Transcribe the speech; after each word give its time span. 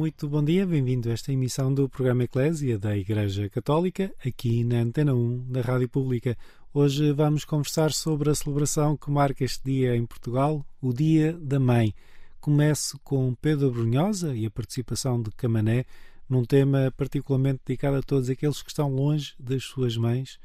Muito 0.00 0.26
bom 0.26 0.42
dia, 0.42 0.66
bem-vindo 0.66 1.10
a 1.10 1.12
esta 1.12 1.30
emissão 1.30 1.74
do 1.74 1.86
programa 1.86 2.24
Eclésia 2.24 2.78
da 2.78 2.96
Igreja 2.96 3.50
Católica, 3.50 4.10
aqui 4.24 4.64
na 4.64 4.78
Antena 4.78 5.12
1 5.12 5.52
da 5.52 5.60
Rádio 5.60 5.90
Pública. 5.90 6.38
Hoje 6.72 7.12
vamos 7.12 7.44
conversar 7.44 7.92
sobre 7.92 8.30
a 8.30 8.34
celebração 8.34 8.96
que 8.96 9.10
marca 9.10 9.44
este 9.44 9.62
dia 9.62 9.94
em 9.94 10.06
Portugal, 10.06 10.64
o 10.80 10.94
Dia 10.94 11.34
da 11.34 11.60
Mãe. 11.60 11.94
Começo 12.40 12.98
com 13.04 13.34
Pedro 13.42 13.70
Brunhosa 13.70 14.34
e 14.34 14.46
a 14.46 14.50
participação 14.50 15.20
de 15.20 15.30
Camané 15.32 15.84
num 16.26 16.46
tema 16.46 16.90
particularmente 16.96 17.60
dedicado 17.66 17.98
a 17.98 18.02
todos 18.02 18.30
aqueles 18.30 18.62
que 18.62 18.70
estão 18.70 18.88
longe 18.88 19.34
das 19.38 19.64
suas 19.64 19.98
mães, 19.98 20.40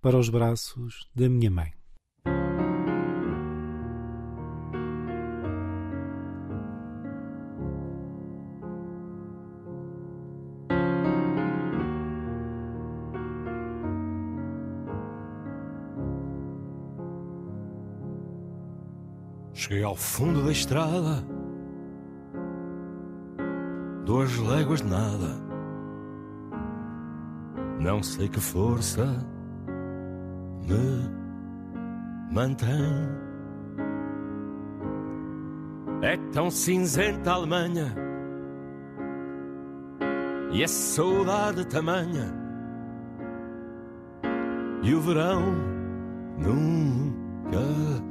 para 0.00 0.16
os 0.16 0.30
braços 0.30 1.06
da 1.14 1.28
minha 1.28 1.50
mãe. 1.50 1.79
Cheguei 19.70 19.84
ao 19.84 19.94
fundo 19.94 20.42
da 20.42 20.50
estrada, 20.50 21.24
duas 24.04 24.36
léguas 24.36 24.82
de 24.82 24.88
nada. 24.88 25.40
Não 27.78 28.02
sei 28.02 28.28
que 28.28 28.40
força 28.40 29.06
me 30.66 32.34
mantém. 32.34 33.08
É 36.02 36.16
tão 36.32 36.50
cinzenta 36.50 37.30
a 37.30 37.34
Alemanha 37.34 37.94
e 40.50 40.64
a 40.64 40.68
saudade 40.68 41.64
tamanha. 41.66 42.34
E 44.82 44.92
o 44.92 45.00
verão 45.00 45.54
nunca 46.38 48.10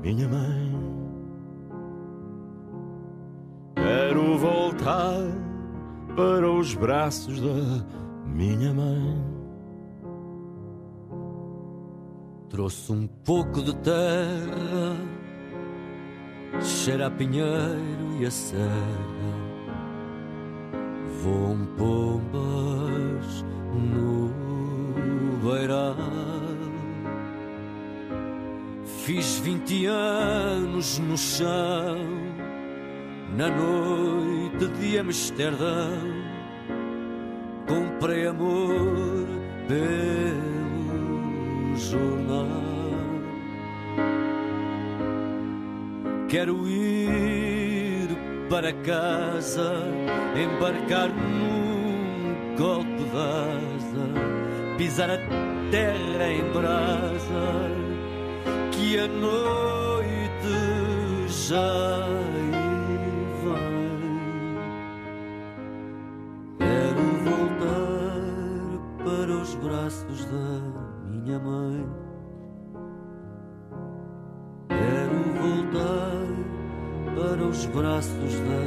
minha 0.00 0.28
mãe. 0.28 0.96
Quero 3.74 4.38
voltar 4.38 5.20
para 6.16 6.50
os 6.50 6.74
braços 6.74 7.40
da 7.40 7.84
minha 8.26 8.72
mãe. 8.72 9.36
Trouxe 12.48 12.92
um 12.92 13.06
pouco 13.06 13.62
de 13.62 13.74
terra, 13.76 14.96
cheira 16.60 17.08
a 17.08 17.10
pinheiro 17.10 18.16
e 18.20 18.26
a 18.26 18.30
serra. 18.30 18.66
Voam 21.22 21.66
pombas 21.76 23.44
no 23.74 24.30
beirão. 25.42 26.35
Fiz 29.06 29.38
vinte 29.38 29.86
anos 29.86 30.98
no 30.98 31.16
chão, 31.16 31.96
na 33.36 33.48
noite 33.48 34.66
de 34.80 34.98
Amsterdão. 34.98 36.00
Comprei 37.68 38.26
amor 38.26 39.28
pelo 39.68 40.96
jornal. 41.76 42.48
Quero 46.28 46.68
ir 46.68 48.08
para 48.50 48.72
casa, 48.72 49.72
embarcar 50.34 51.10
num 51.10 52.56
golpe 52.56 53.04
de 53.04 53.16
asa, 53.16 54.08
pisar 54.76 55.10
a 55.10 55.18
terra 55.70 56.28
em 56.28 56.42
brasa 56.52 57.75
que 58.76 58.98
a 58.98 59.08
noite 59.08 60.52
já 61.28 62.06
vem. 62.32 63.66
Quero 66.58 67.04
voltar 67.24 68.24
para 69.02 69.32
os 69.32 69.54
braços 69.54 70.24
da 70.26 70.60
minha 71.10 71.38
mãe. 71.38 71.86
Quero 74.68 75.22
voltar 75.40 76.26
para 77.14 77.42
os 77.48 77.66
braços 77.66 78.34
da 78.40 78.60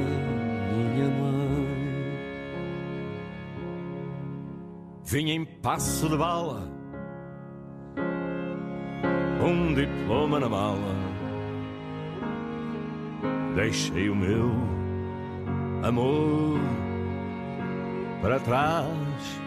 minha 0.73 1.09
mãe. 1.09 1.69
Vim 5.03 5.29
em 5.29 5.45
passo 5.45 6.09
de 6.09 6.17
bala 6.17 6.78
um 9.39 9.73
diploma 9.73 10.39
na 10.39 10.50
mala. 10.50 10.95
Deixei 13.55 14.09
o 14.09 14.16
meu 14.16 14.51
amor 15.83 16.59
para 18.22 18.39
trás. 18.39 19.39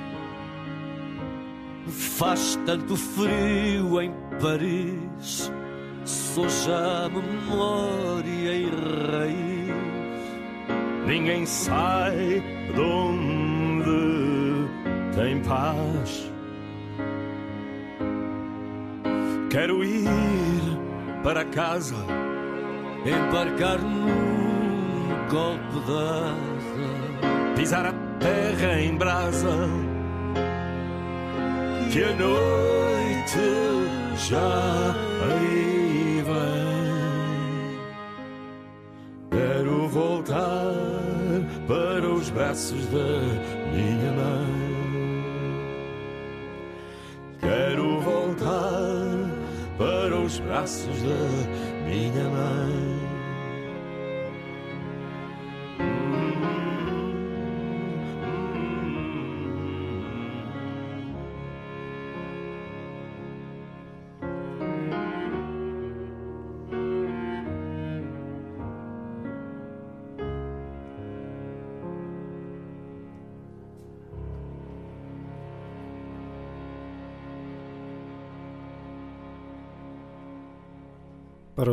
Faz 1.87 2.59
tanto 2.65 2.97
frio 2.97 4.01
em 4.01 4.13
Paris, 4.41 5.53
sou 6.05 6.49
já 6.49 7.09
memória 7.09 8.55
e 8.55 8.71
raiz. 9.11 9.73
Ninguém 11.07 11.45
sai 11.45 12.43
de 12.73 12.81
onde 12.81 14.69
tem 15.17 15.43
paz. 15.43 16.32
Quero 19.53 19.85
ir 19.85 20.09
para 21.23 21.45
casa, 21.45 21.95
embarcar 23.05 23.79
num 23.83 25.29
golpe 25.29 25.81
de 25.85 25.93
asa, 25.93 27.55
pisar 27.55 27.85
a 27.85 27.93
terra 28.19 28.81
em 28.81 28.97
brasa. 28.97 29.69
Que 31.93 32.03
a 32.03 32.15
noite 32.15 33.41
já 34.17 34.95
aí 35.37 36.25
vem. 36.25 37.79
Quero 39.39 39.87
voltar 39.89 40.73
para 41.69 42.09
os 42.09 42.31
braços 42.31 42.87
da 42.87 43.21
minha 43.71 44.13
mãe. 44.13 44.72
Para 50.63 50.65
os 50.65 50.87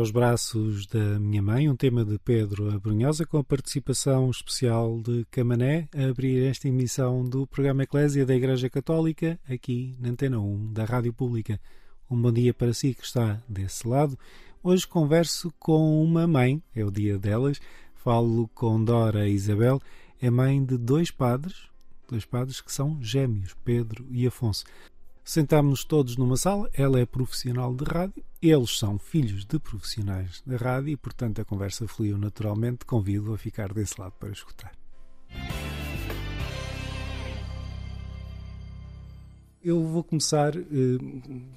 Para 0.00 0.02
os 0.02 0.10
braços 0.12 0.86
da 0.86 1.20
minha 1.20 1.42
mãe, 1.42 1.68
um 1.68 1.76
tema 1.76 2.04
de 2.06 2.18
Pedro 2.18 2.74
Abrunhosa 2.74 3.26
com 3.26 3.36
a 3.36 3.44
participação 3.44 4.30
especial 4.30 4.98
de 5.02 5.26
Camané 5.30 5.88
a 5.94 6.08
abrir 6.08 6.42
esta 6.44 6.68
emissão 6.68 7.22
do 7.22 7.46
programa 7.46 7.82
Eclésia 7.82 8.24
da 8.24 8.34
Igreja 8.34 8.70
Católica 8.70 9.38
aqui 9.46 9.94
na 10.00 10.08
Antena 10.08 10.38
1 10.38 10.72
da 10.72 10.86
Rádio 10.86 11.12
Pública. 11.12 11.60
Um 12.10 12.18
bom 12.18 12.32
dia 12.32 12.54
para 12.54 12.72
si 12.72 12.94
que 12.94 13.04
está 13.04 13.42
desse 13.46 13.86
lado. 13.86 14.18
Hoje 14.62 14.86
converso 14.86 15.52
com 15.58 16.02
uma 16.02 16.26
mãe, 16.26 16.62
é 16.74 16.82
o 16.82 16.90
dia 16.90 17.18
delas. 17.18 17.60
Falo 17.96 18.48
com 18.54 18.82
Dora 18.82 19.28
Isabel, 19.28 19.82
é 20.18 20.30
mãe 20.30 20.64
de 20.64 20.78
dois 20.78 21.10
padres, 21.10 21.68
dois 22.08 22.24
padres 22.24 22.62
que 22.62 22.72
são 22.72 22.96
gêmeos, 23.02 23.54
Pedro 23.64 24.06
e 24.10 24.26
Afonso. 24.26 24.64
Sentámos-nos 25.24 25.84
todos 25.84 26.16
numa 26.16 26.36
sala, 26.36 26.68
ela 26.72 26.98
é 26.98 27.06
profissional 27.06 27.74
de 27.74 27.84
rádio, 27.84 28.24
eles 28.42 28.78
são 28.78 28.98
filhos 28.98 29.44
de 29.44 29.58
profissionais 29.58 30.42
de 30.46 30.56
rádio 30.56 30.88
e, 30.90 30.96
portanto, 30.96 31.40
a 31.40 31.44
conversa 31.44 31.86
fluiu 31.86 32.16
naturalmente. 32.16 32.84
Convido 32.84 33.32
a 33.34 33.38
ficar 33.38 33.72
desse 33.72 34.00
lado 34.00 34.12
para 34.18 34.30
escutar. 34.30 34.72
Eu 39.62 39.82
vou 39.84 40.02
começar 40.02 40.56
uh, 40.56 40.62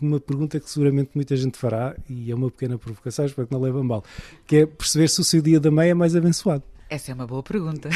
uma 0.02 0.20
pergunta 0.20 0.60
que 0.60 0.70
seguramente 0.70 1.12
muita 1.16 1.38
gente 1.38 1.58
fará, 1.58 1.96
e 2.10 2.30
é 2.30 2.36
uma 2.36 2.52
pequena 2.52 2.78
provocação, 2.78 3.26
espero 3.26 3.48
que 3.48 3.54
não 3.54 3.62
leve 3.62 3.80
a 3.80 3.84
mal, 3.84 4.04
que 4.46 4.58
é 4.58 4.66
perceber 4.66 5.08
se 5.08 5.22
o 5.22 5.24
seu 5.24 5.42
dia 5.42 5.58
da 5.58 5.72
mãe 5.72 5.90
é 5.90 5.94
mais 5.94 6.14
abençoado. 6.14 6.64
Essa 6.94 7.10
é 7.10 7.16
uma 7.16 7.26
boa 7.26 7.42
pergunta. 7.42 7.90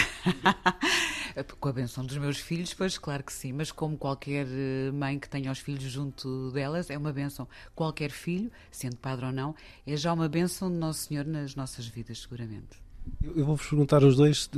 Com 1.60 1.70
a 1.70 1.72
benção 1.72 2.04
dos 2.04 2.18
meus 2.18 2.40
filhos, 2.40 2.74
pois 2.74 2.98
claro 2.98 3.24
que 3.24 3.32
sim, 3.32 3.54
mas 3.54 3.72
como 3.72 3.96
qualquer 3.96 4.48
eh, 4.50 4.92
mãe 4.92 5.20
que 5.20 5.30
tenha 5.30 5.52
os 5.52 5.60
filhos 5.60 5.84
junto 5.84 6.50
delas, 6.50 6.90
é 6.90 6.98
uma 6.98 7.14
benção. 7.14 7.48
Qualquer 7.76 8.10
filho, 8.10 8.52
sendo 8.72 8.96
padre 8.96 9.28
ou 9.28 9.32
não, 9.32 9.54
é 9.86 9.96
já 9.96 10.12
uma 10.12 10.28
benção 10.28 10.72
de 10.72 10.78
Nosso 10.78 11.02
Senhor 11.02 11.26
nas 11.26 11.56
nossas 11.56 11.86
vidas, 11.86 12.22
seguramente. 12.22 12.82
Eu 13.22 13.46
vou-vos 13.46 13.68
perguntar 13.68 14.04
aos 14.04 14.16
dois, 14.16 14.50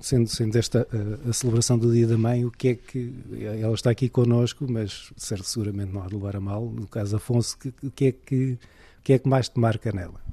sendo, 0.00 0.28
sendo 0.28 0.58
esta 0.58 0.88
a, 0.90 1.30
a, 1.30 1.32
celebração 1.32 1.78
do 1.78 1.92
Dia 1.92 2.08
da 2.08 2.18
Mãe, 2.18 2.44
o 2.44 2.50
que 2.50 2.68
é 2.70 2.74
que. 2.74 3.14
Ela 3.40 3.74
está 3.74 3.90
aqui 3.90 4.08
connosco, 4.08 4.66
mas 4.68 5.12
seguramente 5.16 5.92
não 5.92 6.02
há 6.02 6.08
de 6.08 6.14
levar 6.16 6.34
a 6.34 6.40
mal. 6.40 6.68
No 6.68 6.88
caso 6.88 7.14
Afonso, 7.14 7.56
o 7.80 7.90
que, 7.92 8.06
é 8.06 8.10
que, 8.10 8.58
que 9.04 9.12
é 9.12 9.18
que 9.20 9.28
mais 9.28 9.48
te 9.48 9.60
marca 9.60 9.92
nela? 9.92 10.25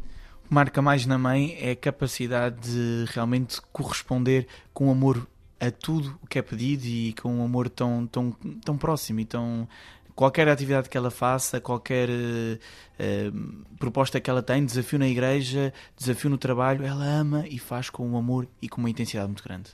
Marca 0.49 0.81
mais 0.81 1.05
na 1.05 1.17
mãe 1.17 1.55
é 1.59 1.71
a 1.71 1.75
capacidade 1.75 2.59
de 2.61 3.05
realmente 3.11 3.61
corresponder 3.71 4.47
com 4.73 4.91
amor 4.91 5.27
a 5.59 5.71
tudo 5.71 6.17
o 6.21 6.27
que 6.27 6.37
é 6.37 6.41
pedido 6.41 6.85
e 6.85 7.13
com 7.13 7.33
um 7.33 7.43
amor 7.43 7.69
tão, 7.69 8.05
tão, 8.07 8.31
tão 8.63 8.77
próximo 8.77 9.19
e 9.19 9.25
tão. 9.25 9.67
Qualquer 10.15 10.47
atividade 10.47 10.89
que 10.89 10.97
ela 10.97 11.09
faça, 11.09 11.59
qualquer 11.59 12.07
uh, 12.09 13.75
proposta 13.79 14.19
que 14.19 14.29
ela 14.29 14.43
tem, 14.43 14.63
desafio 14.63 14.99
na 14.99 15.07
igreja, 15.07 15.73
desafio 15.97 16.29
no 16.29 16.37
trabalho, 16.37 16.85
ela 16.85 17.03
ama 17.03 17.47
e 17.47 17.57
faz 17.57 17.89
com 17.89 18.07
um 18.07 18.15
amor 18.15 18.47
e 18.61 18.69
com 18.69 18.79
uma 18.79 18.89
intensidade 18.89 19.27
muito 19.27 19.43
grande. 19.43 19.71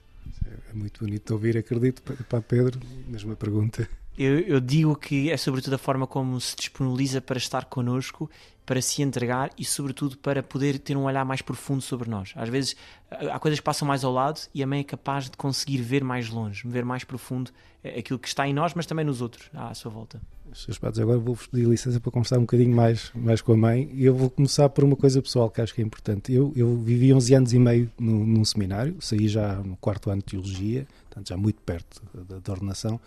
É 0.70 0.74
muito 0.74 1.04
bonito 1.04 1.32
ouvir, 1.32 1.58
acredito. 1.58 2.02
Para 2.02 2.42
Pedro, 2.42 2.80
mesma 3.08 3.36
pergunta. 3.36 3.90
Eu, 4.20 4.40
eu, 4.40 4.60
digo 4.60 4.98
que 4.98 5.32
é 5.32 5.38
sobretudo 5.38 5.76
a 5.76 5.78
forma 5.78 6.06
como 6.06 6.42
se 6.42 6.54
disponibiliza 6.54 7.22
para 7.22 7.38
estar 7.38 7.64
connosco, 7.64 8.30
para 8.66 8.82
se 8.82 9.02
entregar 9.02 9.50
e, 9.58 9.64
sobretudo, 9.64 10.18
para 10.18 10.44
poder 10.44 10.78
ter 10.78 10.98
um 10.98 11.06
olhar 11.06 11.24
mais 11.24 11.42
profundo 11.42 11.82
sobre 11.82 12.10
nós. 12.10 12.34
Às 12.36 12.50
vezes 12.50 12.76
há 13.10 13.40
coisas 13.40 13.62
que 13.62 13.64
passam 13.64 13.88
mais 13.88 14.04
ao 14.04 14.12
lado 14.12 14.42
e 14.54 14.62
a 14.62 14.68
mãe 14.68 14.82
é 14.82 14.84
capaz 14.84 15.30
de 15.30 15.38
conseguir 15.38 15.78
ver 15.78 16.04
mais 16.04 16.28
longe, 16.28 16.68
ver 16.68 16.84
mais 16.84 17.06
profundo 17.06 17.50
eh, 17.82 17.98
aquilo 17.98 18.20
que 18.20 18.28
está 18.28 18.46
em 18.46 18.54
nós, 18.54 18.74
mas 18.74 18.86
também 18.86 19.06
nos 19.06 19.22
outros, 19.22 19.50
à 19.54 19.74
sua 19.74 19.90
volta. 19.90 20.22
Seus 20.54 20.78
padres, 20.78 21.00
agora 21.00 21.18
vou-vos 21.18 21.48
pedir 21.48 21.66
licença 21.66 21.98
para 22.02 22.12
conversar 22.12 22.40
um 22.40 22.42
bocadinho 22.42 22.76
mais, 22.76 23.14
mais 23.16 23.42
com 23.42 23.54
a 23.54 23.58
mãe 23.58 23.90
e 23.94 24.04
eu 24.04 24.14
vou 24.14 24.30
começar 24.30 24.68
por 24.68 24.84
uma 24.84 24.98
coisa 24.98 25.22
pessoal 25.22 25.50
que 25.50 25.62
acho 25.62 25.74
que 25.74 25.82
é 25.82 25.86
importante. 25.86 26.34
Eu, 26.34 26.52
eu 26.58 26.76
vivi 26.76 27.14
11 27.14 27.36
anos 27.36 27.54
e 27.54 27.60
meio 27.60 27.90
no, 27.98 28.26
num 28.26 28.44
seminário, 28.44 28.98
saí 29.00 29.30
já 29.30 29.56
no 29.56 29.78
quarto 29.78 30.10
ano 30.10 30.22
de 30.22 30.26
Teologia, 30.26 30.86
portanto 31.08 31.30
já 31.30 31.38
muito 31.38 31.62
perto 31.62 32.02
da, 32.14 32.40
da 32.40 32.52
ordenação, 32.52 33.00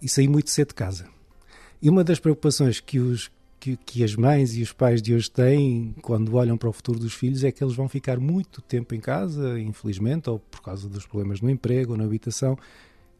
e 0.00 0.08
saí 0.08 0.28
muito 0.28 0.50
cedo 0.50 0.68
de 0.68 0.74
casa. 0.74 1.06
E 1.80 1.88
uma 1.88 2.02
das 2.02 2.18
preocupações 2.18 2.80
que, 2.80 2.98
os, 2.98 3.30
que, 3.60 3.76
que, 3.76 4.02
as 4.02 4.14
mães 4.16 4.56
e 4.56 4.62
os 4.62 4.72
pais 4.72 5.00
de 5.00 5.14
hoje 5.14 5.30
têm 5.30 5.94
quando 6.02 6.34
olham 6.34 6.56
para 6.56 6.68
o 6.68 6.72
futuro 6.72 6.98
dos 6.98 7.14
filhos 7.14 7.44
é 7.44 7.52
que 7.52 7.62
eles 7.62 7.74
vão 7.74 7.88
ficar 7.88 8.18
muito 8.18 8.60
tempo 8.60 8.94
em 8.94 9.00
casa, 9.00 9.58
infelizmente, 9.60 10.28
ou 10.28 10.38
por 10.38 10.60
causa 10.60 10.88
dos 10.88 11.06
problemas 11.06 11.40
no 11.40 11.48
emprego 11.48 11.92
ou 11.92 11.98
na 11.98 12.04
habitação. 12.04 12.58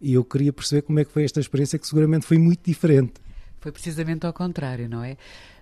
E 0.01 0.15
eu 0.15 0.25
queria 0.25 0.53
perceber 0.53 0.83
como 0.83 0.99
é 0.99 1.05
que 1.05 1.13
foi 1.13 1.25
esta 1.25 1.41
experiência, 1.41 1.79
que 1.79 1.87
seguramente 1.87 2.27
foi 2.27 2.39
muito 2.39 2.61
diferente. 2.65 3.15
Foi 3.61 3.73
precisamente 3.73 4.27
ao 4.27 4.33
contrário, 4.33 4.89
não 4.89 5.03
é? 5.03 5.17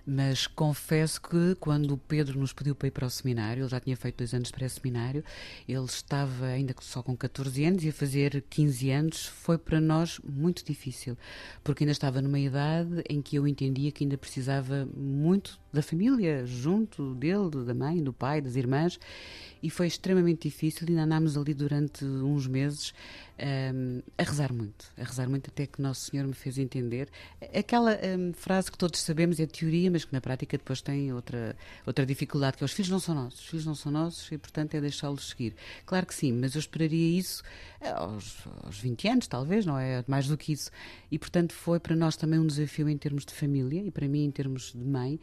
Mas 0.09 0.47
confesso 0.47 1.21
que 1.21 1.53
quando 1.59 1.95
o 1.95 1.97
Pedro 1.97 2.39
nos 2.39 2.53
pediu 2.53 2.73
para 2.73 2.87
ir 2.87 2.91
para 2.91 3.05
o 3.05 3.09
seminário, 3.09 3.63
ele 3.63 3.69
já 3.69 3.77
tinha 3.77 3.97
feito 3.97 4.19
dois 4.19 4.33
anos 4.33 4.49
pré-seminário, 4.49 5.21
ele 5.67 5.83
estava 5.83 6.45
ainda 6.45 6.73
só 6.79 7.03
com 7.03 7.13
14 7.13 7.65
anos 7.65 7.83
e 7.83 7.89
a 7.89 7.93
fazer 7.93 8.41
15 8.49 8.89
anos 8.89 9.25
foi 9.25 9.57
para 9.57 9.81
nós 9.81 10.17
muito 10.23 10.63
difícil, 10.63 11.17
porque 11.61 11.83
ainda 11.83 11.91
estava 11.91 12.21
numa 12.21 12.39
idade 12.39 13.03
em 13.09 13.21
que 13.21 13.35
eu 13.35 13.45
entendia 13.45 13.91
que 13.91 14.05
ainda 14.05 14.17
precisava 14.17 14.87
muito 14.95 15.59
da 15.77 15.83
família, 15.83 16.43
junto 16.45 17.13
dele, 17.13 17.63
da 17.65 17.73
mãe, 17.73 18.03
do 18.03 18.11
pai, 18.11 18.41
das 18.41 18.55
irmãs, 18.55 18.99
e 19.61 19.69
foi 19.69 19.87
extremamente 19.87 20.49
difícil. 20.49 20.87
Ainda 20.89 21.03
andámos 21.03 21.37
ali 21.37 21.53
durante 21.53 22.03
uns 22.03 22.47
meses 22.47 22.93
um, 23.39 24.01
a 24.17 24.23
rezar 24.23 24.51
muito, 24.51 24.91
a 24.97 25.03
rezar 25.03 25.29
muito 25.29 25.49
até 25.49 25.67
que 25.67 25.79
Nosso 25.81 26.09
Senhor 26.09 26.25
me 26.25 26.33
fez 26.33 26.57
entender. 26.57 27.09
Aquela 27.55 27.97
um, 28.17 28.33
frase 28.33 28.71
que 28.71 28.77
todos 28.77 28.99
sabemos 28.99 29.39
é 29.39 29.45
teoria, 29.45 29.91
mas 29.91 30.03
que 30.03 30.13
na 30.13 30.19
prática 30.19 30.57
depois 30.57 30.81
tem 30.81 31.13
outra, 31.13 31.55
outra 31.85 32.05
dificuldade, 32.05 32.57
que 32.57 32.63
é 32.63 32.65
os 32.65 32.71
filhos 32.71 32.89
não 32.89 32.99
são 32.99 33.13
nossos, 33.13 33.39
os 33.39 33.47
filhos 33.47 33.65
não 33.65 33.75
são 33.75 33.91
nossos 33.91 34.31
e, 34.31 34.37
portanto, 34.37 34.73
é 34.73 34.81
deixá-los 34.81 35.29
seguir. 35.29 35.55
Claro 35.85 36.05
que 36.07 36.15
sim, 36.15 36.33
mas 36.33 36.55
eu 36.55 36.59
esperaria 36.59 37.19
isso 37.19 37.43
eh, 37.79 37.89
aos, 37.89 38.47
aos 38.63 38.79
20 38.79 39.07
anos, 39.07 39.27
talvez, 39.27 39.65
não 39.65 39.77
é? 39.77 40.03
Mais 40.07 40.27
do 40.27 40.37
que 40.37 40.53
isso. 40.53 40.71
E, 41.11 41.19
portanto, 41.19 41.53
foi 41.53 41.79
para 41.79 41.95
nós 41.95 42.15
também 42.15 42.39
um 42.39 42.47
desafio 42.47 42.89
em 42.89 42.97
termos 42.97 43.25
de 43.25 43.33
família 43.33 43.83
e 43.83 43.91
para 43.91 44.07
mim 44.07 44.23
em 44.23 44.31
termos 44.31 44.73
de 44.73 44.83
mãe 44.83 45.19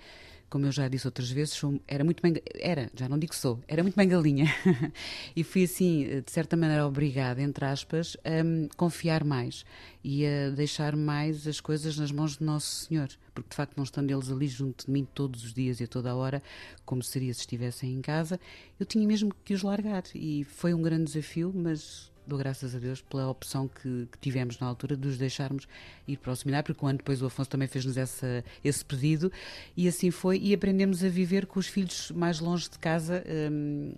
como 0.55 0.67
eu 0.67 0.71
já 0.71 0.87
disse 0.87 1.05
outras 1.05 1.29
vezes, 1.33 1.55
sou, 1.55 1.81
era 1.89 2.05
muito 2.05 2.23
bem, 2.23 2.37
era, 2.61 2.89
já 2.95 3.09
não 3.09 3.19
digo 3.19 3.35
sou, 3.35 3.59
era 3.67 3.83
muito 3.83 3.97
bem 3.97 4.07
galinha. 4.07 4.47
e 5.35 5.43
fui 5.43 5.65
assim, 5.65 6.23
de 6.25 6.31
certa 6.31 6.57
maneira, 6.57 6.87
obrigada, 6.87 7.43
entre 7.43 7.65
aspas, 7.65 8.17
a 8.19 8.77
confiar 8.77 9.25
mais 9.25 9.65
e 10.05 10.25
a 10.25 10.51
deixar 10.51 10.95
mais 10.95 11.49
as 11.49 11.61
coisas 11.61 11.99
nas 11.99 12.13
mãos 12.13 12.37
de 12.39 12.45
Nosso 12.45 12.87
Senhor, 12.87 13.09
porque 13.35 13.51
de 13.51 13.57
facto 13.57 13.77
não 13.77 13.83
estando 13.83 14.13
eles 14.13 14.31
ali 14.31 14.47
junto 14.47 14.87
de 14.87 14.93
mim 14.93 15.05
todos 15.13 15.43
os 15.43 15.53
dias 15.53 15.81
e 15.81 15.85
a 15.85 15.89
toda 15.89 16.13
a 16.13 16.15
hora, 16.15 16.41
como 16.85 17.03
seria 17.03 17.35
se 17.35 17.41
estivessem 17.41 17.93
em 17.93 18.01
casa, 18.01 18.39
eu 18.79 18.87
tinha 18.87 19.05
mesmo 19.09 19.35
que 19.45 19.55
os 19.55 19.63
largar 19.65 20.05
e 20.15 20.45
foi 20.45 20.73
um 20.73 20.81
grande 20.81 21.07
desafio, 21.07 21.51
mas 21.53 22.13
dou 22.27 22.39
graças 22.39 22.75
a 22.75 22.79
Deus 22.79 23.01
pela 23.03 23.29
opção 23.29 23.69
que, 23.69 24.09
que, 24.11 24.19
tivemos 24.19 24.59
na 24.59 24.67
altura 24.67 24.97
de 24.97 25.07
os 25.09 25.19
deixarmos 25.19 25.67
ir 26.07 26.17
para 26.17 26.33
o 26.33 26.37
seminário, 26.37 26.65
porque 26.65 26.81
quando 26.81 26.99
depois 26.99 27.23
o 27.23 27.27
Afonso 27.27 27.51
também 27.51 27.69
fez-nos 27.69 27.97
esse 27.97 28.85
pedido, 28.85 29.31
e 29.77 29.89
assim 29.89 30.11
foi, 30.11 30.39
e 30.39 30.55
aprendemos 30.55 31.03
a 31.05 31.09
viver 31.09 31.47
com 31.47 31.61
os 31.61 31.67
filhos 31.67 32.11
mais 32.11 32.41
longe 32.41 32.69
de 32.69 32.79
casa, 32.79 33.25
hum, 33.51 33.95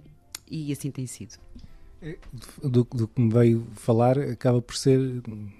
e 0.48 0.72
assim 0.72 0.90
tem 0.90 1.06
sido. 1.06 1.36
É, 2.02 2.16
do, 2.62 2.84
do, 2.84 3.08
que 3.08 3.20
me 3.20 3.32
veio 3.32 3.66
falar, 3.74 4.18
acaba 4.18 4.60
por 4.60 4.76
ser, 4.76 5.00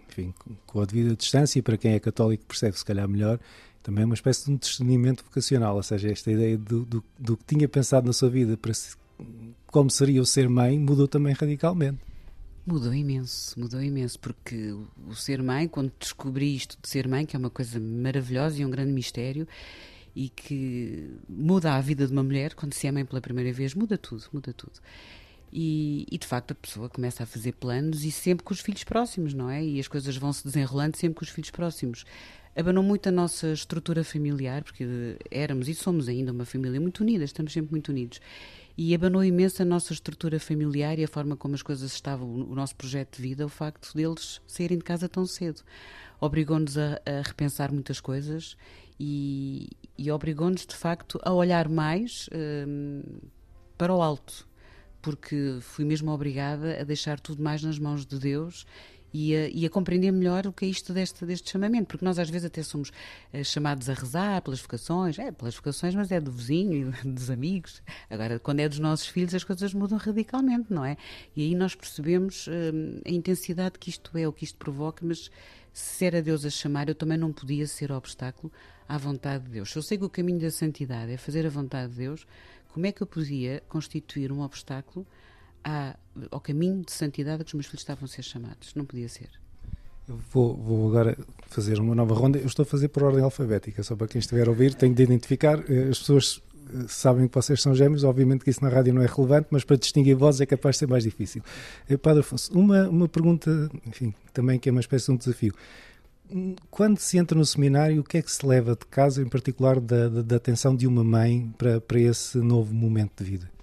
enfim, 0.09 0.35
com 0.67 0.81
a 0.81 0.85
devida 0.85 1.17
distância, 1.17 1.59
e 1.59 1.63
para 1.63 1.77
quem 1.77 1.93
é 1.95 2.01
católico 2.01 2.45
percebe 2.47 2.79
se 2.79 2.85
calhar 2.85 3.09
melhor, 3.09 3.39
também 3.83 4.03
é 4.03 4.05
uma 4.05 4.15
espécie 4.15 4.47
de 4.47 4.51
um 4.51 4.57
discernimento 4.57 5.25
vocacional, 5.25 5.77
ou 5.77 5.83
seja, 5.83 6.11
esta 6.11 6.31
ideia 6.31 6.59
do, 6.59 6.85
do, 6.85 7.05
do 7.19 7.37
que 7.37 7.45
tinha 7.45 7.69
pensado 7.69 8.07
na 8.07 8.13
sua 8.13 8.29
vida 8.29 8.57
para 8.57 8.75
se, 8.75 8.97
como 9.67 9.91
seria 9.91 10.21
o 10.21 10.27
ser 10.27 10.49
mãe 10.49 10.79
mudou 10.79 11.07
também 11.07 11.33
radicalmente. 11.33 11.99
Mudou 12.67 12.93
imenso, 12.93 13.59
mudou 13.61 13.81
imenso, 13.81 14.19
porque 14.19 14.75
o 15.07 15.15
ser 15.15 15.41
mãe, 15.41 15.69
quando 15.69 15.93
descobri 16.01 16.57
isto 16.57 16.77
de 16.83 16.89
ser 16.89 17.07
mãe, 17.07 17.25
que 17.25 17.37
é 17.37 17.39
uma 17.39 17.49
coisa 17.49 17.79
maravilhosa 17.79 18.61
e 18.61 18.65
um 18.65 18.71
grande 18.71 18.91
mistério, 18.91 19.47
e 20.17 20.29
que 20.29 21.13
muda 21.29 21.75
a 21.75 21.81
vida 21.81 22.05
de 22.09 22.13
uma 22.13 22.25
mulher, 22.25 22.55
quando 22.55 22.75
se 22.75 22.89
é 22.89 22.91
mãe 22.91 23.05
pela 23.05 23.21
primeira 23.21 23.53
vez, 23.53 23.73
muda 23.73 23.97
tudo, 23.97 24.25
muda 24.33 24.53
tudo. 24.53 24.81
E, 25.53 26.07
e, 26.11 26.19
de 26.19 26.27
facto 26.27 26.51
a 26.51 26.55
pessoa 26.57 26.89
começa 26.89 27.23
a 27.23 27.27
fazer 27.27 27.53
planos 27.53 28.05
e 28.05 28.11
sempre 28.11 28.45
com 28.45 28.53
os 28.53 28.61
filhos 28.61 28.83
próximos, 28.83 29.33
não 29.33 29.49
é? 29.49 29.65
E 29.65 29.79
as 29.79 29.87
coisas 29.87 30.17
vão 30.17 30.33
se 30.33 30.43
desenrolando 30.43 30.97
sempre 30.97 31.19
com 31.19 31.25
os 31.25 31.31
filhos 31.31 31.51
próximos. 31.53 32.05
Abanou 32.57 32.83
muito 32.83 33.09
a 33.09 33.13
nossa 33.13 33.53
estrutura 33.53 34.03
familiar, 34.03 34.65
porque 34.65 34.85
éramos 35.31 35.69
e 35.69 35.75
somos 35.75 36.09
ainda 36.09 36.33
uma 36.33 36.45
família 36.45 36.81
muito 36.81 37.01
unida, 37.01 37.23
estamos 37.23 37.53
sempre 37.53 37.71
muito 37.71 37.91
unidos 37.91 38.21
e 38.77 38.95
abanou 38.95 39.25
imenso 39.25 39.63
a 39.63 39.65
nossa 39.65 39.93
estrutura 39.93 40.39
familiar 40.39 40.99
e 40.99 41.05
a 41.05 41.09
forma 41.09 41.37
como 41.37 41.55
as 41.55 41.63
coisas 41.63 41.93
estavam, 41.93 42.29
o 42.29 42.55
nosso 42.55 42.77
projeto 42.77 43.17
de 43.17 43.23
vida, 43.23 43.47
o 43.47 43.49
facto 43.49 43.95
deles 43.95 44.41
saírem 44.47 44.79
de 44.79 44.85
casa 44.85 45.09
tão 45.09 45.25
cedo. 45.27 45.63
Obrigou-nos 46.21 46.77
a, 46.77 47.01
a, 47.07 47.23
repensar 47.25 47.73
muitas 47.73 48.01
coisas 48.01 48.57
e, 49.01 49.71
e 49.97 50.11
obrigou-nos, 50.11 50.67
de 50.67 50.75
facto, 50.75 51.19
a 51.23 51.33
olhar 51.33 51.69
mais 51.69 52.29
um, 52.69 53.03
para 53.79 53.95
o 53.95 54.03
alto, 54.03 54.47
porque 55.01 55.59
fui 55.63 55.85
mesmo 55.85 56.11
obrigada 56.11 56.81
a 56.81 56.85
deixar 56.85 57.19
tudo 57.19 57.43
mais 57.43 57.63
nas 57.63 57.79
mãos 57.79 58.05
de 58.05 58.19
Deus 58.19 58.67
e 59.13 59.35
a, 59.35 59.49
e 59.49 59.67
a, 59.67 59.71
compreender 59.71 60.11
melhor 60.13 60.47
o 60.47 60.53
que 60.53 60.65
é 60.65 60.69
isto 60.69 60.93
deste, 60.93 61.25
deste 61.25 61.51
chamamento, 61.51 61.87
porque 61.87 62.05
nós 62.05 62.19
às 62.19 62.29
vezes 62.29 62.47
até 62.47 62.63
somos 62.63 62.91
uh, 63.33 63.45
chamados 63.45 63.89
a 63.89 63.95
rezar 63.95 64.43
pelas 64.43 64.61
vocações, 64.61 65.19
é 65.19 65.31
pelas 65.33 65.55
vocações, 65.55 65.95
mas 65.95 66.11
é 66.11 66.21
do 66.21 66.31
vizinho 66.31 66.95
e 67.05 67.09
dos 67.09 67.31
amigos. 67.31 67.83
Agora, 68.11 68.39
quando 68.39 68.61
é 68.61 68.69
dos 68.69 68.79
nossos 68.79 69.07
filhos, 69.07 69.35
as 69.35 69.45
coisas 69.45 69.73
mudam 69.73 69.99
radicalmente, 69.99 70.73
não 70.73 70.85
é? 70.85 70.97
E 71.35 71.43
aí 71.43 71.55
nós 71.55 71.75
percebemos 71.75 72.47
uh, 72.47 72.51
a 73.05 73.11
intensidade 73.11 73.79
que 73.79 73.91
isto 73.91 74.17
é, 74.17 74.27
o 74.27 74.33
que 74.33 74.45
isto 74.45 74.59
provoca, 74.59 75.05
mas 75.05 75.31
se 75.73 76.07
era 76.07 76.23
Deus 76.23 76.45
a 76.45 76.51
chamar, 76.51 76.89
eu 76.89 76.95
também 76.95 77.19
não 77.19 77.33
podia 77.33 77.67
ser 77.67 77.93
obstáculo 77.93 78.51
à 78.89 78.97
vontade 78.97 79.45
de 79.45 79.51
Deus. 79.51 79.71
Se 79.73 79.79
eu 79.79 79.99
que 79.99 80.05
o 80.05 80.09
caminho 80.09 80.41
da 80.41 80.51
santidade 80.51 81.13
é 81.13 81.17
fazer 81.17 81.45
a 81.45 81.51
vontade 81.51 81.93
de 81.93 81.99
Deus, 81.99 82.27
como 82.73 82.87
é 82.87 82.93
que 82.93 83.03
eu 83.03 83.07
podia 83.07 83.63
constituir 83.69 84.33
um 84.33 84.41
obstáculo 84.41 85.07
à, 85.67 85.97
ao 86.31 86.41
caminho 86.41 86.85
de 86.85 86.93
santidade 86.93 87.43
que 87.43 87.49
os 87.49 87.55
meus 87.55 87.67
filhos 87.67 87.81
estavam 87.81 88.05
a 88.05 88.09
ser 88.09 88.23
chamados? 88.23 88.73
Não 88.75 88.85
podia 88.85 89.09
ser. 89.09 89.29
Eu 90.09 90.19
vou, 90.33 90.57
vou, 90.57 90.89
agora 90.89 91.19
fazer 91.49 91.81
uma 91.81 91.95
nova 91.95 92.15
ronda. 92.15 92.39
Eu 92.39 92.47
estou 92.47 92.63
a 92.63 92.67
fazer 92.67 92.89
por 92.89 93.03
ordem 93.03 93.25
alfabética, 93.25 93.83
só 93.83 93.97
para 93.97 94.07
quem 94.07 94.21
estiver 94.21 94.47
a 94.47 94.51
ouvir, 94.51 94.75
tenho 94.75 94.95
de 94.95 95.03
identificar. 95.03 95.59
Eh, 95.69 95.89
as 95.91 95.99
pessoas 95.99 96.41
eh, 96.73 96.85
sabem 96.87 97.27
que 97.27 97.35
vocês 97.35 97.61
são 97.61 97.75
gêmeos, 97.75 98.05
obviamente 98.05 98.45
que 98.45 98.51
isso 98.51 98.63
na 98.63 98.71
rádio 98.71 98.95
não 98.95 99.03
é 99.03 99.07
relevante, 99.07 99.49
mas 99.51 99.65
para 99.65 99.77
distinguir 99.77 100.15
vozes 100.15 100.41
é 100.41 100.47
capaz 100.47 100.77
de 100.77 100.79
ser 100.79 100.87
mais 100.87 101.03
difícil. 101.03 101.43
Eh, 101.89 101.97
Padre 101.97 102.21
Afonso, 102.21 102.57
uma, 102.57 102.89
uma 102.89 103.09
pergunta, 103.09 103.69
enfim, 103.85 104.15
também 104.33 104.61
que 104.61 104.69
é 104.69 104.73
uma 104.73 104.81
espécie 104.81 105.07
de 105.07 105.13
um 105.13 105.17
desafio 105.17 105.53
quando 106.71 106.99
se 106.99 107.19
entra 107.19 107.39
no 107.39 107.45
seminário, 107.45 108.01
o 108.01 108.05
que 108.05 108.19
é 108.19 108.23
que 108.23 108.31
se 108.31 108.45
leva 108.45 108.73
de 108.73 108.85
casa, 108.87 109.23
em 109.23 109.29
particular 109.29 109.81
da, 109.81 110.09
da, 110.09 110.23
da 110.23 110.37
atenção 110.37 110.75
de 110.75 110.87
uma 110.87 111.05
mãe 111.05 111.53
para, 111.57 111.81
para 111.81 112.01
esse 112.01 112.39
novo 112.39 112.75
momento 112.75 113.23
de 113.23 113.31
vida? 113.31 113.56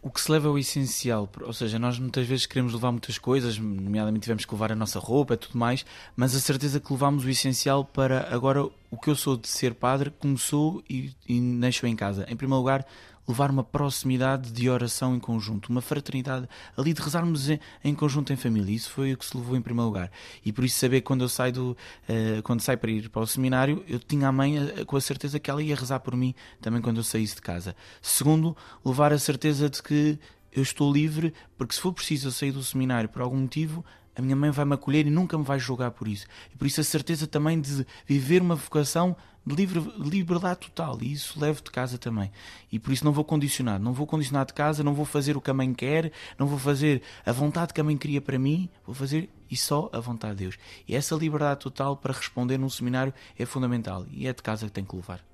O 0.00 0.10
que 0.10 0.20
se 0.20 0.30
leva 0.30 0.46
é 0.46 0.50
o 0.50 0.56
essencial, 0.56 1.28
ou 1.42 1.52
seja, 1.52 1.76
nós 1.78 1.98
muitas 1.98 2.24
vezes 2.26 2.46
queremos 2.46 2.72
levar 2.72 2.92
muitas 2.92 3.18
coisas, 3.18 3.58
nomeadamente 3.58 4.22
tivemos 4.22 4.44
que 4.44 4.54
levar 4.54 4.70
a 4.70 4.76
nossa 4.76 4.98
roupa 5.00 5.34
e 5.34 5.36
tudo 5.36 5.58
mais, 5.58 5.84
mas 6.14 6.36
a 6.36 6.40
certeza 6.40 6.78
que 6.78 6.92
levamos 6.92 7.24
o 7.24 7.28
essencial 7.28 7.84
para 7.84 8.32
agora 8.32 8.62
o 8.62 8.96
que 8.96 9.10
eu 9.10 9.16
sou 9.16 9.36
de 9.36 9.48
ser 9.48 9.74
padre 9.74 10.10
começou 10.10 10.82
e, 10.88 11.12
e 11.28 11.40
nasceu 11.40 11.88
em 11.88 11.96
casa. 11.96 12.24
Em 12.28 12.36
primeiro 12.36 12.60
lugar, 12.60 12.86
levar 13.28 13.50
uma 13.50 13.62
proximidade 13.62 14.50
de 14.50 14.70
oração 14.70 15.14
em 15.14 15.20
conjunto, 15.20 15.68
uma 15.68 15.82
fraternidade 15.82 16.48
ali 16.76 16.94
de 16.94 17.02
rezarmos 17.02 17.50
em, 17.50 17.60
em, 17.84 17.94
conjunto 17.94 18.32
em 18.32 18.36
família. 18.36 18.74
Isso 18.74 18.90
foi 18.90 19.12
o 19.12 19.18
que 19.18 19.26
se 19.26 19.36
levou 19.36 19.56
em 19.56 19.60
primeiro 19.60 19.86
lugar. 19.86 20.10
E 20.44 20.52
por 20.52 20.64
isso 20.64 20.78
saber 20.78 21.02
quando 21.02 21.22
eu 21.22 21.28
saio 21.28 21.52
do, 21.52 21.70
uh, 22.08 22.42
quando 22.42 22.62
saio 22.62 22.78
para 22.78 22.90
ir 22.90 23.08
para 23.10 23.20
o 23.20 23.26
seminário, 23.26 23.84
eu 23.86 23.98
tinha 23.98 24.28
a 24.28 24.32
mãe 24.32 24.58
uh, 24.58 24.86
com 24.86 24.96
a 24.96 25.00
certeza 25.00 25.38
que 25.38 25.50
ela 25.50 25.62
ia 25.62 25.76
rezar 25.76 26.00
por 26.00 26.16
mim 26.16 26.34
também 26.60 26.80
quando 26.80 26.96
eu 26.96 27.04
saísse 27.04 27.34
de 27.34 27.42
casa. 27.42 27.76
Segundo, 28.00 28.56
levar 28.84 29.12
a 29.12 29.18
certeza 29.18 29.68
de 29.68 29.82
que 29.82 30.18
eu 30.50 30.62
estou 30.62 30.90
livre, 30.90 31.34
porque 31.56 31.74
se 31.74 31.80
for 31.80 31.92
preciso 31.92 32.28
eu 32.28 32.32
sair 32.32 32.52
do 32.52 32.62
seminário 32.62 33.08
por 33.08 33.20
algum 33.20 33.36
motivo, 33.36 33.84
a 34.16 34.22
minha 34.22 34.34
mãe 34.34 34.50
vai 34.50 34.64
me 34.64 34.74
acolher 34.74 35.06
e 35.06 35.10
nunca 35.10 35.38
me 35.38 35.44
vai 35.44 35.60
julgar 35.60 35.92
por 35.92 36.08
isso. 36.08 36.26
E 36.52 36.56
por 36.56 36.66
isso 36.66 36.80
a 36.80 36.84
certeza 36.84 37.26
também 37.26 37.60
de 37.60 37.86
viver 38.04 38.42
uma 38.42 38.56
vocação 38.56 39.16
livre, 39.48 39.80
liberdade 39.98 40.60
total. 40.60 40.98
E 41.00 41.12
isso 41.12 41.38
levo 41.40 41.62
de 41.62 41.70
casa 41.70 41.98
também. 41.98 42.30
E 42.70 42.78
por 42.78 42.92
isso 42.92 43.04
não 43.04 43.12
vou 43.12 43.24
condicionar. 43.24 43.80
Não 43.80 43.92
vou 43.92 44.06
condicionar 44.06 44.46
de 44.46 44.52
casa, 44.52 44.82
não 44.82 44.94
vou 44.94 45.04
fazer 45.04 45.36
o 45.36 45.40
que 45.40 45.50
a 45.50 45.54
mãe 45.54 45.72
quer, 45.72 46.12
não 46.38 46.46
vou 46.46 46.58
fazer 46.58 47.02
a 47.24 47.32
vontade 47.32 47.72
que 47.72 47.80
a 47.80 47.84
mãe 47.84 47.96
queria 47.96 48.20
para 48.20 48.38
mim, 48.38 48.68
vou 48.84 48.94
fazer 48.94 49.28
e 49.50 49.56
só 49.56 49.88
a 49.92 50.00
vontade 50.00 50.36
de 50.36 50.44
Deus. 50.44 50.58
E 50.86 50.94
essa 50.94 51.14
liberdade 51.14 51.60
total 51.60 51.96
para 51.96 52.12
responder 52.12 52.58
num 52.58 52.68
seminário 52.68 53.12
é 53.38 53.46
fundamental. 53.46 54.06
E 54.10 54.26
é 54.26 54.32
de 54.32 54.42
casa 54.42 54.66
que 54.66 54.72
tem 54.72 54.84
que 54.84 54.94
levar. 54.94 55.24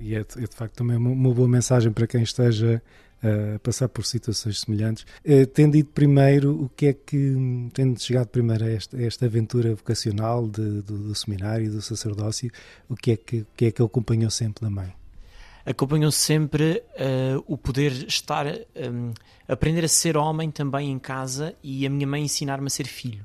E 0.00 0.14
é, 0.14 0.20
é 0.20 0.22
de 0.22 0.56
facto 0.56 0.74
também 0.74 0.96
uma 0.96 1.34
boa 1.34 1.48
mensagem 1.48 1.92
para 1.92 2.06
quem 2.06 2.22
esteja 2.22 2.82
a 3.22 3.58
passar 3.58 3.88
por 3.88 4.04
situações 4.04 4.60
semelhantes. 4.60 5.04
Uh, 5.24 5.46
tendo 5.46 5.76
ido 5.76 5.88
primeiro, 5.88 6.64
o 6.64 6.68
que 6.68 6.86
é 6.86 6.92
que, 6.92 7.34
tendo 7.72 8.00
chegado 8.00 8.28
primeiro 8.28 8.64
a 8.64 8.70
esta, 8.70 8.96
a 8.96 9.02
esta 9.02 9.26
aventura 9.26 9.74
vocacional 9.74 10.46
de, 10.46 10.82
do, 10.82 10.98
do, 11.08 11.14
seminário, 11.14 11.70
do 11.70 11.82
sacerdócio, 11.82 12.50
o 12.88 12.94
que 12.94 13.12
é 13.12 13.16
que, 13.16 13.46
que, 13.56 13.66
é 13.66 13.70
que 13.70 13.82
acompanhou 13.82 14.30
sempre 14.30 14.62
da 14.62 14.70
mãe? 14.70 14.92
Acompanhou 15.64 16.12
sempre 16.12 16.82
uh, 16.92 17.42
o 17.46 17.58
poder 17.58 17.90
estar, 18.06 18.46
um, 18.46 19.12
aprender 19.48 19.84
a 19.84 19.88
ser 19.88 20.16
homem 20.16 20.50
também 20.50 20.92
em 20.92 20.98
casa 20.98 21.56
e 21.62 21.84
a 21.84 21.90
minha 21.90 22.06
mãe 22.06 22.22
ensinar-me 22.22 22.68
a 22.68 22.70
ser 22.70 22.86
filho. 22.86 23.24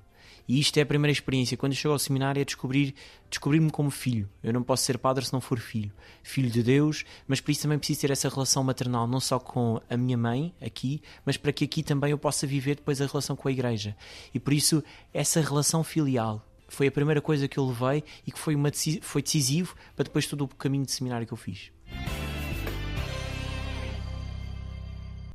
E 0.52 0.60
isto 0.60 0.78
é 0.78 0.82
a 0.82 0.86
primeira 0.86 1.14
experiência. 1.14 1.56
Quando 1.56 1.74
chego 1.74 1.94
ao 1.94 1.98
seminário 1.98 2.42
é 2.42 2.44
descobrir, 2.44 2.94
descobrir-me 3.30 3.72
como 3.72 3.90
filho. 3.90 4.28
Eu 4.44 4.52
não 4.52 4.62
posso 4.62 4.84
ser 4.84 4.98
padre 4.98 5.24
se 5.24 5.32
não 5.32 5.40
for 5.40 5.58
filho. 5.58 5.90
Filho 6.22 6.52
de 6.52 6.62
Deus, 6.62 7.06
mas 7.26 7.40
por 7.40 7.52
isso 7.52 7.62
também 7.62 7.80
preciso 7.80 8.02
ter 8.02 8.12
essa 8.12 8.28
relação 8.28 8.62
maternal, 8.62 9.08
não 9.08 9.22
só 9.22 9.40
com 9.40 9.80
a 9.90 9.96
minha 9.96 10.18
mãe 10.18 10.54
aqui, 10.62 11.02
mas 11.26 11.38
para 11.38 11.54
que 11.54 11.64
aqui 11.64 11.82
também 11.82 12.12
eu 12.12 12.18
possa 12.18 12.46
viver 12.46 12.76
depois 12.76 13.00
a 13.00 13.06
relação 13.06 13.34
com 13.34 13.48
a 13.48 13.52
igreja. 13.54 13.96
E 14.34 14.42
por 14.42 14.52
isso 14.52 14.84
essa 15.14 15.40
relação 15.40 15.86
filial 15.86 16.46
foi 16.68 16.88
a 16.88 16.92
primeira 16.92 17.22
coisa 17.22 17.48
que 17.48 17.58
eu 17.58 17.66
levei 17.66 18.04
e 18.28 18.32
que 18.34 18.38
foi, 18.38 18.54
uma, 18.54 18.72
foi 19.02 19.22
decisivo 19.22 19.74
para 19.96 20.04
depois 20.04 20.28
todo 20.28 20.44
o 20.44 20.50
caminho 20.50 20.84
de 20.84 20.92
seminário 20.92 21.26
que 21.26 21.32
eu 21.32 21.38
fiz. 21.38 21.72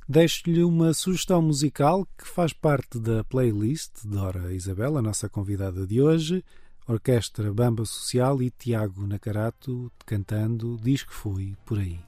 Deixo-lhe 0.08 0.62
uma 0.62 0.94
sugestão 0.94 1.42
musical 1.42 2.06
que 2.16 2.28
faz 2.28 2.52
parte 2.52 2.96
da 2.96 3.24
playlist 3.24 4.02
de 4.04 4.08
Dora 4.08 4.54
Isabel, 4.54 4.96
a 4.96 5.02
nossa 5.02 5.28
convidada 5.28 5.84
de 5.84 6.00
hoje, 6.00 6.44
Orquestra 6.86 7.52
Bamba 7.52 7.84
Social 7.84 8.40
e 8.40 8.48
Tiago 8.48 9.04
Nacarato 9.04 9.90
cantando 10.06 10.78
Diz 10.80 11.02
que 11.02 11.12
Fui 11.12 11.56
Por 11.66 11.80
Aí. 11.80 12.05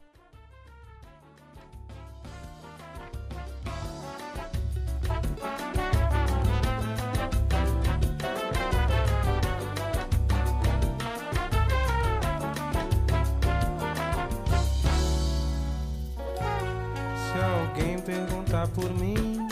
Por 18.78 18.90
mim. 18.94 19.49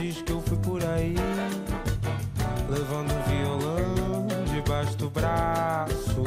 Diz 0.00 0.22
que 0.22 0.32
eu 0.32 0.40
fui 0.40 0.56
por 0.58 0.82
aí, 0.82 1.14
levando 2.70 3.12
um 3.12 3.22
violão 3.28 4.26
debaixo 4.54 4.96
do 4.96 5.10
braço. 5.10 6.24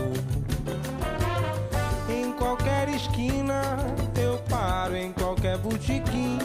Em 2.08 2.32
qualquer 2.34 2.90
esquina 2.90 3.78
eu 4.22 4.38
paro, 4.50 4.96
em 4.96 5.12
qualquer 5.14 5.58
botiquim 5.58 6.38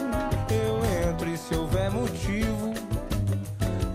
eu 0.49 1.09
entro 1.09 1.29
e 1.29 1.37
se 1.37 1.55
houver 1.55 1.91
motivo, 1.91 2.73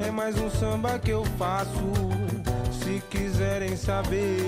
é 0.07 0.13
mais 0.13 0.39
um 0.41 0.49
samba 0.49 1.01
que 1.01 1.11
eu 1.11 1.25
faço. 1.37 1.83
Se 2.71 3.03
quiserem 3.11 3.77
saber 3.77 4.39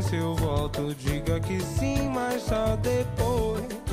se 0.00 0.16
eu 0.16 0.36
volto, 0.36 0.94
diga 0.94 1.40
que 1.40 1.60
sim, 1.60 2.08
mas 2.08 2.42
só 2.42 2.76
depois 2.76 3.85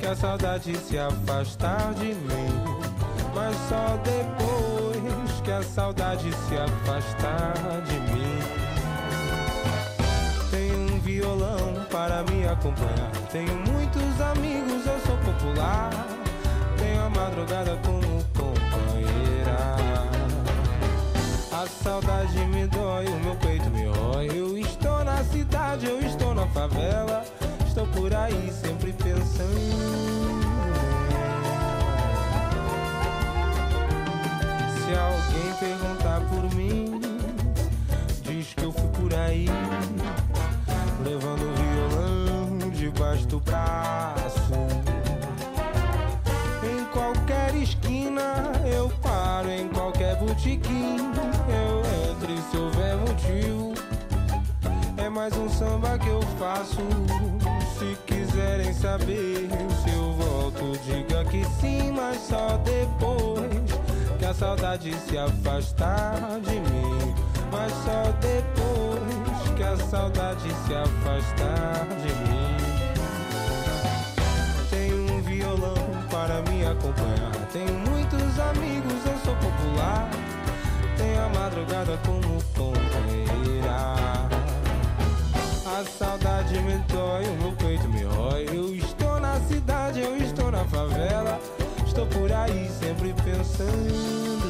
que 0.00 0.06
a 0.06 0.16
saudade 0.16 0.76
se 0.78 0.98
afastar 0.98 1.92
de 1.94 2.14
mim. 2.14 2.50
Mas 3.34 3.54
só 3.68 3.98
depois 4.02 5.40
que 5.44 5.52
a 5.52 5.62
saudade 5.62 6.30
se 6.32 6.56
afastar 6.56 7.82
de 7.82 8.00
mim. 8.12 8.38
Tenho 10.50 10.94
um 10.94 11.00
violão 11.00 11.74
para 11.90 12.22
me 12.24 12.48
acompanhar. 12.48 13.10
Tenho 13.30 13.54
muitos 13.54 14.20
amigos, 14.20 14.86
eu 14.86 14.98
sou 15.06 15.16
popular. 15.18 15.90
Tenho 16.78 17.04
a 17.04 17.10
madrugada 17.10 17.78
como 17.84 18.24
companheira. 18.34 19.76
A 21.52 21.66
saudade 21.66 22.38
me 22.46 22.66
dói, 22.66 23.06
o 23.06 23.20
meu 23.20 23.36
peito 23.36 23.68
me 23.70 23.84
rói. 23.86 24.30
Eu 24.34 24.56
estou 24.56 25.04
na 25.04 25.22
cidade, 25.24 25.86
eu 25.86 26.00
estou 26.00 26.34
na 26.34 26.46
favela. 26.48 27.22
Estou 27.70 27.86
por 27.86 28.12
aí 28.12 28.52
sempre 28.52 28.92
pensando. 28.92 29.54
Se 34.74 34.92
alguém 34.98 35.52
perguntar 35.60 36.20
por 36.22 36.52
mim, 36.56 37.00
diz 38.24 38.52
que 38.54 38.64
eu 38.64 38.72
fui 38.72 38.88
por 38.88 39.14
aí, 39.14 39.46
levando 41.04 41.42
o 41.42 41.54
violão 41.54 42.70
debaixo 42.70 43.28
do 43.28 43.38
braço. 43.38 44.52
Em 46.64 46.84
qualquer 46.86 47.54
esquina 47.54 48.50
eu 48.66 48.90
paro, 49.00 49.48
em 49.48 49.68
qualquer 49.68 50.16
botiquim 50.16 50.96
eu 51.48 52.10
entro 52.10 52.32
e 52.32 52.50
se 52.50 52.56
houver 52.56 52.96
motivo. 52.96 53.74
É 54.96 55.08
mais 55.08 55.36
um 55.36 55.48
samba 55.48 55.96
que 56.00 56.08
eu 56.08 56.20
faço 56.36 56.80
saber 58.80 59.46
se 59.84 59.90
eu 59.94 60.12
volto, 60.14 60.78
diga 60.86 61.22
que 61.26 61.44
sim, 61.60 61.92
mas 61.92 62.16
só 62.16 62.56
depois 62.58 63.50
que 64.18 64.24
a 64.24 64.32
saudade 64.32 64.94
se 65.06 65.18
afastar 65.18 66.40
de 66.40 66.58
mim. 66.60 67.14
Mas 67.52 67.72
só 67.84 68.10
depois 68.20 69.54
que 69.54 69.62
a 69.62 69.76
saudade 69.76 70.48
se 70.66 70.74
afastar 70.74 71.86
de 72.00 72.12
mim. 72.24 72.56
Tenho 74.70 75.12
um 75.12 75.22
violão 75.22 75.74
para 76.10 76.40
me 76.50 76.64
acompanhar. 76.64 77.32
Tenho 77.52 77.78
muitos 77.90 78.38
amigos, 78.38 79.04
eu 79.04 79.18
sou 79.24 79.36
popular. 79.36 80.08
tenho 80.96 81.22
a 81.22 81.28
madrugada 81.28 81.98
como 82.06 82.42
companheira. 82.54 83.39
Saudade 86.50 86.60
me 86.62 86.78
dói, 86.88 87.24
o 87.26 87.36
meu 87.42 87.52
peito 87.52 87.88
me 87.88 88.02
rói. 88.02 88.46
Eu 88.52 88.74
estou 88.74 89.20
na 89.20 89.40
cidade, 89.40 90.00
eu 90.00 90.16
estou 90.16 90.50
na 90.50 90.64
favela. 90.64 91.40
Estou 91.86 92.06
por 92.06 92.30
aí 92.32 92.68
sempre 92.80 93.14
pensando 93.24 94.49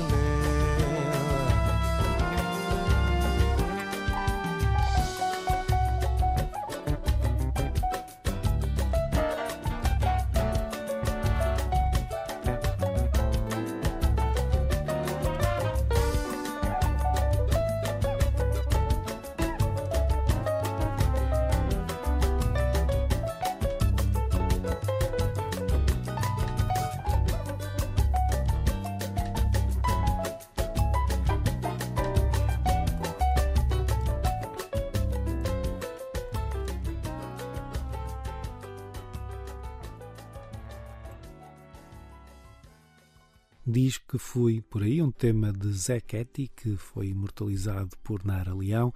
Diz 43.72 43.98
que 43.98 44.18
fui 44.18 44.60
por 44.60 44.82
aí, 44.82 45.00
um 45.00 45.12
tema 45.12 45.52
de 45.52 45.72
Zé 45.72 46.00
Ketty, 46.00 46.50
que 46.56 46.76
foi 46.76 47.06
imortalizado 47.06 47.96
por 48.02 48.24
Nara 48.24 48.52
Leão, 48.52 48.92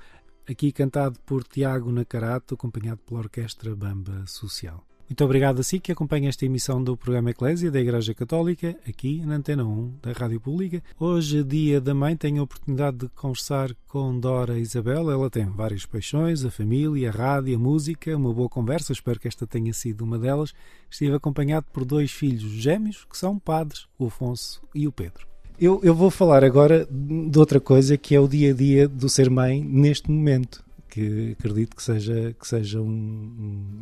aqui 0.48 0.72
cantado 0.72 1.16
por 1.20 1.44
Tiago 1.44 1.92
Nacarato, 1.92 2.54
acompanhado 2.54 3.00
pela 3.06 3.20
Orquestra 3.20 3.76
Bamba 3.76 4.26
Social. 4.26 4.84
Muito 5.08 5.22
obrigado 5.22 5.60
a 5.60 5.62
si 5.62 5.78
que 5.78 5.92
acompanha 5.92 6.30
esta 6.30 6.46
emissão 6.46 6.82
do 6.82 6.96
programa 6.96 7.30
Eclésia 7.30 7.70
da 7.70 7.78
Igreja 7.78 8.14
Católica, 8.14 8.74
aqui 8.88 9.20
na 9.24 9.34
Antena 9.34 9.62
1 9.62 9.96
da 10.02 10.12
Rádio 10.12 10.40
Pública. 10.40 10.82
Hoje, 10.98 11.44
dia 11.44 11.78
da 11.78 11.94
mãe, 11.94 12.16
tenho 12.16 12.40
a 12.40 12.44
oportunidade 12.44 12.96
de 12.96 13.08
conversar 13.10 13.70
com 13.86 14.18
Dora 14.18 14.58
Isabel. 14.58 15.10
Ela 15.10 15.28
tem 15.28 15.44
várias 15.44 15.84
paixões, 15.84 16.42
a 16.42 16.50
família, 16.50 17.10
a 17.10 17.12
rádio, 17.12 17.54
a 17.54 17.58
música, 17.58 18.16
uma 18.16 18.32
boa 18.32 18.48
conversa, 18.48 18.92
espero 18.92 19.20
que 19.20 19.28
esta 19.28 19.46
tenha 19.46 19.74
sido 19.74 20.02
uma 20.02 20.18
delas. 20.18 20.54
Estive 20.90 21.14
acompanhado 21.14 21.66
por 21.70 21.84
dois 21.84 22.10
filhos 22.10 22.50
gêmeos, 22.52 23.04
que 23.04 23.18
são 23.18 23.38
padres, 23.38 23.86
o 23.98 24.06
Afonso 24.06 24.62
e 24.74 24.88
o 24.88 24.92
Pedro. 24.92 25.26
Eu, 25.60 25.80
eu 25.84 25.94
vou 25.94 26.10
falar 26.10 26.42
agora 26.42 26.88
de 26.90 27.38
outra 27.38 27.60
coisa 27.60 27.98
que 27.98 28.14
é 28.14 28.20
o 28.20 28.26
dia 28.26 28.52
a 28.52 28.54
dia 28.54 28.88
do 28.88 29.08
ser 29.10 29.28
mãe 29.28 29.62
neste 29.62 30.10
momento 30.10 30.63
que 30.94 31.34
acredito 31.36 31.74
que 31.74 31.82
seja, 31.82 32.36
que 32.38 32.46
seja 32.46 32.80
um, 32.80 32.86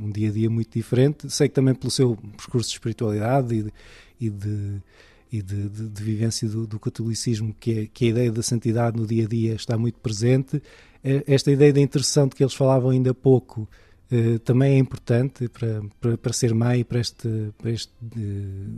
um, 0.01 0.11
dia 0.11 0.31
a 0.31 0.33
dia 0.33 0.49
muito 0.49 0.73
diferente. 0.73 1.31
Sei 1.31 1.47
que 1.47 1.55
também 1.55 1.75
pelo 1.75 1.91
seu 1.91 2.17
percurso 2.39 2.71
de 2.71 2.77
espiritualidade 2.77 3.55
e 3.55 3.63
de, 3.63 3.73
e 4.19 4.31
de, 4.31 4.83
e 5.31 5.43
de, 5.43 5.69
de, 5.69 5.89
de 5.91 6.03
vivência 6.03 6.49
do, 6.49 6.67
do 6.67 6.81
catolicismo, 6.81 7.55
que, 7.61 7.81
é, 7.81 7.87
que 7.87 8.07
a 8.07 8.09
ideia 8.09 8.33
da 8.33 8.43
santidade 8.43 8.97
no 8.99 9.07
dia 9.07 9.27
a 9.27 9.29
dia 9.29 9.53
está 9.53 9.77
muito 9.77 9.99
presente. 9.99 10.63
Eh, 11.05 11.23
esta 11.27 11.53
ideia 11.53 11.71
da 11.71 11.81
intercessão 11.81 12.27
de 12.27 12.35
que 12.35 12.43
eles 12.43 12.55
falavam 12.55 12.89
ainda 12.89 13.11
há 13.11 13.15
pouco. 13.15 13.69
Uh, 14.11 14.39
também 14.39 14.75
é 14.75 14.79
importante 14.79 15.49
para, 15.49 15.83
para, 16.01 16.19
para 16.19 16.33
ser 16.33 16.55
mãe 16.55 16.81
e 16.81 16.85
para 16.85 16.99
esta 16.99 17.29
para 17.57 17.71
este, 17.71 17.93
uh, 18.03 18.19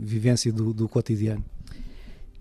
vivência 0.01 0.51
do, 0.51 0.73
do 0.73 0.89
cotidiano. 0.89 1.43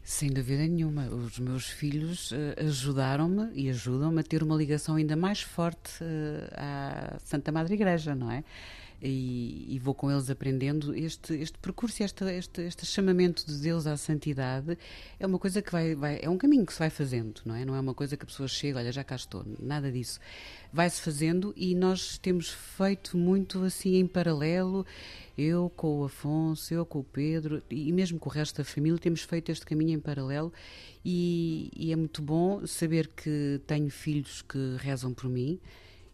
Sem 0.05 0.31
dúvida 0.31 0.67
nenhuma. 0.67 1.07
Os 1.09 1.39
meus 1.39 1.71
filhos 1.71 2.31
uh, 2.31 2.37
ajudaram-me 2.59 3.51
e 3.55 3.71
ajudam-me 3.71 4.21
a 4.21 4.23
ter 4.23 4.43
uma 4.43 4.55
ligação 4.55 4.97
ainda 4.97 5.17
mais 5.17 5.41
forte 5.41 6.05
uh, 6.05 6.53
à 6.55 7.17
Santa 7.25 7.51
Madre 7.51 7.73
Igreja, 7.73 8.15
não 8.15 8.31
é? 8.31 8.45
E, 9.07 9.67
e, 9.69 9.79
vou 9.79 9.95
com 9.95 10.11
eles 10.11 10.31
aprendendo 10.31 10.95
este, 10.95 11.35
este 11.35 11.59
percurso, 11.59 12.03
este, 12.03 12.25
este, 12.25 12.63
este 12.63 12.87
chamamento 12.87 13.47
de 13.47 13.59
Deus 13.59 13.87
à 13.87 13.99
santidade 13.99 14.79
é 15.21 15.27
uma 15.27 15.39
coisa 15.39 15.61
que 15.61 15.71
vai, 15.71 15.95
vai, 15.95 16.21
é 16.23 16.31
um 16.31 16.39
caminho 16.39 16.65
que 16.65 16.73
se 16.73 16.79
vai 16.79 16.89
fazendo, 16.89 17.43
não 17.45 17.55
é? 17.55 17.67
Não 17.67 17.75
é 17.75 17.81
uma 17.81 17.93
coisa 17.93 18.17
que 18.17 18.23
a 18.23 18.27
pessoa 18.27 18.49
chega, 18.49 18.79
olha, 18.79 18.91
já 18.91 19.05
cá 19.05 19.15
estou, 19.15 19.45
nada 19.61 19.93
disso. 19.93 20.19
Vai-se 20.73 21.03
fazendo 21.03 21.53
e 21.55 21.75
nós 21.75 22.17
temos 22.17 22.49
feito 22.49 23.19
muito 23.19 23.63
assim 23.63 23.97
em 23.97 24.07
paralelo 24.07 24.87
eu 25.37 25.71
com 25.77 26.01
o 26.01 26.05
Afonso, 26.05 26.73
eu 26.73 26.87
com 26.87 27.01
o 27.01 27.05
Pedro 27.05 27.63
e 27.69 27.93
mesmo 27.93 28.19
com 28.19 28.29
o 28.29 28.33
resto 28.33 28.59
da 28.59 28.65
família 28.65 28.99
temos 28.99 29.23
feito 29.23 29.51
este 29.51 29.67
caminho 29.67 29.93
em 29.93 30.01
paralelo 30.01 30.53
e, 31.05 31.71
e 31.77 31.93
é 31.93 31.97
muito 31.97 32.23
bom 32.23 32.67
saber 32.67 33.09
que 33.09 33.61
tenho 33.67 33.91
filhos 33.91 34.43
que 34.43 34.77
rezam 34.79 35.13
por 35.13 35.29
mim 35.29 35.61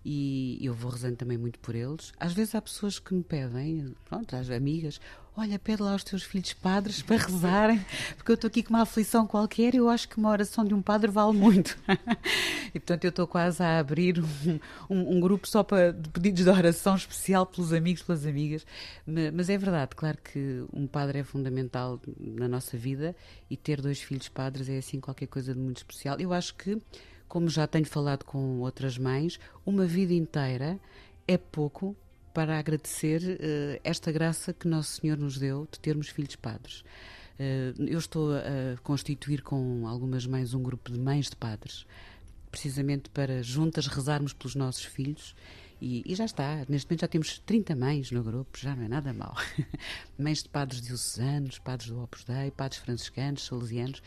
e 0.04 0.58
eu 0.62 0.72
vou 0.72 0.90
rezando 0.90 1.16
também 1.16 1.36
muito 1.36 1.58
por 1.58 1.74
eles. 1.74 2.12
Às 2.18 2.32
vezes 2.32 2.54
há 2.54 2.62
pessoas 2.62 2.98
que 2.98 3.12
me 3.12 3.22
pedem, 3.22 3.94
pronto, 4.08 4.34
as 4.34 4.48
amigas, 4.50 5.00
olha, 5.36 5.58
pede 5.58 5.82
lá 5.82 5.92
aos 5.92 6.04
teus 6.04 6.22
filhos 6.22 6.52
padres 6.52 7.02
para 7.02 7.16
rezarem, 7.24 7.84
porque 8.16 8.30
eu 8.30 8.34
estou 8.34 8.48
aqui 8.48 8.62
com 8.62 8.74
uma 8.74 8.82
aflição 8.82 9.26
qualquer 9.26 9.74
e 9.74 9.78
eu 9.78 9.88
acho 9.88 10.08
que 10.08 10.18
uma 10.18 10.30
oração 10.30 10.64
de 10.64 10.74
um 10.74 10.82
padre 10.82 11.10
vale 11.10 11.36
muito. 11.36 11.76
e 12.74 12.80
portanto 12.80 13.04
eu 13.04 13.10
estou 13.10 13.26
quase 13.26 13.62
a 13.62 13.78
abrir 13.78 14.18
um, 14.20 14.58
um, 14.88 15.16
um, 15.16 15.20
grupo 15.20 15.46
só 15.46 15.62
para 15.62 15.92
de 15.92 16.08
pedidos 16.08 16.44
de 16.44 16.50
oração 16.50 16.96
especial 16.96 17.46
pelos 17.46 17.72
amigos, 17.72 18.02
pelas 18.02 18.26
amigas. 18.26 18.66
Mas 19.06 19.48
é 19.48 19.56
verdade, 19.56 19.94
claro 19.94 20.18
que 20.22 20.64
um 20.72 20.86
padre 20.86 21.20
é 21.20 21.24
fundamental 21.24 22.00
na 22.18 22.48
nossa 22.48 22.76
vida 22.76 23.14
e 23.48 23.56
ter 23.56 23.80
dois 23.80 24.00
filhos 24.00 24.28
padres 24.28 24.68
é 24.68 24.78
assim 24.78 25.00
qualquer 25.00 25.26
coisa 25.26 25.54
de 25.54 25.60
muito 25.60 25.78
especial. 25.78 26.18
Eu 26.18 26.32
acho 26.32 26.54
que, 26.54 26.78
como 27.30 27.48
já 27.48 27.64
tenho 27.64 27.86
falado 27.86 28.24
com 28.24 28.58
outras 28.58 28.98
mães, 28.98 29.38
uma 29.64 29.86
vida 29.86 30.12
inteira 30.12 30.80
é 31.28 31.38
pouco 31.38 31.96
para 32.34 32.58
agradecer 32.58 33.22
uh, 33.22 33.80
esta 33.84 34.10
graça 34.10 34.52
que 34.52 34.66
Nosso 34.66 35.00
Senhor 35.00 35.16
nos 35.16 35.38
deu 35.38 35.66
de 35.70 35.78
termos 35.78 36.08
filhos 36.08 36.34
padres. 36.34 36.80
Uh, 37.38 37.84
eu 37.86 38.00
estou 38.00 38.32
a 38.34 38.76
constituir 38.82 39.42
com 39.42 39.86
algumas 39.86 40.26
mães 40.26 40.54
um 40.54 40.62
grupo 40.62 40.90
de 40.90 40.98
mães 40.98 41.30
de 41.30 41.36
padres, 41.36 41.86
precisamente 42.50 43.08
para 43.10 43.44
juntas 43.44 43.86
rezarmos 43.86 44.32
pelos 44.32 44.56
nossos 44.56 44.84
filhos. 44.84 45.36
E, 45.80 46.02
e 46.04 46.14
já 46.16 46.24
está, 46.24 46.66
neste 46.68 46.88
momento 46.88 47.02
já 47.02 47.08
temos 47.08 47.38
30 47.38 47.76
mães 47.76 48.10
no 48.10 48.24
grupo, 48.24 48.58
já 48.58 48.74
não 48.74 48.82
é 48.82 48.88
nada 48.88 49.12
mal. 49.12 49.36
mães 50.18 50.42
de 50.42 50.48
padres 50.48 50.82
diocesanos, 50.82 51.60
padres 51.60 51.90
do 51.90 52.02
Opus 52.02 52.24
Dei, 52.24 52.50
padres 52.50 52.80
franciscanos, 52.80 53.46
salesianos. 53.46 54.02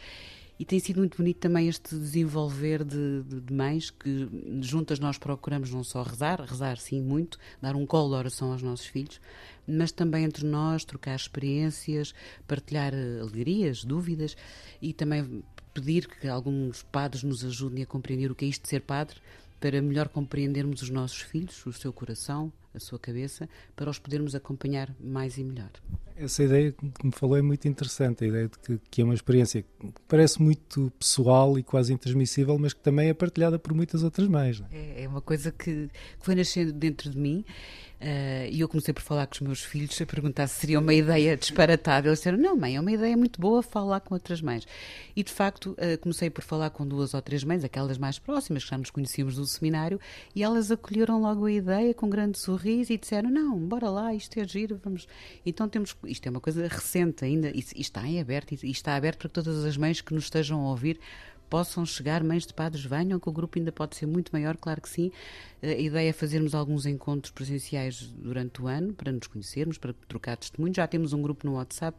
E 0.63 0.65
tem 0.65 0.79
sido 0.79 0.99
muito 0.99 1.17
bonito 1.17 1.39
também 1.39 1.67
este 1.67 1.93
desenvolver 1.93 2.85
de, 2.85 3.21
de, 3.23 3.41
de, 3.41 3.53
mães 3.53 3.91
que 3.91 4.29
juntas 4.61 4.97
nós 4.97 5.17
procuramos 5.17 5.69
não 5.71 5.83
só 5.83 6.01
rezar, 6.01 6.39
rezar 6.39 6.77
sim 6.77 7.01
muito, 7.01 7.37
dar 7.61 7.75
um 7.75 7.85
colo 7.85 8.11
de 8.11 8.15
oração 8.15 8.53
aos 8.53 8.61
nossos 8.61 8.85
filhos, 8.85 9.19
mas 9.67 9.91
também 9.91 10.23
entre 10.23 10.45
nós 10.45 10.85
trocar 10.85 11.17
experiências, 11.17 12.15
partilhar 12.47 12.93
eh, 12.93 13.19
alegrias, 13.19 13.83
dúvidas 13.83 14.37
e 14.81 14.93
também 14.93 15.43
pedir 15.73 16.07
que 16.07 16.29
alguns 16.29 16.81
padres 16.81 17.23
nos 17.23 17.43
ajudem 17.43 17.83
a 17.83 17.85
compreender 17.85 18.31
o 18.31 18.35
que 18.35 18.45
é 18.45 18.47
isto 18.47 18.63
de 18.63 18.69
ser 18.69 18.83
padre, 18.83 19.17
para 19.59 19.81
melhor 19.81 20.07
compreendermos 20.07 20.81
os 20.81 20.89
nossos 20.89 21.19
filhos, 21.19 21.65
o 21.65 21.73
seu 21.73 21.91
coração, 21.91 22.53
a 22.73 22.79
sua 22.79 22.97
cabeça, 22.97 23.49
para 23.75 23.89
os 23.89 23.99
podermos 23.99 24.33
acompanhar 24.33 24.95
mais 24.97 25.37
e 25.37 25.43
melhor. 25.43 25.71
Essa 26.15 26.43
ideia 26.43 26.71
que 26.71 27.05
me 27.05 27.11
falou 27.11 27.37
é 27.37 27.41
muito 27.41 27.67
interessante, 27.67 28.23
a 28.23 28.27
ideia 28.27 28.47
de 28.47 28.59
que, 28.59 28.81
que, 28.89 29.01
é 29.01 29.05
uma 29.05 29.13
experiência 29.13 29.61
que 29.61 29.93
parece 30.07 30.41
muito 30.41 30.91
pessoal 30.99 31.57
e 31.57 31.63
quase 31.63 31.93
intransmissível, 31.93 32.57
mas 32.57 32.73
que 32.73 32.81
também 32.81 33.09
é 33.09 33.13
partilhada 33.13 33.57
por 33.57 33.73
muitas 33.73 34.03
outras 34.03 34.27
mães. 34.27 34.63
É? 34.71 35.03
é, 35.03 35.07
uma 35.07 35.21
coisa 35.21 35.51
que, 35.51 35.89
foi 36.19 36.35
nascendo 36.35 36.71
dentro 36.71 37.09
de 37.09 37.17
mim 37.17 37.43
e 38.51 38.59
eu 38.59 38.67
comecei 38.67 38.93
por 38.93 39.01
falar 39.01 39.27
com 39.27 39.35
os 39.35 39.41
meus 39.41 39.63
filhos 39.63 39.99
a 40.01 40.05
perguntar 40.05 40.47
se 40.47 40.59
seria 40.59 40.79
uma 40.79 40.93
ideia 40.93 41.37
disparatada. 41.37 42.07
Eles 42.07 42.19
disseram: 42.19 42.37
Não, 42.37 42.55
mãe, 42.55 42.75
é 42.75 42.79
uma 42.79 42.91
ideia 42.91 43.15
muito 43.15 43.39
boa 43.39 43.63
falar 43.63 43.99
com 44.01 44.13
outras 44.13 44.41
mães. 44.41 44.67
E 45.15 45.23
de 45.23 45.31
facto, 45.31 45.71
uh, 45.71 45.97
comecei 45.99 46.29
por 46.29 46.43
falar 46.43 46.69
com 46.71 46.85
duas 46.87 47.13
ou 47.13 47.21
três 47.21 47.43
mães, 47.43 47.63
aquelas 47.63 47.97
mais 47.97 48.19
próximas, 48.19 48.63
que 48.63 48.69
já 48.69 48.77
nos 48.77 48.89
conhecíamos 48.89 49.35
do 49.35 49.45
seminário, 49.45 49.99
e 50.35 50.43
elas 50.43 50.71
acolheram 50.71 51.21
logo 51.21 51.45
a 51.45 51.51
ideia 51.51 51.93
com 51.93 52.07
um 52.07 52.09
grande 52.09 52.37
sorriso 52.39 52.91
e 52.91 52.97
disseram: 52.97 53.29
Não, 53.29 53.57
bora 53.57 53.89
lá, 53.89 54.13
isto 54.13 54.39
é 54.39 54.47
giro, 54.47 54.79
vamos. 54.83 55.07
Então 55.45 55.69
temos. 55.69 55.95
Isto 56.05 56.27
é 56.27 56.29
uma 56.29 56.41
coisa 56.41 56.67
recente 56.67 57.23
ainda, 57.23 57.49
e, 57.49 57.63
está 57.75 58.05
em 58.05 58.19
aberto, 58.19 58.53
e, 58.63 58.71
está 58.71 58.95
aberto 58.95 59.19
para 59.19 59.29
todas 59.29 59.63
as 59.65 59.77
mães 59.77 60.01
que 60.01 60.13
nos 60.13 60.25
estejam 60.25 60.59
a 60.59 60.69
ouvir 60.69 60.99
possam 61.49 61.85
chegar, 61.85 62.23
mães 62.23 62.45
de 62.45 62.53
padres 62.53 62.83
venham, 62.83 63.19
que 63.19 63.29
o 63.29 63.31
grupo 63.31 63.57
ainda 63.57 63.71
pode 63.71 63.95
ser 63.95 64.05
muito 64.05 64.31
maior, 64.31 64.57
claro 64.57 64.81
que 64.81 64.89
sim. 64.89 65.11
A 65.61 65.67
ideia 65.67 66.09
é 66.09 66.13
fazermos 66.13 66.53
alguns 66.53 66.85
encontros 66.85 67.31
presenciais 67.31 68.01
durante 68.17 68.61
o 68.61 68.67
ano 68.67 68.93
para 68.93 69.11
nos 69.11 69.27
conhecermos, 69.27 69.77
para 69.77 69.93
trocar 70.07 70.37
testemunhos. 70.37 70.75
Já 70.75 70.87
temos 70.87 71.13
um 71.13 71.21
grupo 71.21 71.45
no 71.45 71.53
WhatsApp 71.53 71.97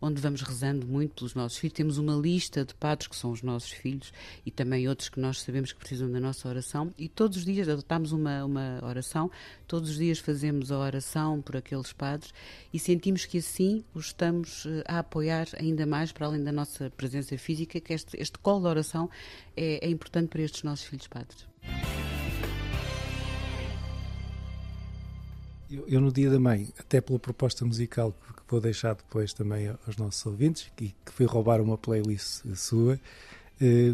onde 0.00 0.20
vamos 0.20 0.42
rezando 0.42 0.86
muito 0.86 1.14
pelos 1.14 1.34
nossos 1.34 1.58
filhos. 1.58 1.74
Temos 1.74 1.98
uma 1.98 2.14
lista 2.14 2.64
de 2.64 2.74
padres 2.74 3.08
que 3.08 3.16
são 3.16 3.30
os 3.30 3.42
nossos 3.42 3.70
filhos 3.70 4.12
e 4.44 4.50
também 4.50 4.88
outros 4.88 5.08
que 5.08 5.20
nós 5.20 5.40
sabemos 5.42 5.72
que 5.72 5.78
precisam 5.78 6.10
da 6.10 6.20
nossa 6.20 6.48
oração. 6.48 6.92
E 6.98 7.08
todos 7.08 7.38
os 7.38 7.44
dias 7.44 7.68
adotamos 7.68 8.12
uma, 8.12 8.44
uma 8.44 8.80
oração, 8.82 9.30
todos 9.66 9.90
os 9.90 9.96
dias 9.96 10.18
fazemos 10.18 10.70
a 10.70 10.78
oração 10.78 11.40
por 11.40 11.56
aqueles 11.56 11.92
padres 11.92 12.32
e 12.72 12.78
sentimos 12.78 13.24
que 13.24 13.38
assim 13.38 13.84
os 13.94 14.06
estamos 14.06 14.66
eh, 14.66 14.84
a 14.86 14.98
apoiar 15.00 15.46
ainda 15.58 15.86
mais, 15.86 16.12
para 16.12 16.26
além 16.26 16.42
da 16.42 16.52
nossa 16.52 16.90
presença 16.90 17.36
física, 17.38 17.80
que 17.80 17.92
este, 17.92 18.20
este 18.20 18.38
colo 18.38 18.60
de 18.60 18.66
oração 18.66 19.10
é, 19.56 19.86
é 19.86 19.90
importante 19.90 20.28
para 20.28 20.42
estes 20.42 20.62
nossos 20.62 20.86
filhos 20.86 21.06
padres. 21.06 21.46
Eu, 25.70 25.86
eu, 25.86 26.00
no 26.00 26.10
dia 26.10 26.30
da 26.30 26.40
mãe, 26.40 26.68
até 26.78 27.00
pela 27.00 27.18
proposta 27.18 27.64
musical 27.64 28.12
que 28.12 28.42
vou 28.48 28.60
deixar 28.60 28.94
depois 28.94 29.32
também 29.32 29.68
aos 29.86 29.96
nossos 29.96 30.24
ouvintes, 30.24 30.70
que, 30.74 30.94
que 31.04 31.12
fui 31.12 31.26
roubar 31.26 31.60
uma 31.60 31.76
playlist 31.76 32.42
sua, 32.54 32.98
eh, 33.60 33.92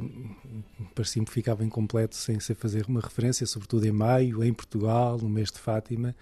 parecia-me 0.95 1.27
que 1.27 1.33
ficava 1.33 1.65
incompleto 1.65 2.15
sem, 2.15 2.39
sem 2.39 2.55
fazer 2.55 2.87
uma 2.87 3.01
referência, 3.01 3.47
sobretudo 3.47 3.87
em 3.87 3.93
maio, 3.93 4.45
em 4.45 4.53
Portugal, 4.53 5.19
no 5.19 5.29
mês 5.29 5.51
de 5.51 5.59
Fátima, 5.59 6.15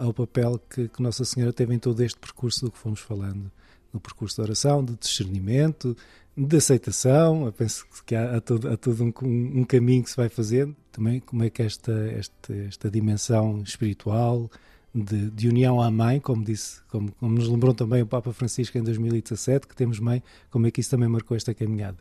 ao 0.00 0.12
papel 0.12 0.58
que, 0.70 0.88
que, 0.88 1.02
Nossa 1.02 1.24
Senhora 1.24 1.52
teve 1.52 1.74
em 1.74 1.78
todo 1.78 2.00
este 2.02 2.18
percurso 2.18 2.64
do 2.64 2.72
que 2.72 2.78
fomos 2.78 3.00
falando. 3.00 3.50
No 3.92 4.00
percurso 4.00 4.36
de 4.36 4.42
oração, 4.42 4.84
de 4.84 4.94
discernimento, 4.96 5.96
de 6.36 6.56
aceitação. 6.56 7.46
Eu 7.46 7.52
penso 7.52 7.86
que 8.04 8.14
há, 8.14 8.36
há 8.36 8.40
todo, 8.40 8.68
há 8.68 8.76
todo 8.76 9.04
um, 9.04 9.12
um, 9.60 9.64
caminho 9.64 10.02
que 10.02 10.10
se 10.10 10.16
vai 10.16 10.28
fazendo. 10.28 10.74
Também 10.92 11.20
como 11.20 11.44
é 11.44 11.50
que 11.50 11.62
esta, 11.62 11.92
esta, 12.10 12.54
esta 12.54 12.90
dimensão 12.90 13.62
espiritual, 13.62 14.50
de, 14.96 15.30
de, 15.30 15.48
união 15.48 15.80
à 15.80 15.90
mãe, 15.90 16.18
como 16.18 16.42
disse, 16.42 16.82
como, 16.88 17.12
como, 17.12 17.34
nos 17.34 17.48
lembrou 17.48 17.74
também 17.74 18.02
o 18.02 18.06
Papa 18.06 18.32
Francisco 18.32 18.78
em 18.78 18.82
2017, 18.82 19.66
que 19.66 19.76
temos 19.76 20.00
mãe, 20.00 20.22
como 20.50 20.66
é 20.66 20.70
que 20.70 20.80
isso 20.80 20.90
também 20.90 21.08
marcou 21.08 21.36
esta 21.36 21.52
caminhada? 21.54 21.98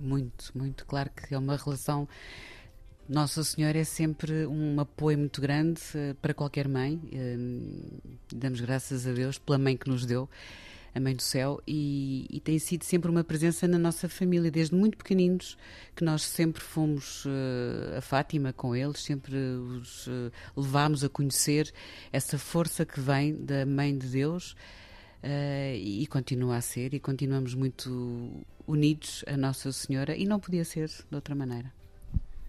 Muito, 0.00 0.50
muito 0.54 0.84
claro 0.84 1.10
que 1.10 1.34
é 1.34 1.38
uma 1.38 1.56
relação. 1.56 2.08
Nossa 3.08 3.42
Senhora 3.42 3.78
é 3.78 3.84
sempre 3.84 4.46
um 4.46 4.78
apoio 4.80 5.16
muito 5.16 5.40
grande 5.40 5.80
uh, 5.94 6.14
para 6.16 6.34
qualquer 6.34 6.68
mãe. 6.68 7.00
Uh, 7.04 8.18
damos 8.34 8.60
graças 8.60 9.06
a 9.06 9.12
Deus 9.12 9.38
pela 9.38 9.58
mãe 9.58 9.76
que 9.76 9.88
nos 9.88 10.04
deu 10.04 10.28
a 10.94 11.00
Mãe 11.00 11.14
do 11.14 11.22
Céu, 11.22 11.60
e, 11.66 12.26
e, 12.30 12.40
tem 12.40 12.58
sido 12.58 12.84
sempre 12.84 13.10
uma 13.10 13.22
presença 13.22 13.68
na 13.68 13.78
nossa 13.78 14.08
família, 14.08 14.50
desde 14.50 14.74
muito 14.74 14.96
pequeninos, 14.96 15.56
que 15.94 16.04
nós 16.04 16.22
sempre 16.22 16.62
fomos 16.62 17.24
uh, 17.24 17.98
a 17.98 18.00
Fátima 18.00 18.52
com 18.52 18.74
eles, 18.74 19.00
sempre 19.00 19.36
os 19.36 20.06
uh, 20.06 20.32
levámos 20.56 21.04
a 21.04 21.08
conhecer 21.08 21.72
essa 22.12 22.38
força 22.38 22.84
que 22.84 23.00
vem 23.00 23.34
da 23.34 23.64
Mãe 23.66 23.96
de 23.96 24.08
Deus. 24.08 24.56
Uh, 25.22 25.74
e 25.74 26.06
continua 26.06 26.56
a 26.56 26.60
ser, 26.60 26.94
e 26.94 27.00
continuamos 27.00 27.52
muito 27.52 28.44
unidos 28.66 29.24
a 29.26 29.36
Nossa 29.36 29.72
Senhora, 29.72 30.16
e 30.16 30.24
não 30.24 30.38
podia 30.38 30.64
ser 30.64 30.88
de 30.88 31.14
outra 31.14 31.34
maneira. 31.34 31.77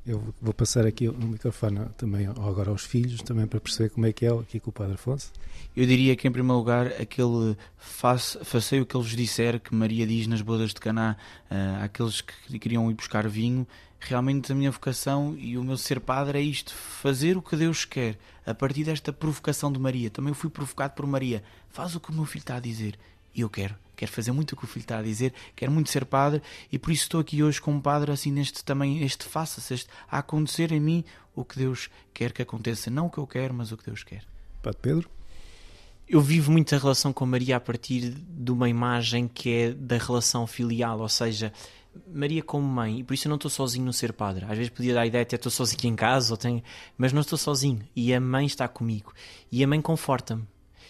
Eu 0.06 0.34
vou 0.42 0.54
passar 0.54 0.86
aqui 0.86 1.08
o 1.08 1.14
microfone 1.14 1.86
também 1.98 2.26
agora 2.26 2.72
aos 2.72 2.84
filhos, 2.84 3.22
também 3.22 3.46
para 3.46 3.60
perceber 3.60 3.90
como 3.90 4.06
é 4.06 4.14
que 4.14 4.26
é 4.26 4.30
aqui 4.30 4.60
com 4.60 4.70
o 4.70 4.74
Padre 4.74 4.96
Afonso. 4.96 5.32
Eu 5.76 5.86
diria 5.86 6.16
que, 6.16 6.28
em 6.28 6.32
primeiro 6.32 6.58
lugar, 6.58 6.88
aquele 6.88 7.56
facei 7.78 8.82
o 8.82 8.86
que 8.86 8.96
eles 8.96 9.10
disser, 9.10 9.60
que 9.60 9.76
Maria 9.76 10.08
diz 10.08 10.26
nas 10.26 10.42
bodas 10.42 10.74
de 10.74 10.80
Caná, 10.80 11.16
uh, 11.52 11.84
àqueles 11.84 12.22
que 12.22 12.58
queriam 12.58 12.90
ir 12.90 12.94
buscar 12.96 13.28
vinho, 13.28 13.68
realmente 14.00 14.52
a 14.52 14.56
minha 14.56 14.72
vocação 14.72 15.36
e 15.38 15.58
o 15.58 15.64
meu 15.64 15.78
ser 15.78 16.00
padre 16.00 16.40
é 16.40 16.42
isto, 16.42 16.74
fazer 16.74 17.38
o 17.38 17.42
que 17.42 17.56
Deus 17.56 17.86
quer, 17.86 18.18
a 18.46 18.54
partir 18.54 18.86
desta 18.86 19.12
provocação 19.12 19.72
de 19.72 19.80
Maria. 19.80 20.10
Também 20.10 20.34
fui 20.34 20.50
provocado 20.50 20.94
por 20.94 21.06
Maria, 21.06 21.44
faz 21.70 21.96
o 21.96 22.00
que 22.00 22.10
o 22.10 22.14
meu 22.14 22.26
filho 22.26 22.42
está 22.42 22.56
a 22.56 22.62
dizer, 22.62 22.98
e 23.36 23.42
eu 23.42 23.50
quero 23.50 23.76
quero 24.00 24.12
fazer 24.14 24.32
muito 24.32 24.54
o 24.54 24.56
que 24.56 24.64
o 24.64 24.68
filho 24.68 24.84
está 24.84 25.00
a 25.00 25.02
dizer, 25.02 25.34
quero 25.54 25.72
muito 25.74 25.90
ser 25.90 26.06
padre 26.06 26.42
e 26.72 26.80
por 26.80 26.90
isso 26.90 27.04
estou 27.04 27.20
aqui 27.20 27.44
hoje 27.44 27.62
como 27.62 27.82
padre, 27.82 28.14
assim, 28.14 28.32
neste 28.32 28.64
também, 28.64 29.04
este 29.04 29.26
faça-se, 29.26 29.74
este, 29.74 29.90
a 30.10 30.20
acontecer 30.20 30.72
em 30.72 30.80
mim 30.80 31.04
o 31.36 31.44
que 31.44 31.58
Deus 31.58 31.90
quer 32.14 32.32
que 32.32 32.42
aconteça, 32.42 32.90
não 32.90 33.08
o 33.08 33.10
que 33.10 33.18
eu 33.18 33.28
quero, 33.28 33.54
mas 33.54 33.74
o 33.74 33.78
que 33.78 33.86
Deus 33.86 34.02
quer. 34.04 34.24
Padre 34.64 34.80
Pedro? 34.82 35.10
Eu 36.08 36.22
vivo 36.22 36.50
muito 36.50 36.74
a 36.74 36.78
relação 36.78 37.12
com 37.12 37.26
Maria 37.26 37.58
a 37.58 37.60
partir 37.60 38.10
de 38.10 38.52
uma 38.52 38.70
imagem 38.70 39.28
que 39.28 39.54
é 39.54 39.72
da 39.74 39.98
relação 39.98 40.48
filial, 40.48 41.02
ou 41.02 41.10
seja, 41.10 41.52
Maria 42.08 42.42
como 42.42 42.66
mãe, 42.66 43.00
e 43.00 43.04
por 43.04 43.14
isso 43.14 43.28
eu 43.28 43.30
não 43.30 43.36
estou 43.36 43.52
sozinho 43.52 43.86
no 43.86 43.92
ser 43.92 44.14
padre. 44.14 44.46
Às 44.46 44.58
vezes 44.58 44.70
podia 44.70 44.94
dar 44.94 45.02
a 45.02 45.08
ideia 45.08 45.24
até 45.24 45.36
estou 45.36 45.52
sozinho 45.52 45.92
em 45.92 45.96
casa, 45.96 46.34
ou 46.34 46.38
tenho... 46.38 46.64
mas 46.98 47.12
não 47.12 47.20
estou 47.20 47.38
sozinho. 47.38 47.86
E 47.94 48.14
a 48.14 48.20
mãe 48.20 48.46
está 48.46 48.66
comigo. 48.66 49.14
E 49.52 49.62
a 49.62 49.68
mãe 49.68 49.82
conforta-me 49.82 50.48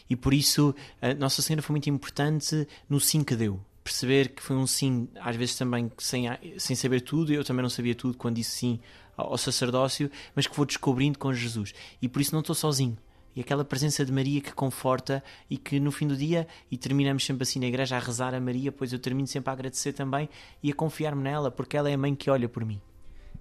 e 0.10 0.16
por 0.16 0.34
isso 0.34 0.74
a 1.02 1.14
Nossa 1.14 1.42
Senhora 1.42 1.62
foi 1.62 1.74
muito 1.74 1.90
importante 1.90 2.68
no 2.90 3.00
sim 3.00 3.24
que 3.24 3.36
deu. 3.36 3.60
Perceber 3.84 4.30
que 4.30 4.42
foi 4.42 4.56
um 4.56 4.68
sim, 4.68 5.08
às 5.20 5.36
vezes 5.36 5.56
também 5.56 5.92
sem, 5.98 6.26
sem 6.58 6.76
saber 6.76 7.02
tudo, 7.02 7.34
eu 7.34 7.44
também 7.44 7.62
não 7.62 7.70
sabia 7.70 7.96
tudo 7.96 8.18
quando 8.18 8.36
disse 8.36 8.52
sim 8.52 8.80
ao 9.16 9.38
sacerdócio, 9.38 10.10
mas 10.36 10.48
que 10.48 10.56
vou 10.56 10.66
descobrindo 10.66 11.20
com 11.20 11.34
Jesus. 11.34 11.74
E 12.02 12.08
por 12.08 12.22
isso 12.22 12.34
não 12.34 12.40
estou 12.40 12.56
sozinho. 12.56 12.98
E 13.36 13.42
aquela 13.42 13.64
presença 13.64 14.04
de 14.04 14.12
Maria 14.12 14.42
que 14.42 14.54
conforta 14.54 15.24
e 15.50 15.58
que 15.58 15.80
no 15.80 15.92
fim 15.92 16.08
do 16.08 16.16
dia, 16.16 16.48
e 16.72 16.78
terminamos 16.78 17.26
sempre 17.26 17.44
assim 17.44 17.60
na 17.60 17.68
igreja 17.68 17.96
a 17.96 18.00
rezar 18.00 18.34
a 18.34 18.40
Maria, 18.40 18.72
pois 18.72 18.92
eu 18.92 19.00
termino 19.00 19.28
sempre 19.28 19.50
a 19.50 19.54
agradecer 19.54 19.94
também 19.94 20.28
e 20.64 20.72
a 20.72 20.74
confiar-me 20.74 21.22
nela, 21.22 21.52
porque 21.52 21.78
ela 21.78 21.90
é 21.90 21.94
a 21.94 21.98
mãe 21.98 22.16
que 22.16 22.30
olha 22.30 22.50
por 22.50 22.66
mim. 22.66 22.82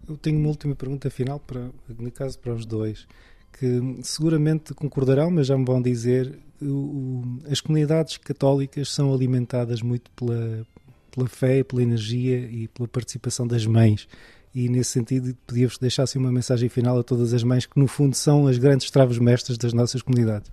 Eu 0.09 0.17
tenho 0.17 0.39
uma 0.39 0.49
última 0.49 0.75
pergunta 0.75 1.11
final, 1.11 1.41
para, 1.41 1.71
no 1.99 2.11
caso 2.11 2.39
para 2.39 2.55
os 2.55 2.67
dois 2.67 3.07
que 3.53 4.01
seguramente 4.03 4.75
concordarão, 4.75 5.31
mas 5.31 5.47
já 5.47 5.57
me 5.57 5.65
vão 5.65 5.81
dizer, 5.83 6.39
o, 6.63 7.23
as 7.51 7.61
comunidades 7.61 8.17
católicas 8.17 8.91
são 8.91 9.13
alimentadas 9.13 9.83
muito 9.83 10.11
pela, 10.13 10.67
pela 11.11 11.29
fé, 11.29 11.63
pela 11.63 11.83
energia 11.83 12.39
e 12.39 12.69
pela 12.69 12.89
participação 12.89 13.47
das 13.47 13.67
mães. 13.67 14.09
E 14.55 14.69
nesse 14.69 14.91
sentido, 14.91 15.37
podia-vos 15.47 15.79
deixar 15.79 16.05
assim, 16.05 16.19
uma 16.19 16.33
mensagem 16.33 16.69
final 16.69 16.99
a 16.99 17.03
todas 17.03 17.33
as 17.35 17.43
mães 17.43 17.67
que, 17.67 17.79
no 17.79 17.87
fundo, 17.87 18.15
são 18.15 18.47
as 18.47 18.59
grandes 18.59 18.91
travos 18.91 19.19
mestras 19.19 19.59
das 19.59 19.73
nossas 19.73 20.03
comunidades. 20.03 20.51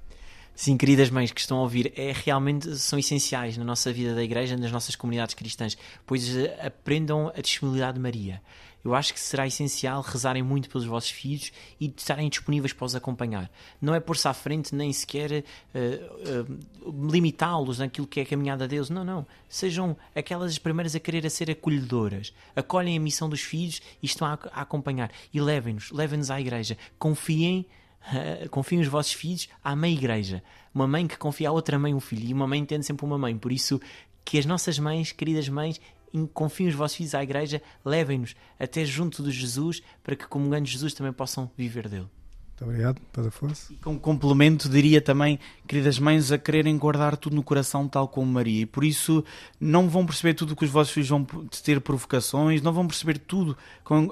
Sim, 0.56 0.78
queridas 0.78 1.10
mães 1.10 1.32
que 1.32 1.42
estão 1.42 1.58
a 1.58 1.62
ouvir, 1.62 1.92
é, 1.98 2.14
realmente 2.14 2.78
são 2.78 2.98
essenciais 2.98 3.58
na 3.58 3.66
nossa 3.66 3.92
vida 3.92 4.16
da 4.16 4.24
igreja, 4.24 4.56
nas 4.56 4.72
nossas 4.72 4.96
comunidades 4.96 5.36
cristãs, 5.36 5.78
pois 6.06 6.34
eh, 6.36 6.58
aprendam 6.66 7.28
a 7.36 7.42
disponibilidade 7.42 7.96
de 7.96 8.00
Maria 8.02 8.42
eu 8.86 8.94
acho 8.94 9.16
que 9.16 9.20
será 9.20 9.48
essencial 9.48 10.02
rezarem 10.02 10.44
muito 10.44 10.70
pelos 10.70 10.86
vossos 10.86 11.10
filhos 11.10 11.52
e 11.82 11.92
estarem 11.98 12.30
disponíveis 12.30 12.72
para 12.72 12.86
os 12.86 12.96
acompanhar. 12.96 13.50
Não 13.82 13.96
é 13.96 14.00
pôr-se 14.00 14.28
à 14.28 14.34
frente 14.34 14.76
nem 14.76 14.94
sequer 14.94 15.44
uh, 15.74 16.42
uh, 16.48 17.12
limitá-los 17.12 17.80
naquilo 17.80 18.06
que 18.06 18.20
é 18.20 18.24
a 18.24 18.26
caminhada 18.28 18.68
Deus. 18.68 18.92
Não, 18.92 19.04
não. 19.04 19.26
Sejam 19.50 19.98
aquelas 20.14 20.52
as 20.52 20.60
primeiras 20.60 20.96
a 20.96 21.00
querer 21.00 21.26
a 21.26 21.30
ser 21.32 21.50
acolhedoras. 21.50 22.32
Acolhem 22.56 22.96
a 22.96 23.00
missão 23.00 23.28
dos 23.28 23.42
filhos 23.42 23.82
e 24.04 24.06
estão 24.06 24.28
a, 24.28 24.38
a 24.54 24.62
acompanhar. 24.62 25.12
E 25.34 25.42
levem-nos, 25.42 25.90
levem-nos 25.90 26.30
à 26.30 26.40
igreja. 26.40 26.78
Confiem 27.00 27.66
Uh, 28.06 28.48
confiem 28.52 28.82
os 28.82 28.88
vossos 28.88 29.14
filhos 29.14 29.50
à 29.64 29.76
mãe 29.76 29.94
igreja. 29.94 30.44
Uma 30.72 30.86
mãe 30.86 31.08
que 31.08 31.18
confia 31.18 31.50
a 31.50 31.52
outra 31.52 31.80
mãe 31.80 31.92
um 31.92 32.00
filho. 32.00 32.24
E 32.24 32.34
uma 32.34 32.46
mãe 32.46 32.60
entende 32.60 32.86
sempre 32.86 33.04
uma 33.04 33.18
mãe. 33.18 33.36
Por 33.36 33.52
isso, 33.52 33.82
que 34.24 34.38
as 34.38 34.46
nossas 34.46 34.78
mães, 34.78 35.12
queridas 35.12 35.50
mães, 35.50 35.82
confiem 36.26 36.70
os 36.70 36.76
vossos 36.76 36.98
filhos 36.98 37.16
à 37.16 37.24
igreja, 37.24 37.62
levem-nos 37.84 38.36
até 38.60 38.86
junto 38.86 39.24
de 39.24 39.32
Jesus, 39.32 39.82
para 40.04 40.16
que, 40.16 40.28
comungando 40.28 40.68
Jesus, 40.68 40.94
também 40.94 41.12
possam 41.12 41.52
viver 41.58 41.90
dele. 41.90 42.08
Muito 42.56 42.70
obrigado, 42.70 43.02
Padre 43.12 43.28
Afonso. 43.28 43.74
E 43.74 43.76
como 43.76 44.00
complemento, 44.00 44.70
diria 44.70 45.02
também, 45.02 45.38
queridas 45.68 46.00
mães, 46.00 46.32
a 46.32 46.38
quererem 46.38 46.78
guardar 46.78 47.18
tudo 47.18 47.36
no 47.36 47.44
coração, 47.44 47.86
tal 47.86 48.08
como 48.08 48.32
Maria. 48.32 48.62
E 48.62 48.66
por 48.66 48.86
isso 48.86 49.26
não 49.60 49.90
vão 49.90 50.06
perceber 50.06 50.36
tudo 50.36 50.56
que 50.56 50.64
os 50.64 50.72
vossos 50.72 50.94
filhos 50.94 51.10
vão 51.10 51.26
ter 51.62 51.82
provocações, 51.82 52.62
não 52.62 52.72
vão 52.72 52.88
perceber 52.88 53.18
tudo 53.18 53.58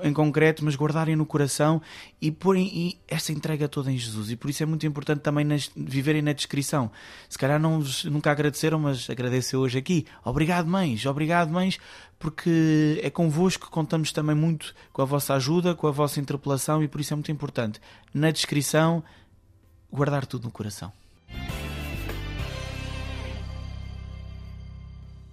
em 0.03 0.11
concreto, 0.11 0.65
mas 0.65 0.75
guardarem 0.75 1.15
no 1.15 1.25
coração 1.25 1.81
e 2.21 2.31
porem 2.31 2.99
esta 3.07 3.31
entrega 3.31 3.69
toda 3.69 3.89
em 3.89 3.97
Jesus. 3.97 4.29
E 4.29 4.35
por 4.35 4.49
isso 4.49 4.61
é 4.61 4.65
muito 4.65 4.85
importante 4.85 5.21
também 5.21 5.45
nas, 5.45 5.71
viverem 5.73 6.21
na 6.21 6.33
descrição. 6.33 6.91
Se 7.29 7.37
calhar 7.37 7.61
não 7.61 7.81
nunca 8.11 8.29
agradeceram, 8.29 8.77
mas 8.77 9.09
agradeço 9.09 9.57
hoje 9.57 9.77
aqui. 9.77 10.05
Obrigado, 10.21 10.67
mães. 10.67 11.05
Obrigado, 11.05 11.49
mães, 11.49 11.79
porque 12.23 13.01
é 13.03 13.09
convosco 13.09 13.65
que 13.65 13.71
contamos 13.71 14.13
também 14.13 14.33
muito 14.33 14.73
com 14.93 15.01
a 15.01 15.05
vossa 15.05 15.33
ajuda, 15.33 15.75
com 15.75 15.87
a 15.87 15.91
vossa 15.91 16.21
interpelação 16.21 16.81
e 16.81 16.87
por 16.87 17.01
isso 17.01 17.11
é 17.13 17.17
muito 17.17 17.33
importante, 17.33 17.81
na 18.13 18.31
descrição, 18.31 19.03
guardar 19.91 20.25
tudo 20.25 20.45
no 20.45 20.51
coração. 20.51 20.89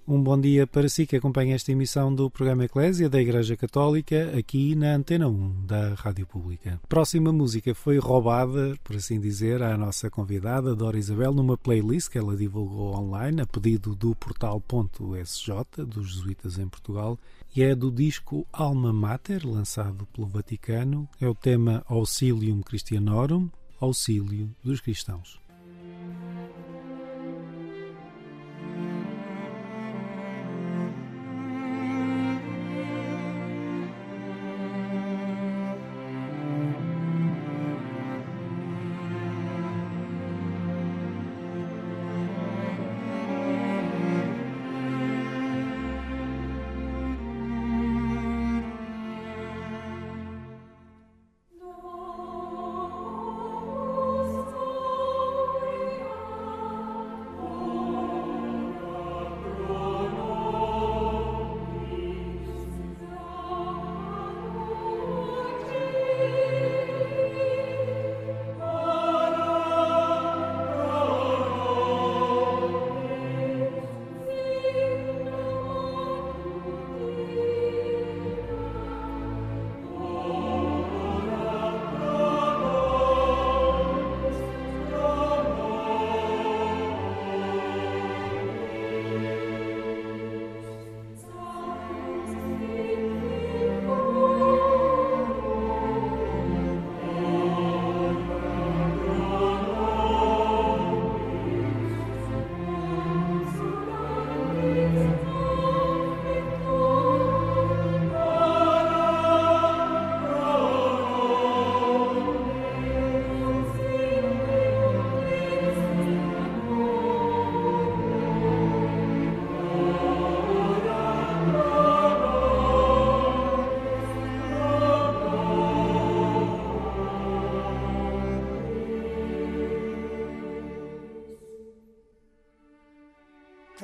Um 0.06 0.22
bom 0.22 0.40
dia 0.40 0.66
para 0.66 0.88
si 0.88 1.06
que 1.06 1.16
acompanha 1.16 1.54
esta 1.54 1.70
emissão 1.70 2.12
do 2.12 2.30
programa 2.30 2.64
Eclésia 2.64 3.08
da 3.08 3.20
Igreja 3.20 3.56
Católica 3.56 4.36
aqui 4.36 4.74
na 4.74 4.94
Antena 4.94 5.28
1 5.28 5.66
da 5.66 5.94
Rádio 5.94 6.26
Pública. 6.26 6.80
Próxima 6.88 7.32
música 7.32 7.74
foi 7.74 7.98
roubada, 7.98 8.76
por 8.82 8.96
assim 8.96 9.20
dizer, 9.20 9.62
à 9.62 9.76
nossa 9.76 10.10
convidada 10.10 10.74
Dora 10.74 10.98
Isabel 10.98 11.32
numa 11.32 11.56
playlist 11.56 12.08
que 12.08 12.18
ela 12.18 12.36
divulgou 12.36 12.94
online 12.96 13.42
a 13.42 13.46
pedido 13.46 13.94
do 13.94 14.14
portal.sj 14.14 15.84
dos 15.86 16.14
jesuítas 16.14 16.58
em 16.58 16.68
Portugal 16.68 17.18
e 17.54 17.62
é 17.62 17.74
do 17.74 17.90
disco 17.90 18.46
Alma 18.52 18.92
Mater, 18.92 19.46
lançado 19.46 20.06
pelo 20.06 20.26
Vaticano. 20.26 21.08
É 21.20 21.28
o 21.28 21.34
tema 21.34 21.84
Auxilium 21.86 22.62
Christianorum, 22.62 23.48
Auxílio 23.80 24.50
dos 24.62 24.80
Cristãos. 24.80 25.40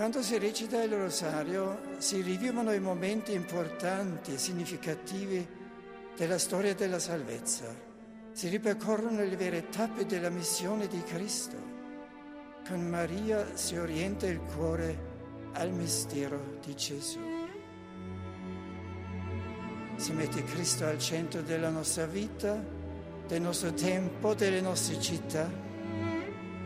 Quando 0.07 0.23
si 0.23 0.39
recita 0.39 0.81
il 0.85 0.93
rosario 0.93 1.81
si 1.99 2.21
rivivono 2.21 2.73
i 2.73 2.79
momenti 2.79 3.33
importanti 3.33 4.35
e 4.35 4.39
significativi 4.39 5.45
della 6.17 6.39
storia 6.39 6.77
della 6.77 7.01
salvezza. 7.01 7.75
Si 8.31 8.47
ripercorrono 8.47 9.25
le 9.25 9.35
vere 9.35 9.69
tappe 9.69 10.07
della 10.07 10.31
missione 10.31 10.87
di 10.87 11.03
Cristo. 11.03 11.57
Con 12.69 12.89
Maria 12.89 13.57
si 13.57 13.77
orienta 13.77 14.29
il 14.29 14.39
cuore 14.39 14.97
al 15.55 15.73
mistero 15.73 16.57
di 16.65 16.77
Gesù. 16.77 17.19
Si 19.97 20.13
mette 20.13 20.45
Cristo 20.45 20.87
al 20.87 21.01
centro 21.01 21.43
della 21.43 21.71
nostra 21.71 22.07
vita, 22.07 22.65
del 23.27 23.41
nostro 23.41 23.73
tempo, 23.73 24.35
delle 24.35 24.61
nostre 24.61 25.01
città, 25.01 25.51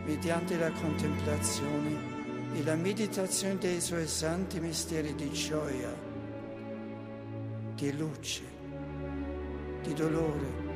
mediante 0.05 0.57
la 0.59 0.69
contemplazione 0.69 2.10
e 2.53 2.63
la 2.63 2.75
meditazione 2.75 3.57
dei 3.57 3.79
suoi 3.79 4.07
santi 4.07 4.59
misteri 4.59 5.15
di 5.15 5.31
gioia, 5.31 5.93
di 7.75 7.97
luce, 7.97 8.41
di 9.81 9.93
dolore 9.93 10.69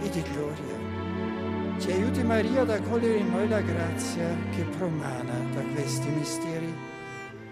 e 0.00 0.08
di 0.10 0.22
gloria. 0.22 1.80
Ci 1.80 1.90
aiuti 1.90 2.22
Maria 2.22 2.60
ad 2.60 2.70
accogliere 2.70 3.18
in 3.18 3.30
noi 3.30 3.48
la 3.48 3.60
grazia 3.60 4.36
che 4.54 4.62
promana 4.76 5.34
da 5.52 5.62
questi 5.74 6.08
misteri, 6.08 6.72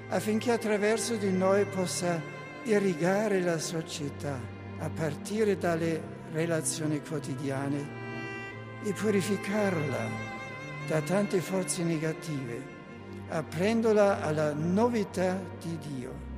affinché 0.09 0.53
attraverso 0.53 1.17
di 1.17 1.33
noi 1.33 1.65
possa 1.65 2.21
irrigare 2.65 3.41
la 3.43 3.59
società 3.59 4.39
a 4.79 4.89
partire 4.89 5.59
dalle 5.59 6.01
relazioni 6.33 7.01
quotidiane 7.01 7.99
e 8.85 8.93
purificarla 8.93 10.29
da 10.87 11.01
tante 11.01 11.41
forze 11.41 11.83
negative 11.83 12.79
aprendola 13.31 14.21
alla 14.23 14.53
novità 14.53 15.39
di 15.61 15.79
Dio. 15.79 16.30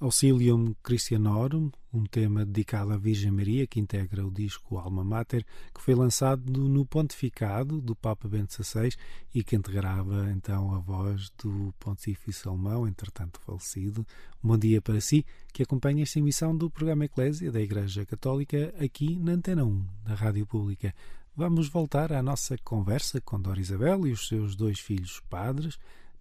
Auxilium 0.00 0.76
Christianorum, 0.80 1.72
um 1.92 2.04
tema 2.04 2.46
dedicado 2.46 2.92
à 2.92 2.96
Virgem 2.96 3.32
Maria 3.32 3.66
que 3.66 3.80
integra 3.80 4.24
o 4.24 4.30
disco 4.30 4.78
Alma 4.78 5.02
Mater, 5.02 5.44
que 5.74 5.82
foi 5.82 5.92
lançado 5.92 6.52
no 6.52 6.86
pontificado 6.86 7.80
do 7.80 7.96
Papa 7.96 8.28
Bento 8.28 8.52
XVI 8.52 8.92
e 9.34 9.42
que 9.42 9.56
integrava 9.56 10.30
então 10.30 10.72
a 10.72 10.78
voz 10.78 11.30
do 11.42 11.74
pontifício 11.80 12.48
alemão, 12.48 12.86
entretanto 12.86 13.40
falecido. 13.40 14.06
Um 14.42 14.48
bom 14.48 14.56
dia 14.56 14.80
para 14.80 15.00
si, 15.00 15.26
que 15.52 15.64
acompanha 15.64 16.04
esta 16.04 16.20
emissão 16.20 16.56
do 16.56 16.70
programa 16.70 17.06
Eclésia 17.06 17.50
da 17.50 17.60
Igreja 17.60 18.06
Católica 18.06 18.72
aqui 18.78 19.18
na 19.18 19.32
Antena 19.32 19.64
1 19.64 19.84
da 20.04 20.14
Rádio 20.14 20.46
Pública. 20.46 20.94
Vamos 21.34 21.68
voltar 21.68 22.12
à 22.12 22.22
nossa 22.22 22.56
conversa 22.58 23.20
com 23.20 23.40
Dora 23.40 23.60
Isabel 23.60 24.06
e 24.06 24.12
os 24.12 24.28
seus 24.28 24.54
dois 24.54 24.78
filhos 24.78 25.20
padres, 25.28 25.76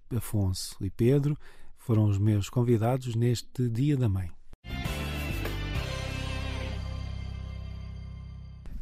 Afonso 0.10 0.84
e 0.84 0.90
Pedro, 0.90 1.38
foram 1.88 2.04
os 2.04 2.18
meus 2.18 2.50
convidados 2.50 3.16
neste 3.16 3.70
Dia 3.70 3.96
da 3.96 4.10
Mãe. 4.10 4.30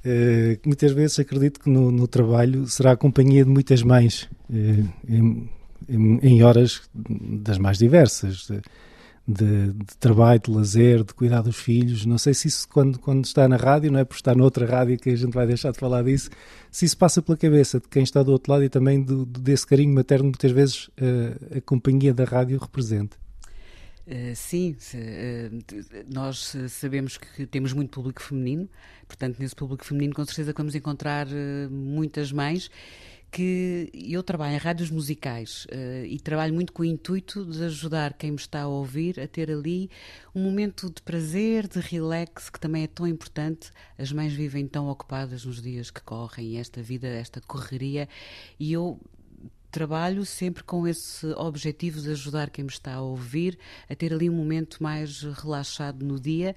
Uh, 0.04 0.58
muitas 0.66 0.92
vezes 0.92 1.20
acredito 1.20 1.60
que 1.60 1.70
no, 1.70 1.92
no, 1.92 2.08
trabalho 2.08 2.68
será 2.68 2.94
a 2.94 2.98
companhia 2.98 3.44
de 3.44 3.50
muitas 3.50 3.84
mães 3.84 4.24
uh, 4.50 4.90
em, 5.08 5.50
em, 5.88 6.20
em, 6.22 6.44
horas 6.44 6.82
das 6.94 7.60
mais 7.60 7.78
diversas. 7.78 8.48
De, 9.28 9.74
de, 9.74 9.98
trabalho, 10.00 10.40
de 10.40 10.52
lazer, 10.52 11.04
de 11.04 11.12
cuidar 11.12 11.42
dos 11.42 11.56
filhos. 11.56 12.06
Não 12.06 12.18
sei 12.18 12.34
se 12.34 12.48
isso, 12.48 12.68
quando, 12.70 13.00
quando 13.00 13.26
está 13.26 13.48
na 13.48 13.58
rádio, 13.58 13.92
não 13.92 14.00
é 14.00 14.06
por 14.06 14.16
estar 14.16 14.36
noutra 14.36 14.68
rádio 14.68 15.00
que 15.00 15.10
a 15.10 15.16
gente 15.16 15.34
vai 15.34 15.48
deixar 15.48 15.72
de 15.72 15.80
falar 15.80 16.04
disso, 16.04 16.30
se 16.70 16.86
isso 16.86 16.96
passa 16.96 17.22
pela 17.22 17.36
cabeça 17.36 17.80
de 17.80 17.88
quem 17.88 18.04
está 18.04 18.22
do 18.22 18.32
outro 18.32 18.52
lado 18.52 18.64
e 18.64 18.70
também 18.70 19.02
do, 19.02 19.26
desse 19.26 19.66
carinho 19.66 19.96
materno, 19.96 20.26
muitas 20.26 20.52
vezes 20.52 20.88
uh, 20.90 21.58
a 21.58 21.62
companhia 21.62 22.14
da 22.14 22.24
rádio 22.24 22.60
representa. 22.60 23.18
Uh, 24.06 24.36
sim, 24.36 24.76
uh, 24.94 26.06
nós 26.14 26.54
sabemos 26.70 27.18
que 27.18 27.48
temos 27.48 27.74
muito 27.74 27.90
público 27.90 28.22
feminino, 28.22 28.70
portanto, 29.08 29.38
nesse 29.40 29.56
público 29.56 29.84
feminino, 29.84 30.14
com 30.14 30.24
certeza, 30.26 30.54
vamos 30.56 30.76
encontrar 30.76 31.28
muitas 31.72 32.32
mães 32.32 32.70
que 33.36 33.92
eu 33.94 34.24
trabalho 34.24 34.56
em 34.56 34.58
rádios 34.58 34.90
musicais 34.90 35.66
uh, 35.66 36.06
e 36.06 36.18
trabalho 36.22 36.54
muito 36.54 36.72
com 36.72 36.84
o 36.84 36.86
intuito 36.86 37.44
de 37.44 37.66
ajudar 37.66 38.14
quem 38.14 38.32
me 38.32 38.38
está 38.38 38.62
a 38.62 38.68
ouvir 38.70 39.20
a 39.20 39.28
ter 39.28 39.52
ali 39.52 39.92
um 40.34 40.42
momento 40.42 40.90
de 40.90 41.02
prazer, 41.02 41.68
de 41.68 41.82
relax, 41.82 42.50
que 42.50 42.58
também 42.58 42.84
é 42.84 42.88
tão 42.88 43.06
importante. 43.06 43.72
As 44.00 44.10
mães 44.10 44.32
vivem 44.32 44.66
tão 44.66 44.88
ocupadas 44.88 45.44
nos 45.44 45.62
dias 45.62 45.92
que 45.92 46.02
correm, 46.02 46.60
esta 46.60 46.82
vida, 46.82 47.10
esta 47.10 47.42
correria, 47.42 48.08
e 48.58 48.72
eu 48.72 48.98
trabalho 49.70 50.26
sempre 50.26 50.64
com 50.64 50.88
esse 50.88 51.28
objetivo 51.34 52.00
de 52.00 52.12
ajudar 52.12 52.50
quem 52.50 52.64
me 52.64 52.72
está 52.72 52.94
a 52.94 53.02
ouvir 53.02 53.60
a 53.90 53.96
ter 53.96 54.14
ali 54.14 54.30
um 54.30 54.36
momento 54.36 54.82
mais 54.82 55.24
relaxado 55.24 56.06
no 56.06 56.18
dia. 56.18 56.56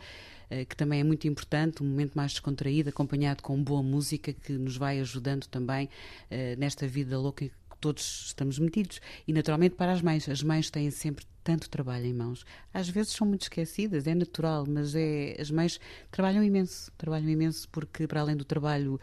Eh, 0.50 0.64
que 0.64 0.76
também 0.76 1.00
é 1.00 1.04
muito 1.04 1.26
importante, 1.28 1.82
um 1.82 1.87
momento 1.87 2.14
mais 2.14 2.32
descontraído, 2.32 2.88
acompanhado 2.88 3.42
com 3.42 3.62
boa 3.62 3.82
música 3.82 4.32
que 4.32 4.52
nos 4.52 4.76
vai 4.76 5.00
ajudando 5.00 5.46
também 5.46 5.88
eh, 6.30 6.56
nesta 6.56 6.87
vida 6.87 7.18
louca 7.18 7.46
que 7.46 7.78
todos 7.80 8.26
estamos 8.26 8.58
metidos. 8.58 9.00
E 9.26 9.32
naturalmente 9.32 9.74
para 9.74 9.92
as 9.92 10.02
mães, 10.02 10.28
as 10.28 10.42
mães 10.42 10.70
têm 10.70 10.90
sempre 10.90 11.24
tanto 11.48 11.70
trabalho 11.70 12.04
em 12.04 12.12
mãos. 12.12 12.44
Às 12.74 12.90
vezes 12.90 13.14
são 13.14 13.26
muito 13.26 13.40
esquecidas, 13.40 14.06
é 14.06 14.14
natural, 14.14 14.66
mas 14.68 14.94
é, 14.94 15.34
as 15.40 15.50
mães 15.50 15.80
trabalham 16.11 16.44
imenso, 16.44 16.92
trabalham 16.98 17.26
imenso 17.26 17.66
porque 17.70 18.06
para 18.06 18.20
além 18.20 18.37
do 18.37 18.44
trabalho 18.44 19.00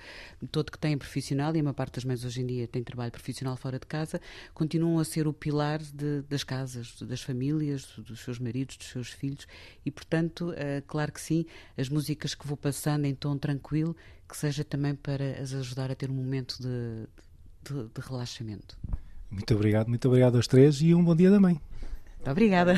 todo 0.52 0.72
que 0.72 0.78
têm 0.78 0.96
profissional, 0.96 1.56
e 1.56 1.60
a 1.60 1.64
maior 1.64 1.74
parte 1.74 1.96
das 1.96 2.06
mães 2.06 2.24
hoje 2.24 2.42
em 2.42 2.46
dia 2.46 2.68
tem 2.68 2.84
trabalho 2.84 3.12
profissional 3.12 3.58
fora 3.58 3.80
de 3.80 3.88
casa, 3.88 4.22
continuam 4.54 5.00
a 5.00 5.04
ser 5.04 5.28
o 5.28 5.34
pilar 5.34 5.80
de, 5.80 6.22
das 6.30 6.44
casas, 6.44 7.02
das 7.02 7.24
famílias, 7.24 7.88
dos 7.98 8.20
seus 8.20 8.38
maridos, 8.38 8.78
dos 8.78 8.90
seus 8.90 9.10
filhos, 9.10 9.48
e 9.84 9.90
portanto, 9.90 10.54
é, 10.56 10.84
claro 10.86 11.12
que 11.12 11.22
sim, 11.22 11.48
as 11.76 11.90
músicas 11.90 12.36
que 12.36 12.46
vou 12.46 12.56
passando 12.56 13.06
em 13.06 13.16
tom 13.16 13.40
tranquilo, 13.40 13.96
que 14.30 14.38
seja 14.38 14.64
também 14.64 14.94
para 14.94 15.42
as 15.42 15.52
ajudar 15.52 15.90
a 15.90 15.96
ter 15.96 16.12
um 16.12 16.16
momento 16.16 16.58
de, 16.62 17.08
de, 17.64 17.90
de 17.90 18.08
relaxamento. 18.08 18.78
Muito 19.32 19.52
obrigado, 19.56 19.88
muito 19.88 20.08
obrigado 20.08 20.36
aos 20.36 20.48
três 20.48 20.80
e 20.80 20.94
um 20.94 21.04
bom 21.04 21.16
dia 21.16 21.32
da 21.32 21.40
mãe. 21.40 21.60
Muito 22.26 22.32
obrigada. 22.32 22.74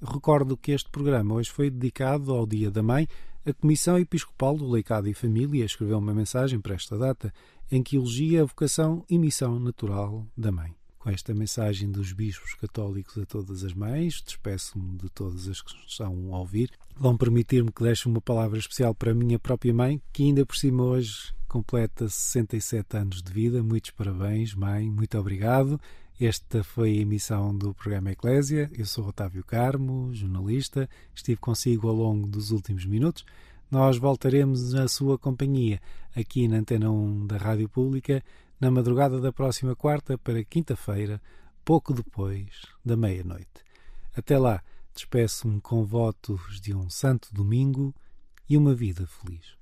Recordo 0.00 0.56
que 0.56 0.70
este 0.70 0.88
programa 0.90 1.34
hoje 1.34 1.50
foi 1.50 1.68
dedicado 1.68 2.32
ao 2.32 2.46
Dia 2.46 2.70
da 2.70 2.84
Mãe. 2.84 3.08
A 3.44 3.52
Comissão 3.52 3.98
Episcopal 3.98 4.56
do 4.56 4.70
Leicado 4.70 5.08
e 5.08 5.14
Família 5.14 5.64
escreveu 5.64 5.98
uma 5.98 6.14
mensagem 6.14 6.60
para 6.60 6.76
esta 6.76 6.96
data 6.96 7.34
em 7.68 7.82
que 7.82 7.96
elogia 7.96 8.42
a 8.42 8.44
vocação 8.44 9.04
e 9.10 9.18
missão 9.18 9.58
natural 9.58 10.24
da 10.36 10.52
mãe. 10.52 10.72
Com 11.00 11.10
esta 11.10 11.34
mensagem 11.34 11.90
dos 11.90 12.12
bispos 12.12 12.54
católicos 12.54 13.18
a 13.18 13.26
todas 13.26 13.64
as 13.64 13.74
mães, 13.74 14.22
despeço-me 14.24 14.98
de 14.98 15.08
todas 15.08 15.48
as 15.48 15.60
que 15.60 15.72
estão 15.84 16.32
a 16.32 16.38
ouvir. 16.38 16.70
Vão 16.94 17.16
permitir-me 17.16 17.72
que 17.72 17.82
deixe 17.82 18.08
uma 18.08 18.20
palavra 18.20 18.56
especial 18.56 18.94
para 18.94 19.10
a 19.10 19.14
minha 19.14 19.36
própria 19.36 19.74
mãe, 19.74 20.00
que 20.12 20.22
ainda 20.22 20.46
por 20.46 20.56
cima 20.56 20.84
hoje 20.84 21.34
completa 21.52 22.08
67 22.08 22.96
anos 22.96 23.22
de 23.22 23.30
vida. 23.30 23.62
Muitos 23.62 23.90
parabéns, 23.90 24.54
mãe, 24.54 24.90
muito 24.90 25.18
obrigado. 25.18 25.78
Esta 26.18 26.64
foi 26.64 26.92
a 26.92 27.02
emissão 27.02 27.54
do 27.54 27.74
programa 27.74 28.10
Eclésia. 28.10 28.70
Eu 28.74 28.86
sou 28.86 29.06
Otávio 29.06 29.44
Carmo, 29.44 30.08
jornalista. 30.14 30.88
Estive 31.14 31.36
consigo 31.36 31.88
ao 31.88 31.94
longo 31.94 32.26
dos 32.26 32.52
últimos 32.52 32.86
minutos. 32.86 33.26
Nós 33.70 33.98
voltaremos 33.98 34.72
na 34.72 34.88
sua 34.88 35.18
companhia 35.18 35.78
aqui 36.16 36.48
na 36.48 36.56
Antena 36.56 36.90
1 36.90 37.26
da 37.26 37.36
Rádio 37.36 37.68
Pública 37.68 38.24
na 38.58 38.70
madrugada 38.70 39.20
da 39.20 39.30
próxima 39.30 39.76
quarta 39.76 40.16
para 40.16 40.42
quinta-feira, 40.42 41.20
pouco 41.62 41.92
depois 41.92 42.48
da 42.82 42.96
meia-noite. 42.96 43.60
Até 44.16 44.38
lá, 44.38 44.62
despeço-me 44.94 45.60
com 45.60 45.84
votos 45.84 46.58
de 46.62 46.74
um 46.74 46.88
santo 46.88 47.28
domingo 47.30 47.94
e 48.48 48.56
uma 48.56 48.74
vida 48.74 49.06
feliz. 49.06 49.60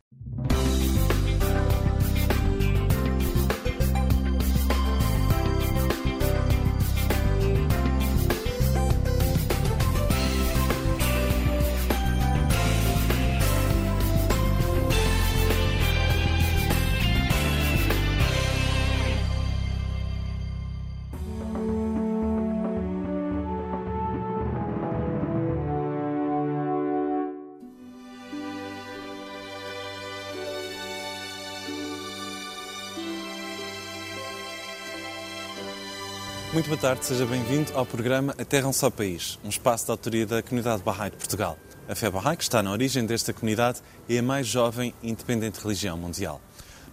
Boa 36.70 36.78
tarde, 36.78 37.04
seja 37.04 37.26
bem-vindo 37.26 37.72
ao 37.74 37.85
programa 37.85 38.33
A 38.38 38.44
Terra 38.44 38.66
é 38.66 38.68
um 38.68 38.72
Só 38.72 38.90
País, 38.90 39.40
um 39.42 39.48
espaço 39.48 39.87
de 39.87 39.90
autoria 39.90 40.24
da 40.24 40.40
comunidade 40.40 40.80
Bahá'í 40.85 41.11
de 41.11 41.16
Portugal. 41.16 41.59
A 41.88 41.96
fé 41.96 42.09
Bahá'í, 42.09 42.37
que 42.37 42.44
está 42.44 42.62
na 42.62 42.70
origem 42.70 43.04
desta 43.04 43.33
comunidade, 43.33 43.80
é 44.09 44.18
a 44.18 44.22
mais 44.22 44.46
jovem 44.46 44.94
e 45.02 45.11
independente 45.11 45.61
religião 45.61 45.98
mundial. 45.98 46.40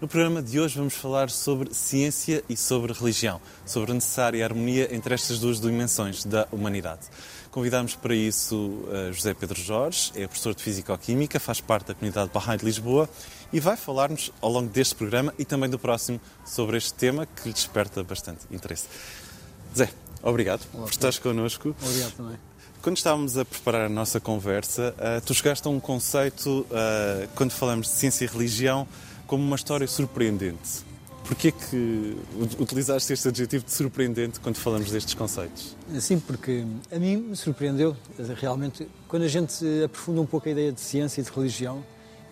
No 0.02 0.08
programa 0.08 0.42
de 0.42 0.60
hoje 0.60 0.80
vamos 0.80 0.96
falar 0.96 1.30
sobre 1.30 1.72
ciência 1.76 2.44
e 2.50 2.58
sobre 2.58 2.92
religião, 2.92 3.40
sobre 3.68 3.92
a 3.92 3.94
necessária 3.94 4.44
harmonia 4.44 4.92
entre 4.96 5.14
estas 5.14 5.38
duas 5.38 5.62
dimensões 5.62 6.26
da 6.26 6.48
humanidade. 6.52 7.02
Convidámos 7.52 7.94
para 7.94 8.16
isso 8.16 8.84
eh, 8.92 9.12
José 9.14 9.36
Pedro 9.36 9.62
Jorge, 9.62 10.12
é 10.16 10.26
professor 10.26 10.56
de 10.56 10.64
Físico-Química, 10.64 11.40
faz 11.40 11.62
parte 11.62 11.90
da 11.90 11.94
comunidade 11.94 12.32
Bahá'í 12.34 12.58
de 12.58 12.66
Lisboa 12.66 13.08
e 13.54 13.60
vai 13.60 13.78
falar-nos 13.78 14.32
ao 14.42 14.50
longo 14.50 14.70
deste 14.70 14.96
programa 14.96 15.32
e 15.38 15.46
também 15.46 15.70
do 15.70 15.78
próximo 15.78 16.20
sobre 16.44 16.78
este 16.78 16.96
tema 16.96 17.28
que 17.28 17.48
lhe 17.48 17.54
desperta 17.54 18.04
bastante 18.04 18.40
interesse. 18.50 18.88
Zé, 19.76 19.90
obrigado 20.22 20.62
Olá, 20.74 20.84
por 20.84 20.92
estares 20.92 21.20
connosco. 21.20 21.76
Obrigado 21.82 22.14
também. 22.14 22.38
Quando 22.82 22.98
estávamos 22.98 23.38
a 23.38 23.44
preparar 23.44 23.88
a 23.88 23.90
nossa 23.90 24.20
conversa, 24.20 24.96
uh, 24.98 25.22
tu 25.26 25.34
chegaste 25.34 25.68
a 25.68 25.72
um 25.72 25.80
conceito, 25.80 26.66
uh, 26.70 27.28
quando 27.36 27.52
falamos 27.52 27.88
de 27.88 27.94
ciência 27.94 28.26
e 28.26 28.28
religião, 28.28 28.88
como 29.26 29.44
uma 29.44 29.56
história 29.56 29.88
surpreendente. 29.88 30.86
Porquê 31.26 31.52
que 31.52 32.18
utilizaste 32.58 33.12
este 33.12 33.28
adjetivo 33.28 33.66
de 33.66 33.72
surpreendente 33.74 34.40
quando 34.40 34.56
falamos 34.56 34.90
destes 34.90 35.14
conceitos? 35.14 35.76
Sim, 36.00 36.22
porque 36.22 36.66
a 36.90 36.98
mim 36.98 37.18
me 37.18 37.36
surpreendeu, 37.36 37.98
realmente, 38.40 38.88
quando 39.10 39.24
a 39.24 39.28
gente 39.28 39.66
aprofunda 39.84 40.22
um 40.22 40.26
pouco 40.26 40.48
a 40.48 40.52
ideia 40.54 40.72
de 40.72 40.80
ciência 40.80 41.20
e 41.20 41.24
de 41.26 41.30
religião, 41.30 41.84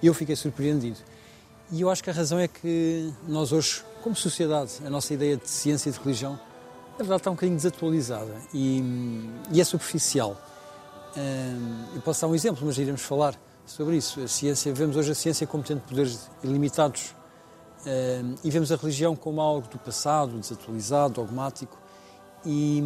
eu 0.01 0.13
fiquei 0.13 0.37
surpreendido. 0.37 0.97
E 1.69 1.81
eu 1.81 1.89
acho 1.89 2.01
que 2.01 2.09
a 2.09 2.13
razão 2.13 2.39
é 2.39 2.47
que 2.47 3.11
nós 3.27 3.51
hoje, 3.51 3.83
como 4.01 4.15
sociedade, 4.15 4.71
a 4.85 4.89
nossa 4.89 5.13
ideia 5.13 5.35
de 5.35 5.49
ciência 5.49 5.89
e 5.89 5.91
de 5.91 5.99
religião 5.99 6.39
na 6.97 6.99
verdade 6.99 7.21
está 7.21 7.31
um 7.31 7.33
bocadinho 7.33 7.57
desatualizada 7.57 8.35
e, 8.53 8.81
e 9.51 9.59
é 9.59 9.63
superficial. 9.63 10.37
eu 11.93 12.01
posso 12.01 12.21
dar 12.21 12.27
um 12.27 12.35
exemplo, 12.35 12.65
mas 12.65 12.77
iremos 12.77 13.01
falar 13.01 13.35
sobre 13.65 13.97
isso. 13.97 14.21
A 14.21 14.27
ciência, 14.27 14.73
vemos 14.73 14.95
hoje 14.95 15.11
a 15.11 15.15
ciência 15.15 15.45
como 15.45 15.63
tendo 15.63 15.81
poderes 15.81 16.29
ilimitados 16.43 17.13
e 18.43 18.49
vemos 18.49 18.71
a 18.71 18.75
religião 18.75 19.15
como 19.15 19.41
algo 19.41 19.67
do 19.67 19.77
passado, 19.77 20.39
desatualizado, 20.39 21.15
dogmático 21.15 21.77
e, 22.45 22.81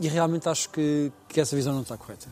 e 0.00 0.06
realmente 0.06 0.48
acho 0.48 0.68
que, 0.70 1.10
que, 1.28 1.40
essa 1.40 1.56
visão 1.56 1.74
não 1.74 1.82
está 1.82 1.96
correta. 1.96 2.28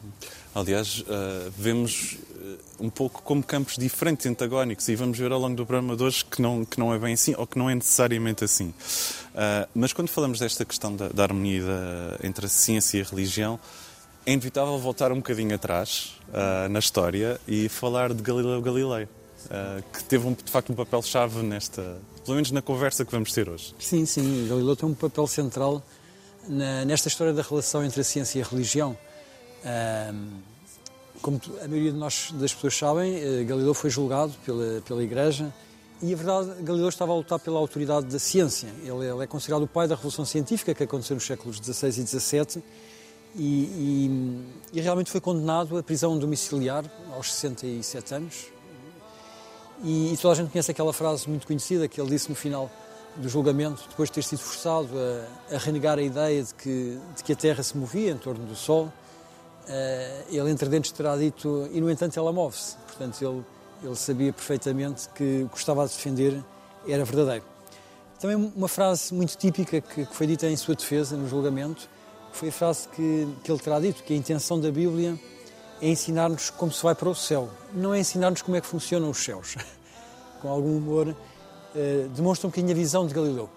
Aliás, 0.54 1.00
uh, 1.00 1.50
vemos 1.56 2.16
uh, 2.30 2.58
um 2.84 2.90
pouco 2.90 3.22
como 3.22 3.42
campos 3.42 3.76
diferentes, 3.76 4.24
antagónicos, 4.26 4.88
e 4.88 4.94
vamos 4.94 5.18
ver 5.18 5.32
ao 5.32 5.40
longo 5.40 5.56
do 5.56 5.66
programa 5.66 5.96
de 5.96 6.02
hoje 6.02 6.24
que 6.24 6.40
não, 6.40 6.64
que 6.64 6.78
não 6.78 6.94
é 6.94 6.98
bem 6.98 7.14
assim, 7.14 7.34
ou 7.36 7.46
que 7.46 7.58
não 7.58 7.68
é 7.68 7.74
necessariamente 7.74 8.44
assim. 8.44 8.68
Uh, 8.68 9.68
mas 9.74 9.92
quando 9.92 10.08
falamos 10.08 10.38
desta 10.38 10.64
questão 10.64 10.94
da, 10.94 11.08
da 11.08 11.24
harmonia 11.24 11.64
da, 11.64 12.26
entre 12.26 12.46
a 12.46 12.48
ciência 12.48 12.98
e 12.98 13.00
a 13.02 13.04
religião, 13.04 13.58
é 14.24 14.32
inevitável 14.32 14.78
voltar 14.78 15.10
um 15.12 15.16
bocadinho 15.16 15.54
atrás 15.54 16.16
na 16.68 16.80
história 16.80 17.40
e 17.46 17.68
falar 17.68 18.12
de 18.12 18.20
Galileu 18.20 18.60
Galilei. 18.60 19.06
que 19.92 20.02
teve 20.02 20.26
um, 20.26 20.32
de 20.32 20.50
facto 20.50 20.72
um 20.72 20.74
papel-chave 20.74 21.44
nesta, 21.44 21.96
pelo 22.24 22.34
menos 22.34 22.50
na 22.50 22.60
conversa 22.60 23.04
que 23.04 23.12
vamos 23.12 23.32
ter 23.32 23.48
hoje. 23.48 23.72
Sim, 23.78 24.04
sim, 24.04 24.48
Galileu 24.48 24.74
tem 24.74 24.88
um 24.88 24.94
papel 24.94 25.28
central 25.28 25.80
na, 26.48 26.84
nesta 26.84 27.08
história 27.08 27.32
da 27.32 27.42
relação 27.42 27.84
entre 27.84 28.00
a 28.00 28.04
ciência 28.04 28.38
e 28.38 28.42
a 28.42 28.44
religião. 28.44 28.96
Como 31.22 31.40
a 31.62 31.68
maioria 31.68 31.92
de 31.92 31.98
nós, 31.98 32.30
das 32.32 32.54
pessoas 32.54 32.76
sabem, 32.76 33.16
eh, 33.16 33.44
Galileu 33.44 33.74
foi 33.74 33.90
julgado 33.90 34.32
pela, 34.44 34.80
pela 34.82 35.02
Igreja 35.02 35.52
e, 36.02 36.12
a 36.12 36.16
verdade, 36.16 36.62
Galileu 36.62 36.88
estava 36.88 37.12
a 37.12 37.16
lutar 37.16 37.38
pela 37.38 37.58
autoridade 37.58 38.06
da 38.06 38.18
ciência. 38.18 38.68
Ele, 38.82 39.06
ele 39.06 39.24
é 39.24 39.26
considerado 39.26 39.62
o 39.62 39.66
pai 39.66 39.88
da 39.88 39.94
Revolução 39.94 40.24
Científica 40.24 40.74
que 40.74 40.82
aconteceu 40.82 41.14
nos 41.14 41.24
séculos 41.24 41.56
XVI 41.56 41.88
e 41.88 42.06
XVII 42.06 42.62
e, 43.34 43.42
e, 43.42 44.78
e 44.78 44.80
realmente 44.80 45.10
foi 45.10 45.20
condenado 45.20 45.76
à 45.76 45.82
prisão 45.82 46.18
domiciliar 46.18 46.84
aos 47.14 47.32
67 47.32 48.14
anos. 48.14 48.46
E, 49.82 50.12
e 50.12 50.16
toda 50.18 50.34
a 50.34 50.36
gente 50.36 50.50
conhece 50.50 50.70
aquela 50.70 50.92
frase 50.92 51.28
muito 51.28 51.46
conhecida 51.46 51.88
que 51.88 52.00
ele 52.00 52.10
disse 52.10 52.28
no 52.28 52.34
final 52.34 52.70
do 53.18 53.28
julgamento, 53.28 53.82
depois 53.88 54.08
de 54.08 54.14
ter 54.14 54.22
sido 54.22 54.40
forçado 54.40 54.88
a, 55.50 55.54
a 55.54 55.58
renegar 55.58 55.98
a 55.98 56.02
ideia 56.02 56.42
de 56.42 56.54
que, 56.54 56.98
de 57.16 57.24
que 57.24 57.32
a 57.32 57.36
Terra 57.36 57.62
se 57.62 57.76
movia 57.76 58.10
em 58.10 58.18
torno 58.18 58.44
do 58.44 58.54
Sol, 58.54 58.84
uh, 58.84 58.92
ele 60.28 60.50
entre 60.50 60.68
dentes 60.68 60.90
terá 60.92 61.16
dito, 61.16 61.68
e 61.72 61.80
no 61.80 61.90
entanto 61.90 62.18
ela 62.18 62.32
move-se. 62.32 62.76
Portanto, 62.86 63.22
ele, 63.22 63.44
ele 63.82 63.96
sabia 63.96 64.32
perfeitamente 64.32 65.08
que 65.10 65.42
o 65.44 65.48
que 65.48 65.58
estava 65.58 65.82
a 65.82 65.86
defender 65.86 66.42
era 66.86 67.04
verdadeiro. 67.04 67.44
Também 68.20 68.36
uma 68.56 68.68
frase 68.68 69.12
muito 69.12 69.36
típica 69.36 69.80
que, 69.80 70.06
que 70.06 70.14
foi 70.14 70.26
dita 70.26 70.46
em 70.46 70.56
sua 70.56 70.74
defesa 70.74 71.16
no 71.16 71.28
julgamento 71.28 71.88
foi 72.32 72.48
a 72.48 72.52
frase 72.52 72.88
que, 72.88 73.28
que 73.42 73.50
ele 73.50 73.58
terá 73.58 73.80
dito, 73.80 74.02
que 74.02 74.12
a 74.12 74.16
intenção 74.16 74.60
da 74.60 74.70
Bíblia 74.70 75.18
é 75.80 75.88
ensinar-nos 75.88 76.50
como 76.50 76.72
se 76.72 76.82
vai 76.82 76.94
para 76.94 77.08
o 77.08 77.14
céu, 77.14 77.50
não 77.72 77.92
é 77.94 78.00
ensinar-nos 78.00 78.42
como 78.42 78.56
é 78.56 78.60
que 78.60 78.66
funcionam 78.66 79.10
os 79.10 79.18
céus. 79.18 79.56
Com 80.40 80.48
algum 80.48 80.76
humor, 80.76 81.16
eh, 81.74 82.06
demonstra 82.14 82.46
um 82.46 82.50
bocadinho 82.50 82.72
a 82.72 82.76
visão 82.76 83.06
de 83.06 83.14
Galileu. 83.14 83.48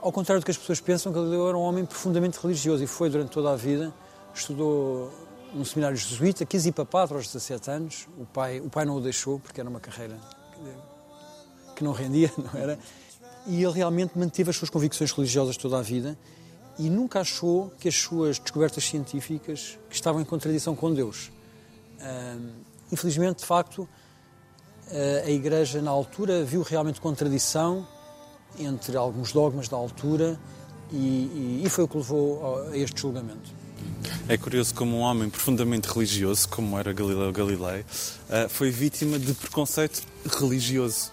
Ao 0.00 0.10
contrário 0.10 0.40
do 0.40 0.44
que 0.44 0.50
as 0.50 0.58
pessoas 0.58 0.80
pensam, 0.80 1.12
Galileu 1.12 1.48
era 1.48 1.56
um 1.56 1.60
homem 1.60 1.84
profundamente 1.84 2.38
religioso 2.40 2.82
e 2.82 2.86
foi 2.86 3.08
durante 3.08 3.30
toda 3.30 3.52
a 3.52 3.56
vida, 3.56 3.92
estudou 4.34 5.12
num 5.54 5.64
seminário 5.64 5.96
jesuíta, 5.96 6.44
quis 6.44 6.66
ir 6.66 6.72
para 6.72 6.84
Pátria 6.84 7.18
aos 7.18 7.26
17 7.26 7.70
anos, 7.70 8.08
o 8.18 8.24
pai, 8.24 8.60
o 8.60 8.68
pai 8.68 8.84
não 8.84 8.96
o 8.96 9.00
deixou 9.00 9.38
porque 9.38 9.60
era 9.60 9.68
uma 9.68 9.80
carreira 9.80 10.18
que 11.76 11.84
não 11.84 11.92
rendia, 11.92 12.32
não 12.38 12.60
era? 12.60 12.78
E 13.46 13.62
ele 13.62 13.72
realmente 13.72 14.18
manteve 14.18 14.50
as 14.50 14.56
suas 14.56 14.70
convicções 14.70 15.12
religiosas 15.12 15.56
toda 15.56 15.78
a 15.78 15.82
vida 15.82 16.16
e 16.78 16.88
nunca 16.88 17.20
achou 17.20 17.70
que 17.78 17.88
as 17.88 17.94
suas 17.94 18.38
descobertas 18.38 18.84
científicas 18.84 19.78
estavam 19.90 20.20
em 20.20 20.24
contradição 20.24 20.74
com 20.74 20.92
Deus. 20.92 21.30
infelizmente, 22.90 23.38
de 23.38 23.46
facto, 23.46 23.88
a 25.24 25.30
Igreja, 25.30 25.80
na 25.80 25.90
altura, 25.90 26.44
viu 26.44 26.62
realmente 26.62 27.00
contradição 27.00 27.86
entre 28.58 28.96
alguns 28.96 29.32
dogmas 29.32 29.68
da 29.68 29.76
altura 29.76 30.38
e, 30.92 31.62
e, 31.64 31.68
foi 31.70 31.84
o 31.84 31.88
que 31.88 31.96
levou 31.96 32.68
a 32.70 32.76
este 32.76 33.00
julgamento. 33.00 33.50
É 34.28 34.36
curioso 34.36 34.74
como 34.74 34.98
um 34.98 35.00
homem 35.00 35.30
profundamente 35.30 35.88
religioso, 35.88 36.48
como 36.48 36.78
era 36.78 36.92
Galileu 36.92 37.32
Galilei, 37.32 37.84
eh, 38.28 38.48
foi 38.48 38.70
vítima 38.70 39.18
de 39.18 39.32
preconceito 39.32 40.02
religioso. 40.38 41.12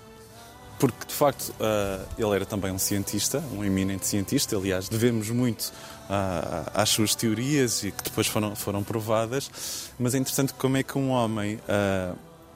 Porque, 0.78 1.08
de 1.08 1.14
facto, 1.14 1.54
eh, 1.60 2.00
ele 2.18 2.36
era 2.36 2.46
também 2.46 2.72
um 2.72 2.80
cientista, 2.80 3.44
um 3.54 3.64
eminente 3.64 4.06
cientista. 4.06 4.56
Aliás, 4.56 4.88
devemos 4.88 5.30
muito 5.30 5.72
eh, 6.10 6.72
às 6.74 6.90
suas 6.90 7.16
teorias 7.16 7.84
e 7.84 7.92
que 7.92 8.04
depois 8.04 8.28
foram, 8.28 8.56
foram 8.56 8.84
provadas. 8.84 9.50
Mas 9.98 10.14
é 10.14 10.18
interessante 10.18 10.54
como 10.54 10.78
é 10.78 10.84
que 10.84 10.98
um 10.98 11.10
homem 11.10 11.60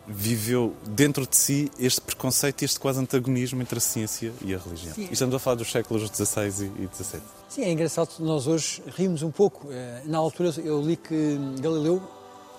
viveu 0.07 0.73
dentro 0.85 1.25
de 1.25 1.35
si 1.35 1.71
este 1.79 2.01
preconceito 2.01 2.61
e 2.61 2.65
este 2.65 2.79
quase 2.79 2.99
antagonismo 2.99 3.61
entre 3.61 3.77
a 3.77 3.81
ciência 3.81 4.33
e 4.41 4.53
a 4.53 4.57
religião. 4.57 4.93
Sim. 4.93 5.07
E 5.09 5.13
estamos 5.13 5.33
a 5.33 5.39
falar 5.39 5.55
dos 5.55 5.71
séculos 5.71 6.09
XVI 6.09 6.47
e 6.77 6.89
XVII. 6.95 7.21
Sim, 7.49 7.63
é 7.63 7.71
engraçado 7.71 8.09
nós 8.19 8.47
hoje 8.47 8.83
rimos 8.95 9.23
um 9.23 9.31
pouco. 9.31 9.71
Eh, 9.71 10.01
na 10.05 10.17
altura 10.17 10.53
eu 10.63 10.81
li 10.81 10.97
que 10.97 11.37
Galileu 11.59 12.01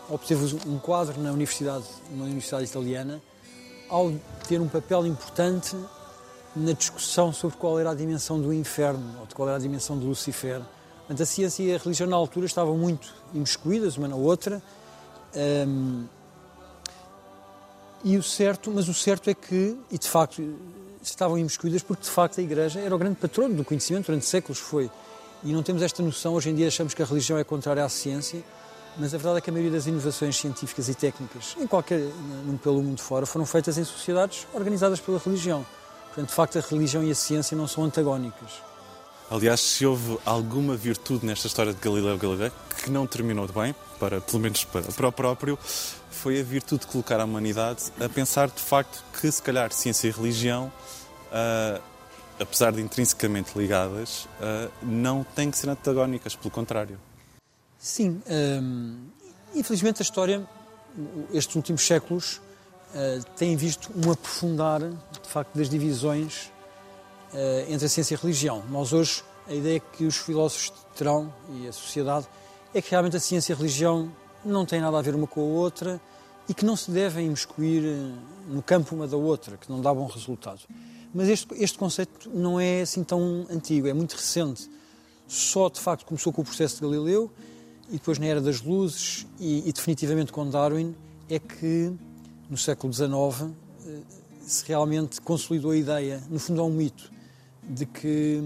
obteve 0.09 0.57
um 0.67 0.79
quadro 0.79 1.21
na 1.21 1.33
universidade, 1.33 1.85
numa 2.11 2.25
universidade 2.25 2.65
italiana, 2.65 3.21
ao 3.89 4.13
ter 4.49 4.61
um 4.61 4.69
papel 4.69 5.07
importante 5.07 5.77
na 6.57 6.73
discussão 6.73 7.33
sobre 7.33 7.57
qual 7.57 7.79
era 7.79 7.91
a 7.91 7.95
dimensão 7.95 8.41
do 8.41 8.53
inferno 8.53 9.17
ou 9.21 9.27
de 9.27 9.35
qual 9.35 9.49
era 9.49 9.57
a 9.57 9.61
dimensão 9.61 9.99
de 9.99 10.07
Lucifer 10.07 10.63
Portanto, 11.07 11.23
a 11.23 11.27
ciência 11.27 11.63
e 11.63 11.75
a 11.75 11.79
religião 11.79 12.09
na 12.09 12.17
altura 12.17 12.47
estavam 12.47 12.79
muito 12.79 13.13
imiscuídas 13.35 13.99
uma 13.99 14.09
na 14.09 14.17
outra. 14.17 14.63
Um, 15.37 16.07
e 18.05 18.19
o 18.19 18.23
certo, 18.23 18.71
mas 18.71 18.87
o 18.87 18.95
certo 18.95 19.31
é 19.31 19.35
que, 19.35 19.77
e 19.91 19.99
de 19.99 20.09
facto, 20.09 20.43
estavam 21.03 21.39
imiscuídas 21.39 21.83
porque 21.83 22.05
de 22.05 22.11
facto 22.11 22.39
a 22.39 22.43
Igreja 22.43 22.81
era 22.81 22.95
o 22.95 22.99
grande 22.99 23.17
patrono 23.17 23.55
do 23.55 23.65
conhecimento 23.65 24.07
durante 24.07 24.27
séculos 24.27 24.59
foi. 24.59 24.91
E 25.43 25.53
não 25.53 25.63
temos 25.63 25.83
esta 25.83 26.03
noção, 26.03 26.35
hoje 26.35 26.51
em 26.51 26.55
dia 26.55 26.69
achamos 26.69 26.93
que 26.95 27.03
a 27.03 27.07
religião 27.07 27.39
é 27.39 27.45
contrária 27.45 27.85
à 27.85 27.89
ciência, 27.89 28.43
mas 28.97 29.13
a 29.15 29.19
verdade 29.19 29.39
é 29.39 29.41
que 29.41 29.51
a 29.51 29.53
maioria 29.53 29.73
das 29.73 29.87
inovações 29.87 30.37
científicas 30.37 30.89
e 30.89 30.95
técnicas, 30.95 31.57
em 31.59 31.67
qualquer, 31.67 32.01
pelo 32.63 32.83
mundo 32.83 33.01
fora, 33.01 33.27
foram 33.27 33.45
feitas 33.45 33.77
em 33.77 33.85
sociedades 33.85 34.47
organizadas 34.53 35.01
pela 35.01 35.19
religião. 35.19 35.67
Portanto, 36.07 36.29
de 36.29 36.35
facto, 36.35 36.59
a 36.59 36.61
religião 36.61 37.03
e 37.03 37.11
a 37.11 37.15
ciência 37.15 37.57
não 37.57 37.67
são 37.67 37.85
antagónicas. 37.85 38.51
Aliás, 39.31 39.61
se 39.61 39.85
houve 39.85 40.19
alguma 40.25 40.77
virtude 40.77 41.27
nesta 41.27 41.47
história 41.47 41.73
de 41.73 41.81
Galileu 41.81 42.17
Galilei 42.19 42.53
que 42.83 42.91
não 42.91 43.07
terminou 43.07 43.49
bem, 43.49 43.75
para, 44.05 44.21
pelo 44.21 44.39
menos 44.39 44.65
para, 44.65 44.83
para 44.83 45.09
o 45.09 45.13
próprio, 45.13 45.59
foi 46.11 46.39
a 46.39 46.43
virtude 46.43 46.83
de 46.83 46.89
colocar 46.89 47.19
a 47.21 47.25
humanidade 47.25 47.85
a 47.99 48.07
pensar 48.07 48.49
de 48.49 48.61
facto 48.61 49.03
que 49.19 49.33
se 49.33 49.41
calhar 49.41 49.73
ciência 49.73 50.09
e 50.09 50.11
religião, 50.11 50.71
uh, 51.31 51.83
apesar 52.39 52.73
de 52.73 52.83
intrinsecamente 52.83 53.57
ligadas, 53.57 54.25
uh, 54.25 54.71
não 54.83 55.25
têm 55.25 55.51
que 55.51 55.57
ser 55.57 55.71
antagónicas, 55.71 56.37
pelo 56.37 56.51
contrário. 56.51 57.01
Sim, 57.79 58.21
um, 58.29 59.07
infelizmente 59.55 60.03
a 60.03 60.05
história, 60.05 60.47
estes 61.33 61.57
últimos 61.57 61.87
séculos, 61.87 62.43
uh, 62.95 63.25
tem 63.37 63.57
visto 63.57 63.91
um 63.97 64.13
aprofundar, 64.13 64.81
de 64.81 65.29
facto, 65.29 65.57
das 65.57 65.71
divisões 65.71 66.53
entre 67.69 67.87
a 67.87 67.89
ciência 67.89 68.15
e 68.15 68.17
a 68.17 68.21
religião. 68.21 68.63
Nós 68.71 68.93
hoje, 68.93 69.25
a 69.49 69.53
ideia 69.53 69.81
que 69.81 70.05
os 70.05 70.17
filósofos 70.17 70.73
terão, 70.95 71.35
e 71.51 71.67
a 71.67 71.73
sociedade, 71.73 72.29
é 72.75 72.83
que 72.83 72.91
realmente 72.91 73.17
a 73.17 73.21
ciência 73.21 73.53
e 73.53 73.55
a 73.55 73.57
religião 73.57 74.11
não 74.45 74.67
têm 74.67 74.81
nada 74.81 74.99
a 74.99 75.03
ver 75.03 75.15
uma 75.15 75.27
com 75.27 75.41
a 75.41 75.45
outra 75.45 76.01
e 76.49 76.53
que 76.53 76.65
não 76.65 76.77
se 76.77 76.91
devem 76.91 77.27
imiscuir 77.27 77.85
eh, 77.85 78.13
no 78.49 78.63
campo 78.63 78.95
uma 78.95 79.07
da 79.07 79.17
outra, 79.17 79.57
que 79.57 79.71
não 79.71 79.81
dá 79.81 79.95
bom 79.95 80.07
resultado. 80.07 80.61
Mas 81.15 81.29
este, 81.29 81.47
este 81.55 81.79
conceito 81.79 82.29
não 82.29 82.61
é 82.61 82.83
assim 82.83 83.05
tão 83.05 83.47
antigo, 83.49 83.87
é 83.87 83.93
muito 83.95 84.13
recente. 84.15 84.69
Só, 85.27 85.69
de 85.69 85.81
facto, 85.81 86.05
começou 86.05 86.33
com 86.33 86.43
o 86.43 86.45
processo 86.45 86.77
de 86.77 86.83
Galileu 86.83 87.31
e 87.89 87.93
depois 87.93 88.19
na 88.19 88.27
Era 88.27 88.41
das 88.41 88.61
Luzes 88.61 89.27
e, 89.39 89.67
e 89.67 89.73
definitivamente 89.73 90.33
com 90.33 90.51
Darwin 90.51 90.95
é 91.31 91.39
que, 91.39 91.93
no 92.51 92.59
século 92.59 92.93
XIX, 92.93 93.53
se 94.41 94.65
realmente 94.67 95.21
consolidou 95.21 95.71
a 95.71 95.77
ideia, 95.77 96.23
no 96.29 96.39
fundo 96.39 96.61
é 96.61 96.65
um 96.65 96.71
mito, 96.71 97.11
de 97.63 97.87
que, 97.87 98.41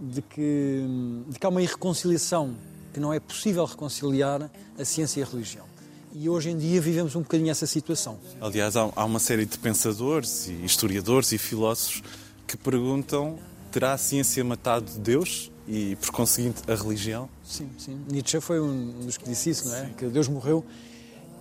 de 0.00 0.22
que, 0.22 0.84
de 1.28 1.38
que 1.38 1.46
há 1.46 1.48
uma 1.48 1.62
irreconciliação, 1.62 2.54
que 2.94 3.00
não 3.00 3.12
é 3.12 3.20
possível 3.20 3.64
reconciliar 3.66 4.50
a 4.78 4.84
ciência 4.84 5.20
e 5.20 5.22
a 5.22 5.26
religião. 5.26 5.66
E 6.14 6.28
hoje 6.28 6.50
em 6.50 6.56
dia 6.56 6.80
vivemos 6.80 7.14
um 7.16 7.20
bocadinho 7.20 7.50
essa 7.50 7.66
situação. 7.66 8.18
Aliás, 8.40 8.76
há 8.76 9.04
uma 9.04 9.18
série 9.18 9.44
de 9.44 9.58
pensadores 9.58 10.48
e 10.48 10.64
historiadores 10.64 11.32
e 11.32 11.38
filósofos 11.38 12.02
que 12.46 12.56
perguntam: 12.56 13.36
terá 13.70 13.92
a 13.92 13.98
ciência 13.98 14.42
matado 14.44 14.90
Deus 14.98 15.50
e, 15.66 15.96
por 15.96 16.12
conseguinte, 16.12 16.62
a 16.70 16.74
religião? 16.74 17.28
Sim, 17.42 17.68
sim. 17.76 18.00
Nietzsche 18.08 18.40
foi 18.40 18.60
um 18.60 19.00
dos 19.00 19.16
que 19.16 19.28
disse 19.28 19.50
isso, 19.50 19.68
não 19.68 19.74
é? 19.74 19.86
Sim. 19.86 19.92
Que 19.98 20.06
Deus 20.06 20.28
morreu. 20.28 20.64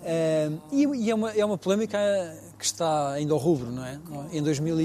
Uh, 0.01 0.61
e, 0.71 1.09
é, 1.09 1.15
uma, 1.15 1.31
é 1.31 1.45
uma 1.45 1.57
polémica 1.57 1.97
que 2.57 2.65
está 2.65 3.11
ainda 3.11 3.33
ao 3.33 3.39
rubro, 3.39 3.71
não 3.71 3.85
é? 3.85 3.99
Em 4.33 4.41
2000 4.41 4.75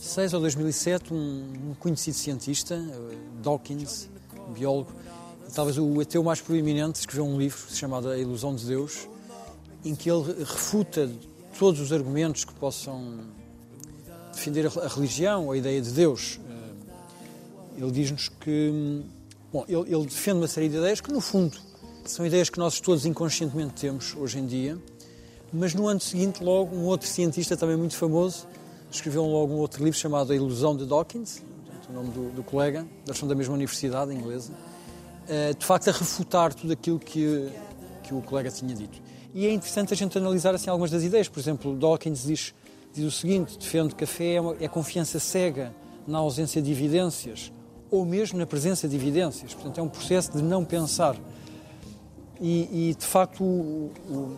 2006 0.00 0.34
ou 0.34 0.40
2007, 0.40 1.14
um, 1.14 1.74
conhecido 1.78 2.16
cientista, 2.16 2.74
eh, 2.74 3.16
Dawkins, 3.42 4.08
biólogo, 4.54 4.90
talvez 5.50 5.78
o 5.78 6.00
ateu 6.00 6.22
mais 6.22 6.40
proeminente, 6.40 7.00
escreveu 7.00 7.26
um 7.26 7.38
livro 7.38 7.58
chamado 7.74 8.08
A 8.08 8.18
Ilusão 8.18 8.54
de 8.54 8.64
Deus, 8.66 9.08
em 9.84 9.94
que 9.94 10.10
ele 10.10 10.22
refuta 10.38 11.10
todos 11.58 11.80
os 11.80 11.92
argumentos 11.92 12.44
que 12.44 12.54
possam 12.54 13.20
defender 14.32 14.66
a 14.66 14.88
religião 14.88 15.50
a 15.50 15.56
ideia 15.56 15.80
de 15.80 15.90
Deus. 15.90 16.40
Eh, 16.48 17.82
ele 17.82 17.90
diz-nos 17.90 18.28
que. 18.28 19.02
Bom, 19.52 19.64
ele, 19.68 19.94
ele, 19.94 20.04
defende 20.04 20.38
uma 20.38 20.48
série 20.48 20.68
de 20.68 20.76
ideias 20.76 21.00
que, 21.00 21.12
no 21.12 21.20
fundo, 21.20 21.58
são 22.04 22.24
ideias 22.24 22.48
que 22.48 22.58
nós 22.58 22.80
todos 22.80 23.04
inconscientemente 23.04 23.74
temos 23.74 24.14
hoje 24.16 24.38
em 24.38 24.46
dia, 24.46 24.78
mas 25.52 25.74
no 25.74 25.88
ano 25.88 26.00
seguinte, 26.00 26.42
logo, 26.42 26.74
um 26.74 26.84
outro 26.84 27.08
cientista 27.08 27.56
também 27.56 27.76
muito 27.76 27.96
famoso 27.96 28.46
escreveu 28.90 29.24
logo 29.24 29.54
um 29.54 29.58
outro 29.58 29.84
livro 29.84 29.98
chamado 29.98 30.32
A 30.32 30.36
Ilusão 30.36 30.76
de 30.76 30.84
Dawkins, 30.84 31.42
o 31.88 31.92
nome 31.92 32.10
do, 32.10 32.30
do 32.30 32.42
colega, 32.42 32.86
eles 33.06 33.18
são 33.18 33.28
da 33.28 33.34
mesma 33.34 33.54
universidade 33.54 34.12
inglesa, 34.14 34.52
de 35.58 35.64
facto 35.64 35.88
a 35.88 35.92
refutar 35.92 36.52
tudo 36.54 36.72
aquilo 36.72 36.98
que, 36.98 37.48
que 38.02 38.14
o 38.14 38.20
colega 38.22 38.50
tinha 38.50 38.74
dito. 38.74 39.00
E 39.32 39.46
é 39.46 39.52
interessante 39.52 39.92
a 39.94 39.96
gente 39.96 40.16
analisar 40.18 40.54
assim, 40.54 40.68
algumas 40.68 40.90
das 40.90 41.02
ideias. 41.02 41.28
Por 41.28 41.38
exemplo, 41.38 41.76
Dawkins 41.76 42.24
diz, 42.24 42.54
diz 42.92 43.04
o 43.04 43.10
seguinte: 43.10 43.56
defende 43.58 43.94
que 43.94 44.04
a 44.04 44.06
fé 44.06 44.36
é, 44.36 44.64
é 44.64 44.68
confiança 44.68 45.20
cega 45.20 45.72
na 46.06 46.18
ausência 46.18 46.60
de 46.60 46.70
evidências 46.70 47.52
ou 47.90 48.04
mesmo 48.04 48.38
na 48.38 48.46
presença 48.46 48.88
de 48.88 48.94
evidências. 48.94 49.52
Portanto, 49.52 49.78
é 49.78 49.82
um 49.82 49.88
processo 49.88 50.32
de 50.32 50.42
não 50.42 50.64
pensar. 50.64 51.16
E, 52.40 52.90
e 52.90 52.94
de 52.94 53.04
facto, 53.04 53.42
o, 53.42 53.92
o, 54.08 54.36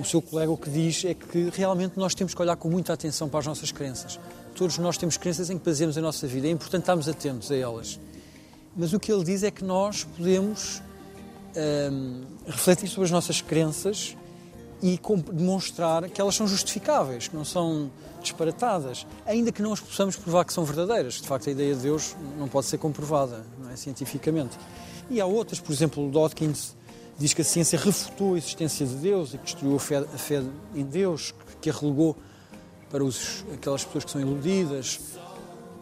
o 0.00 0.04
seu 0.04 0.22
colega 0.22 0.50
o 0.50 0.56
que 0.56 0.70
diz 0.70 1.04
é 1.04 1.14
que 1.14 1.50
realmente 1.52 1.98
nós 1.98 2.14
temos 2.14 2.34
que 2.34 2.40
olhar 2.40 2.56
com 2.56 2.68
muita 2.68 2.92
atenção 2.92 3.28
para 3.28 3.40
as 3.40 3.46
nossas 3.46 3.72
crenças. 3.72 4.18
Todos 4.54 4.78
nós 4.78 4.98
temos 4.98 5.16
crenças 5.16 5.48
em 5.50 5.58
que 5.58 5.64
baseamos 5.64 5.96
a 5.96 6.00
nossa 6.00 6.26
vida, 6.26 6.46
é 6.46 6.50
importante 6.50 6.82
estarmos 6.82 7.08
atentos 7.08 7.50
a 7.50 7.56
elas. 7.56 7.98
Mas 8.76 8.92
o 8.92 9.00
que 9.00 9.12
ele 9.12 9.24
diz 9.24 9.42
é 9.42 9.50
que 9.50 9.64
nós 9.64 10.04
podemos 10.04 10.82
hum, 11.92 12.22
refletir 12.46 12.88
sobre 12.88 13.04
as 13.06 13.10
nossas 13.10 13.40
crenças 13.40 14.16
e 14.82 14.98
demonstrar 15.32 16.08
que 16.08 16.20
elas 16.20 16.34
são 16.34 16.46
justificáveis, 16.46 17.28
que 17.28 17.36
não 17.36 17.44
são 17.44 17.90
disparatadas, 18.22 19.06
ainda 19.26 19.52
que 19.52 19.60
não 19.60 19.72
as 19.72 19.80
possamos 19.80 20.16
provar 20.16 20.44
que 20.44 20.52
são 20.52 20.64
verdadeiras. 20.64 21.14
De 21.14 21.26
facto, 21.26 21.48
a 21.48 21.52
ideia 21.52 21.74
de 21.74 21.82
Deus 21.82 22.16
não 22.38 22.48
pode 22.48 22.66
ser 22.66 22.78
comprovada 22.78 23.44
é, 23.70 23.76
cientificamente. 23.76 24.58
E 25.10 25.20
há 25.20 25.26
outras, 25.26 25.60
por 25.60 25.72
exemplo, 25.72 26.06
o 26.06 26.10
Dawkins 26.10 26.74
diz 27.18 27.34
que 27.34 27.42
a 27.42 27.44
ciência 27.44 27.78
refutou 27.78 28.34
a 28.34 28.38
existência 28.38 28.86
de 28.86 28.94
Deus 28.94 29.34
e 29.34 29.38
que 29.38 29.44
destruiu 29.44 29.76
a 29.76 29.80
fé, 29.80 29.98
a 29.98 30.18
fé 30.18 30.42
em 30.74 30.84
Deus, 30.84 31.32
que, 31.32 31.56
que 31.62 31.70
a 31.70 31.72
relegou 31.72 32.16
para 32.90 33.04
os, 33.04 33.44
aquelas 33.52 33.84
pessoas 33.84 34.04
que 34.04 34.10
são 34.10 34.20
iludidas. 34.20 34.98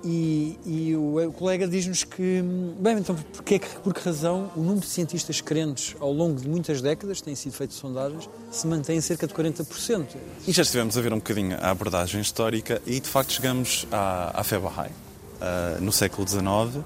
E, 0.05 0.57
e 0.64 0.96
o, 0.96 1.28
o, 1.28 1.32
colega 1.32 1.66
diz-nos 1.66 2.05
que, 2.05 2.42
bem, 2.78 2.99
então, 2.99 3.16
porque, 3.32 3.61
por 3.82 3.92
que 3.92 4.01
razão 4.01 4.51
o 4.55 4.61
número 4.61 4.80
de 4.80 4.86
cientistas 4.86 5.40
crentes 5.40 5.96
ao 5.99 6.12
longo 6.12 6.40
de 6.40 6.49
muitas 6.49 6.80
décadas, 6.80 7.20
têm 7.20 7.34
sido 7.34 7.53
feitas 7.53 7.76
sondagens, 7.76 8.28
se 8.51 8.66
mantém 8.66 8.99
em 8.99 9.01
cerca 9.01 9.26
de 9.26 9.34
40%? 9.34 10.07
E 10.46 10.53
já 10.53 10.62
estivemos 10.62 10.96
a 10.96 11.01
ver 11.01 11.12
um 11.12 11.16
bocadinho 11.16 11.57
a 11.61 11.70
abordagem 11.70 12.20
histórica 12.20 12.80
e, 12.86 13.01
de 13.01 13.09
facto, 13.09 13.32
chegamos 13.32 13.86
à, 13.90 14.40
à 14.40 14.44
fé 14.44 14.59
Bahá'í. 14.59 14.90
Uh, 15.38 15.80
no 15.80 15.92
século 15.92 16.26
XIX, 16.26 16.42
uh, 16.42 16.82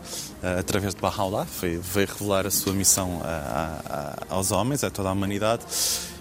através 0.59 0.95
de 0.95 1.01
Baha'u'llah, 1.01 1.47
veio, 1.59 1.81
veio 1.81 2.07
revelar 2.07 2.47
a 2.47 2.51
sua 2.51 2.75
missão 2.75 3.23
a, 3.25 4.27
a, 4.29 4.35
aos 4.35 4.51
homens, 4.51 4.85
a 4.85 4.91
toda 4.91 5.09
a 5.09 5.13
humanidade. 5.13 5.65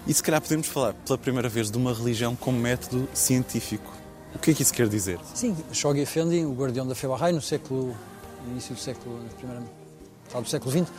E 0.06 0.14
se 0.14 0.22
calhar 0.22 0.40
podemos 0.40 0.66
falar 0.66 0.94
pela 0.94 1.18
primeira 1.18 1.48
vez 1.50 1.70
de 1.70 1.76
uma 1.76 1.92
religião 1.92 2.34
como 2.34 2.58
método 2.58 3.06
científico. 3.12 4.01
O 4.34 4.38
que 4.38 4.50
é 4.50 4.54
que 4.54 4.62
isso 4.62 4.72
quer 4.72 4.88
dizer? 4.88 5.20
Sim, 5.34 5.56
Shoghi 5.72 6.00
Effendi, 6.00 6.44
o 6.44 6.52
guardião 6.52 6.86
da 6.86 6.94
fé 6.94 7.06
Bahá'í, 7.06 7.32
no 7.32 7.40
século, 7.40 7.94
no 8.44 8.52
início 8.52 8.74
do 8.74 8.80
século, 8.80 9.22
na 9.22 9.28
primeira 9.30 9.62
metade 10.24 10.44
do 10.44 10.48
século 10.48 10.70
XX, 10.70 10.92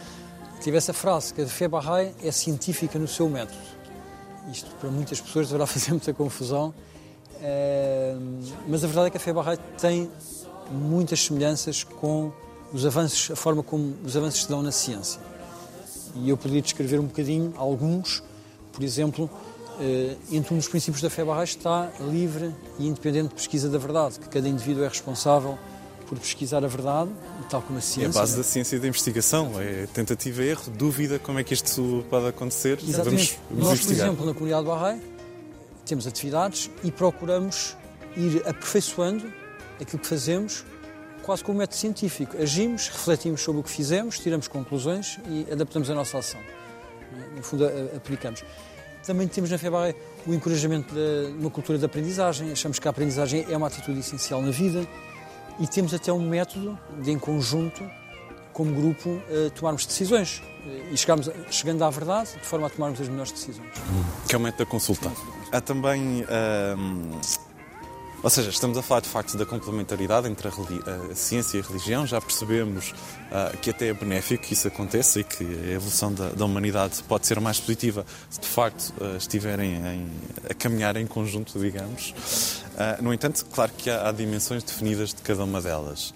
tive 0.61 0.77
essa 0.77 0.93
frase, 0.93 1.33
que 1.33 1.41
a 1.41 1.47
fé 1.47 1.67
Bahá'í 1.67 2.13
é 2.23 2.31
científica 2.31 2.97
no 2.97 3.07
seu 3.07 3.27
método. 3.29 3.57
Isto 4.51 4.69
para 4.79 4.89
muitas 4.89 5.19
pessoas 5.19 5.47
deverá 5.47 5.65
fazer 5.67 5.91
muita 5.91 6.13
confusão, 6.13 6.73
uh, 7.35 8.53
mas 8.67 8.83
a 8.83 8.87
verdade 8.87 9.07
é 9.07 9.09
que 9.09 9.17
a 9.17 9.19
fé 9.19 9.33
Bahá'í 9.33 9.57
tem 9.79 10.09
muitas 10.71 11.19
semelhanças 11.21 11.83
com 11.83 12.31
os 12.71 12.85
avanços, 12.85 13.31
a 13.31 13.35
forma 13.35 13.61
como 13.61 13.95
os 14.03 14.15
avanços 14.15 14.43
se 14.43 14.49
dão 14.49 14.61
na 14.61 14.71
ciência. 14.71 15.19
E 16.15 16.29
eu 16.29 16.37
poderia 16.37 16.61
descrever 16.61 16.99
um 16.99 17.05
bocadinho 17.05 17.53
alguns, 17.57 18.23
por 18.71 18.83
exemplo, 18.83 19.29
entre 20.31 20.53
um 20.53 20.57
dos 20.57 20.67
princípios 20.67 21.01
da 21.01 21.09
fé 21.09 21.23
Bahá'í 21.23 21.45
está 21.45 21.91
a 21.99 22.03
livre 22.03 22.53
e 22.79 22.87
independente 22.87 23.33
pesquisa 23.33 23.69
da 23.69 23.77
verdade, 23.77 24.19
que 24.19 24.29
cada 24.29 24.47
indivíduo 24.47 24.83
é 24.83 24.87
responsável 24.87 25.57
por 26.07 26.19
pesquisar 26.19 26.63
a 26.63 26.67
verdade, 26.67 27.09
tal 27.49 27.61
como 27.61 27.79
a 27.79 27.81
ciência. 27.81 28.17
É 28.17 28.19
a 28.19 28.21
base 28.21 28.37
da 28.37 28.43
ciência 28.43 28.75
e 28.75 28.79
da 28.79 28.87
investigação, 28.87 29.59
é 29.59 29.87
tentativa, 29.87 30.43
erro, 30.43 30.71
dúvida, 30.71 31.17
como 31.17 31.39
é 31.39 31.43
que 31.43 31.53
isto 31.53 32.05
pode 32.09 32.27
acontecer. 32.27 32.77
Exatamente. 32.87 33.39
Vamos, 33.49 33.49
vamos 33.49 33.63
Nós, 33.63 33.73
investigar. 33.73 34.07
por 34.07 34.11
exemplo, 34.11 34.25
na 34.25 34.33
comunidade 34.33 34.65
Bahá'í, 34.67 35.01
temos 35.85 36.07
atividades 36.07 36.69
e 36.83 36.91
procuramos 36.91 37.75
ir 38.15 38.47
aperfeiçoando 38.47 39.31
aquilo 39.81 39.99
que 39.99 40.07
fazemos 40.07 40.63
quase 41.23 41.43
como 41.43 41.59
método 41.59 41.77
científico. 41.77 42.37
Agimos, 42.37 42.89
refletimos 42.89 43.41
sobre 43.41 43.61
o 43.61 43.63
que 43.63 43.71
fizemos, 43.71 44.19
tiramos 44.19 44.47
conclusões 44.47 45.19
e 45.27 45.47
adaptamos 45.51 45.89
a 45.89 45.95
nossa 45.95 46.17
ação. 46.19 46.39
No 47.35 47.43
fundo, 47.43 47.65
aplicamos. 47.95 48.43
Também 49.05 49.27
temos 49.27 49.49
na 49.49 49.57
FEBAE 49.57 49.95
o 50.25 50.33
encorajamento 50.33 50.93
de 50.93 51.35
uma 51.39 51.49
cultura 51.49 51.77
de 51.77 51.85
aprendizagem. 51.85 52.51
Achamos 52.51 52.79
que 52.79 52.87
a 52.87 52.91
aprendizagem 52.91 53.45
é 53.49 53.57
uma 53.57 53.67
atitude 53.67 53.99
essencial 53.99 54.41
na 54.41 54.51
vida 54.51 54.87
e 55.59 55.67
temos 55.67 55.93
até 55.93 56.11
um 56.11 56.27
método 56.27 56.77
de, 57.01 57.11
em 57.11 57.19
conjunto, 57.19 57.83
como 58.53 58.73
grupo, 58.73 59.21
tomarmos 59.55 59.85
decisões 59.85 60.41
e 60.91 60.95
chegarmos, 60.95 61.29
chegando 61.49 61.83
à 61.83 61.89
verdade 61.89 62.31
de 62.33 62.45
forma 62.45 62.67
a 62.67 62.69
tomarmos 62.69 63.01
as 63.01 63.09
melhores 63.09 63.31
decisões. 63.31 63.69
Que 64.27 64.35
é 64.35 64.37
o 64.37 64.41
método 64.41 64.63
da 64.63 64.69
consulta. 64.69 65.11
Há 65.51 65.59
também. 65.59 66.25
Ou 68.23 68.29
seja, 68.29 68.49
estamos 68.49 68.77
a 68.77 68.81
falar 68.81 69.01
de 69.01 69.09
facto 69.09 69.37
da 69.37 69.45
complementaridade 69.45 70.29
entre 70.29 70.47
a, 70.47 70.51
a 71.11 71.13
ciência 71.13 71.57
e 71.57 71.59
a 71.59 71.63
religião. 71.63 72.07
Já 72.07 72.21
percebemos 72.21 72.91
uh, 72.91 73.57
que 73.57 73.69
até 73.69 73.89
é 73.89 73.93
benéfico 73.93 74.45
que 74.45 74.53
isso 74.53 74.65
aconteça 74.65 75.19
e 75.19 75.25
que 75.25 75.43
a 75.43 75.71
evolução 75.71 76.13
da, 76.13 76.29
da 76.29 76.45
humanidade 76.45 77.03
pode 77.03 77.27
ser 77.27 77.41
mais 77.41 77.59
positiva 77.59 78.05
se 78.29 78.39
de 78.39 78.47
facto 78.47 78.93
uh, 79.01 79.17
estiverem 79.17 79.75
em, 79.75 80.09
a 80.49 80.53
caminhar 80.53 80.95
em 80.95 81.05
conjunto, 81.05 81.59
digamos. 81.59 82.11
Uh, 82.75 83.03
no 83.03 83.13
entanto, 83.13 83.45
claro 83.51 83.73
que 83.77 83.89
há, 83.89 84.07
há 84.07 84.11
dimensões 84.13 84.63
definidas 84.63 85.09
de 85.09 85.21
cada 85.21 85.43
uma 85.43 85.61
delas. 85.61 86.13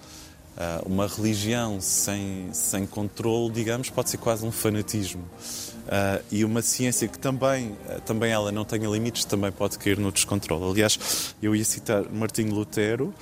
Uma 0.87 1.07
religião 1.07 1.79
sem, 1.79 2.49
sem 2.51 2.87
controle, 2.87 3.51
digamos, 3.51 3.91
pode 3.91 4.09
ser 4.09 4.17
quase 4.17 4.43
um 4.43 4.51
fanatismo. 4.51 5.23
Uh, 5.87 6.23
e 6.29 6.43
uma 6.43 6.61
ciência 6.61 7.07
que 7.07 7.17
também, 7.17 7.71
uh, 7.71 8.01
também 8.05 8.31
ela 8.31 8.51
não 8.51 8.65
tenha 8.65 8.89
limites, 8.89 9.23
também 9.23 9.51
pode 9.51 9.77
cair 9.79 9.97
no 9.97 10.11
descontrole. 10.11 10.69
Aliás, 10.69 11.33
eu 11.41 11.55
ia 11.55 11.63
citar 11.63 12.09
Martinho 12.11 12.53
Lutero, 12.53 13.13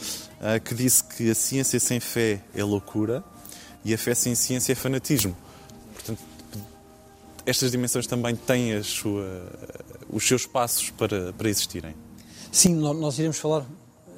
que 0.63 0.76
disse 0.76 1.03
que 1.03 1.32
a 1.32 1.34
ciência 1.34 1.80
sem 1.80 1.99
fé 1.99 2.39
é 2.53 2.63
loucura 2.63 3.24
e 3.84 3.93
a 3.93 3.97
fé 3.97 4.13
sem 4.13 4.36
ciência 4.36 4.74
é 4.74 4.76
fanatismo. 4.76 5.36
Portanto, 5.93 6.20
estas 7.45 7.72
dimensões 7.72 8.05
também 8.05 8.36
têm 8.36 8.84
sua, 8.84 9.49
os 10.09 10.28
seus 10.28 10.45
passos 10.45 10.91
para, 10.91 11.34
para 11.34 11.49
existirem. 11.49 11.95
Sim, 12.51 12.76
nós 12.76 13.18
iremos 13.18 13.38
falar 13.38 13.66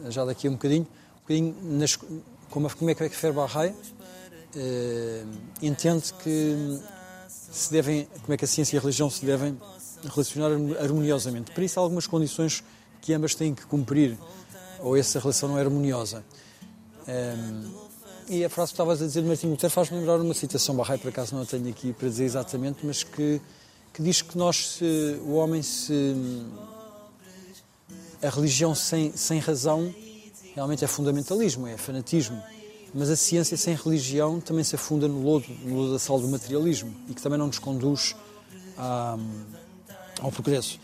já 0.09 0.25
daqui 0.25 0.47
a 0.47 0.49
um 0.49 0.53
bocadinho, 0.53 0.83
um 0.83 1.21
bocadinho 1.21 1.55
nas 1.63 1.97
como, 2.49 2.69
como 2.75 2.89
é 2.89 2.95
que 2.95 3.09
Ferbarrai 3.09 3.73
eh, 4.55 5.23
entende 5.61 6.13
que 6.23 6.79
se 7.57 7.71
devem, 7.71 8.07
como 8.21 8.33
é 8.33 8.37
que 8.37 8.45
a 8.45 8.47
ciência 8.47 8.75
e 8.75 8.77
a 8.77 8.81
religião 8.81 9.09
se 9.09 9.25
devem 9.25 9.57
relacionar 10.03 10.51
harmoniosamente. 10.79 11.51
Para 11.51 11.63
isso 11.63 11.79
há 11.79 11.83
algumas 11.83 12.05
condições 12.05 12.63
que 13.01 13.13
ambas 13.13 13.35
têm 13.35 13.53
que 13.53 13.65
cumprir, 13.65 14.17
ou 14.79 14.95
essa 14.95 15.19
relação 15.19 15.49
não 15.49 15.57
é 15.57 15.61
harmoniosa. 15.61 16.23
Eh, 17.07 17.35
e 18.29 18.43
a 18.43 18.49
frase 18.49 18.71
que 18.71 18.73
estavas 18.73 19.01
a 19.01 19.05
dizer 19.05 19.21
de 19.21 19.27
Martim 19.27 19.47
Lutero 19.47 19.71
faz-me 19.71 19.97
lembrar 19.97 20.19
uma 20.19 20.33
citação 20.33 20.75
Barrai, 20.75 20.97
por 20.97 21.09
acaso 21.09 21.33
não 21.33 21.43
a 21.43 21.45
tenho 21.45 21.69
aqui 21.69 21.93
para 21.93 22.09
dizer 22.09 22.25
exatamente, 22.25 22.85
mas 22.85 23.01
que, 23.01 23.41
que 23.93 24.03
diz 24.03 24.21
que 24.21 24.37
nós, 24.37 24.73
se, 24.73 25.19
o 25.23 25.33
homem, 25.35 25.63
se. 25.63 26.15
a 28.21 28.29
religião 28.29 28.75
sem, 28.75 29.15
sem 29.15 29.39
razão 29.39 29.93
realmente 30.53 30.83
é 30.83 30.87
fundamentalismo, 30.87 31.67
é 31.67 31.77
fanatismo. 31.77 32.41
Mas 32.97 33.11
a 33.11 33.15
ciência 33.15 33.55
sem 33.55 33.75
religião 33.75 34.39
também 34.39 34.63
se 34.63 34.73
afunda 34.73 35.07
no 35.07 35.21
lodo, 35.21 35.45
no 35.63 35.75
lodo 35.75 35.93
da 35.93 35.99
sal 35.99 36.19
do 36.19 36.27
materialismo 36.27 36.91
e 37.07 37.13
que 37.13 37.21
também 37.21 37.37
não 37.37 37.45
nos 37.45 37.59
conduz 37.59 38.15
a, 38.75 39.15
ao 40.19 40.31
progresso. 40.31 40.79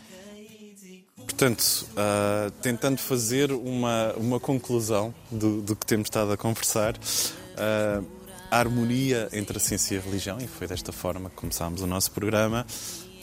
Portanto, 1.16 1.88
uh, 1.90 2.52
tentando 2.62 2.98
fazer 2.98 3.50
uma, 3.50 4.12
uma 4.16 4.38
conclusão 4.38 5.12
do, 5.28 5.60
do 5.60 5.74
que 5.74 5.84
temos 5.84 6.06
estado 6.06 6.30
a 6.30 6.36
conversar, 6.36 6.94
uh, 6.94 8.06
a 8.48 8.58
harmonia 8.58 9.28
entre 9.32 9.56
a 9.56 9.60
ciência 9.60 9.96
e 9.96 9.98
a 9.98 10.00
religião, 10.00 10.38
e 10.40 10.46
foi 10.46 10.68
desta 10.68 10.92
forma 10.92 11.28
que 11.30 11.34
começámos 11.34 11.82
o 11.82 11.86
nosso 11.86 12.12
programa, 12.12 12.64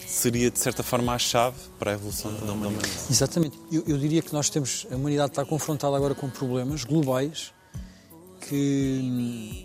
seria, 0.06 0.50
de 0.50 0.58
certa 0.58 0.82
forma, 0.82 1.14
a 1.14 1.18
chave 1.18 1.56
para 1.78 1.92
a 1.92 1.94
evolução 1.94 2.30
da 2.34 2.52
humanidade. 2.52 2.90
Exatamente. 3.08 3.58
Eu, 3.70 3.84
eu, 3.86 3.96
diria 3.96 4.20
que 4.20 4.34
nós 4.34 4.50
temos, 4.50 4.86
a 4.90 4.96
humanidade 4.96 5.30
está 5.30 5.46
confrontada 5.46 5.96
agora 5.96 6.14
com 6.14 6.28
problemas 6.28 6.84
globais 6.84 7.54
que 8.48 9.00
hum, 9.02 9.64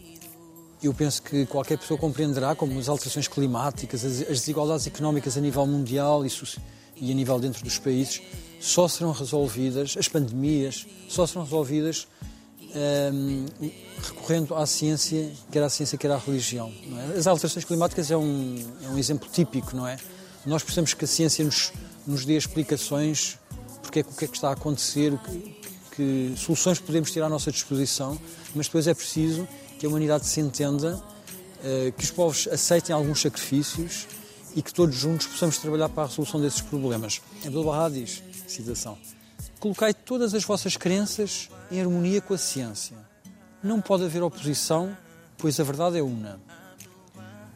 eu 0.81 0.93
penso 0.93 1.21
que 1.21 1.45
qualquer 1.45 1.77
pessoa 1.77 1.99
compreenderá, 1.99 2.55
como 2.55 2.79
as 2.79 2.87
alterações 2.87 3.27
climáticas, 3.27 4.05
as, 4.05 4.19
desigualdades 4.19 4.87
económicas 4.87 5.37
a 5.37 5.41
nível 5.41 5.65
mundial 5.65 6.25
e, 6.25 6.31
e 6.97 7.11
a 7.11 7.15
nível 7.15 7.39
dentro 7.39 7.63
dos 7.63 7.79
países, 7.79 8.21
só 8.59 8.87
serão 8.87 9.11
resolvidas, 9.11 9.95
as 9.97 10.07
pandemias, 10.07 10.85
só 11.07 11.25
serão 11.25 11.43
resolvidas 11.43 12.07
um, 13.13 13.45
recorrendo 14.01 14.55
à 14.55 14.65
ciência, 14.65 15.31
quer 15.51 15.63
à 15.63 15.69
ciência, 15.69 15.97
quer 15.97 16.11
à 16.11 16.17
religião. 16.17 16.71
É? 17.13 17.17
As 17.17 17.27
alterações 17.27 17.65
climáticas 17.65 18.11
é 18.11 18.17
um, 18.17 18.57
é 18.83 18.89
um 18.89 18.97
exemplo 18.97 19.27
típico, 19.31 19.75
não 19.75 19.87
é? 19.87 19.97
Nós 20.45 20.63
precisamos 20.63 20.93
que 20.93 21.05
a 21.05 21.07
ciência 21.07 21.43
nos, 21.43 21.71
nos 22.05 22.25
dê 22.25 22.37
explicações 22.37 23.37
porque 23.81 23.99
é, 23.99 24.01
o 24.01 24.05
que 24.05 24.25
é 24.25 24.27
que 24.27 24.35
está 24.35 24.49
a 24.49 24.53
acontecer, 24.53 25.17
que 25.97 26.35
soluções 26.37 26.79
podemos 26.79 27.11
ter 27.11 27.23
à 27.23 27.27
nossa 27.27 27.51
disposição, 27.51 28.19
mas 28.53 28.67
depois 28.67 28.85
é 28.85 28.93
preciso 28.93 29.47
que 29.79 29.85
a 29.85 29.89
humanidade 29.89 30.27
se 30.27 30.39
entenda, 30.39 30.95
uh, 30.95 31.91
que 31.91 32.03
os 32.03 32.11
povos 32.11 32.47
aceitem 32.47 32.95
alguns 32.95 33.19
sacrifícios 33.19 34.07
e 34.55 34.61
que 34.61 34.71
todos 34.71 34.95
juntos 34.95 35.25
possamos 35.25 35.57
trabalhar 35.57 35.89
para 35.89 36.03
a 36.03 36.05
resolução 36.05 36.39
desses 36.39 36.61
problemas. 36.61 37.19
Abdul 37.43 37.63
Bahá 37.63 37.89
diz, 37.89 38.21
citação, 38.47 38.95
colocai 39.59 39.91
todas 39.91 40.35
as 40.35 40.43
vossas 40.43 40.77
crenças 40.77 41.49
em 41.71 41.81
harmonia 41.81 42.21
com 42.21 42.35
a 42.35 42.37
ciência. 42.37 42.95
Não 43.63 43.81
pode 43.81 44.05
haver 44.05 44.21
oposição, 44.21 44.95
pois 45.35 45.59
a 45.59 45.63
verdade 45.63 45.97
é 45.97 46.03
una 46.03 46.39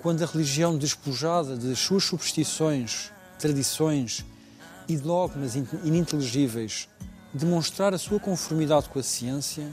quando 0.01 0.23
a 0.23 0.25
religião 0.25 0.75
despojada 0.75 1.55
de 1.55 1.75
suas 1.75 2.03
superstições, 2.03 3.11
tradições 3.37 4.25
e 4.87 4.97
dogmas 4.97 5.53
ininteligíveis 5.55 6.89
demonstrar 7.33 7.93
a 7.93 7.97
sua 7.97 8.19
conformidade 8.19 8.89
com 8.89 8.99
a 8.99 9.03
ciência, 9.03 9.67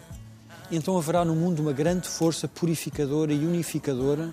então 0.71 0.97
haverá 0.97 1.25
no 1.25 1.35
mundo 1.35 1.61
uma 1.61 1.73
grande 1.73 2.09
força 2.09 2.47
purificadora 2.47 3.33
e 3.33 3.47
unificadora 3.47 4.33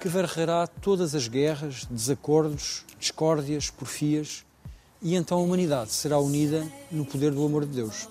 que 0.00 0.08
varrerá 0.08 0.66
todas 0.66 1.14
as 1.14 1.28
guerras, 1.28 1.86
desacordos, 1.90 2.84
discórdias, 2.98 3.70
porfias, 3.70 4.44
e 5.02 5.14
então 5.14 5.38
a 5.38 5.42
humanidade 5.42 5.92
será 5.92 6.18
unida 6.18 6.66
no 6.90 7.04
poder 7.04 7.32
do 7.32 7.44
amor 7.44 7.66
de 7.66 7.72
Deus. 7.72 8.08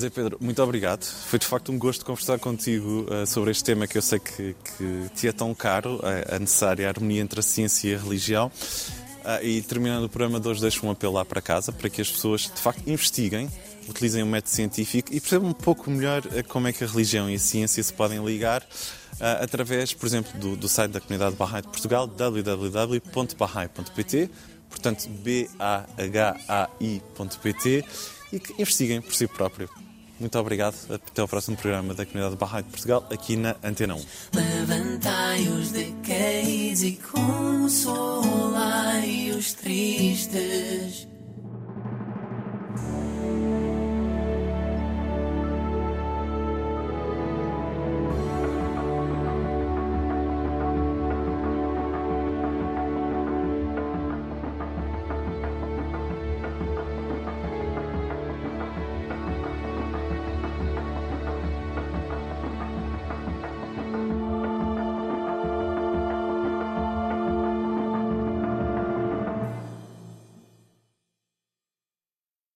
Zé 0.00 0.10
Pedro, 0.10 0.38
muito 0.40 0.62
obrigado. 0.62 1.02
Foi 1.04 1.40
de 1.40 1.46
facto 1.46 1.72
um 1.72 1.78
gosto 1.78 2.04
conversar 2.04 2.38
contigo 2.38 3.04
uh, 3.10 3.26
sobre 3.26 3.50
este 3.50 3.64
tema 3.64 3.86
que 3.88 3.98
eu 3.98 4.02
sei 4.02 4.20
que, 4.20 4.54
que 4.54 5.10
te 5.16 5.26
é 5.26 5.32
tão 5.32 5.52
caro, 5.52 6.00
a, 6.30 6.38
necessária 6.38 6.88
harmonia 6.88 7.20
entre 7.20 7.40
a 7.40 7.42
ciência 7.42 7.88
e 7.88 7.94
a 7.96 7.98
religião. 7.98 8.46
Uh, 8.46 9.44
e 9.44 9.60
terminando 9.60 10.04
o 10.04 10.08
programa 10.08 10.38
de 10.38 10.46
hoje, 10.46 10.60
deixo 10.60 10.86
um 10.86 10.90
apelo 10.92 11.14
lá 11.14 11.24
para 11.24 11.40
casa 11.40 11.72
para 11.72 11.90
que 11.90 12.00
as 12.00 12.08
pessoas 12.08 12.42
de 12.42 12.60
facto 12.60 12.80
investiguem, 12.86 13.50
utilizem 13.88 14.22
o 14.22 14.26
um 14.26 14.28
método 14.28 14.50
científico 14.50 15.12
e 15.12 15.20
percebam 15.20 15.50
um 15.50 15.54
pouco 15.54 15.90
melhor 15.90 16.24
uh, 16.26 16.46
como 16.48 16.68
é 16.68 16.72
que 16.72 16.84
a 16.84 16.86
religião 16.86 17.28
e 17.28 17.34
a 17.34 17.38
ciência 17.38 17.82
se 17.82 17.92
podem 17.92 18.24
ligar 18.24 18.66
através, 19.20 19.92
por 19.92 20.06
exemplo, 20.06 20.38
do, 20.38 20.54
do 20.56 20.68
site 20.68 20.92
da 20.92 21.00
comunidade 21.00 21.34
Bahá'í 21.36 21.62
de 21.62 21.68
Portugal, 21.68 22.06
www.bahá'í.pt, 22.06 23.10
portanto 24.70 25.08
B-A-H-A-I.pt, 25.08 25.84
e 28.32 28.38
que 28.38 28.52
investiguem 28.60 29.00
por 29.00 29.14
si 29.14 29.26
próprio. 29.26 29.68
Muito 30.20 30.38
obrigado. 30.38 30.76
Até 30.90 31.20
ao 31.20 31.28
próximo 31.28 31.56
programa 31.56 31.94
da 31.94 32.04
Comunidade 32.04 32.36
Bahá'í 32.36 32.62
de 32.64 32.70
Portugal, 32.70 33.06
aqui 33.10 33.36
na 33.36 33.56
Antena 33.62 33.94
1. 33.94 34.04
Levantai 34.34 35.48
os 35.48 35.72
e 36.82 36.98
consolai 37.12 38.50
os 39.30 39.52
tristes. 39.52 41.06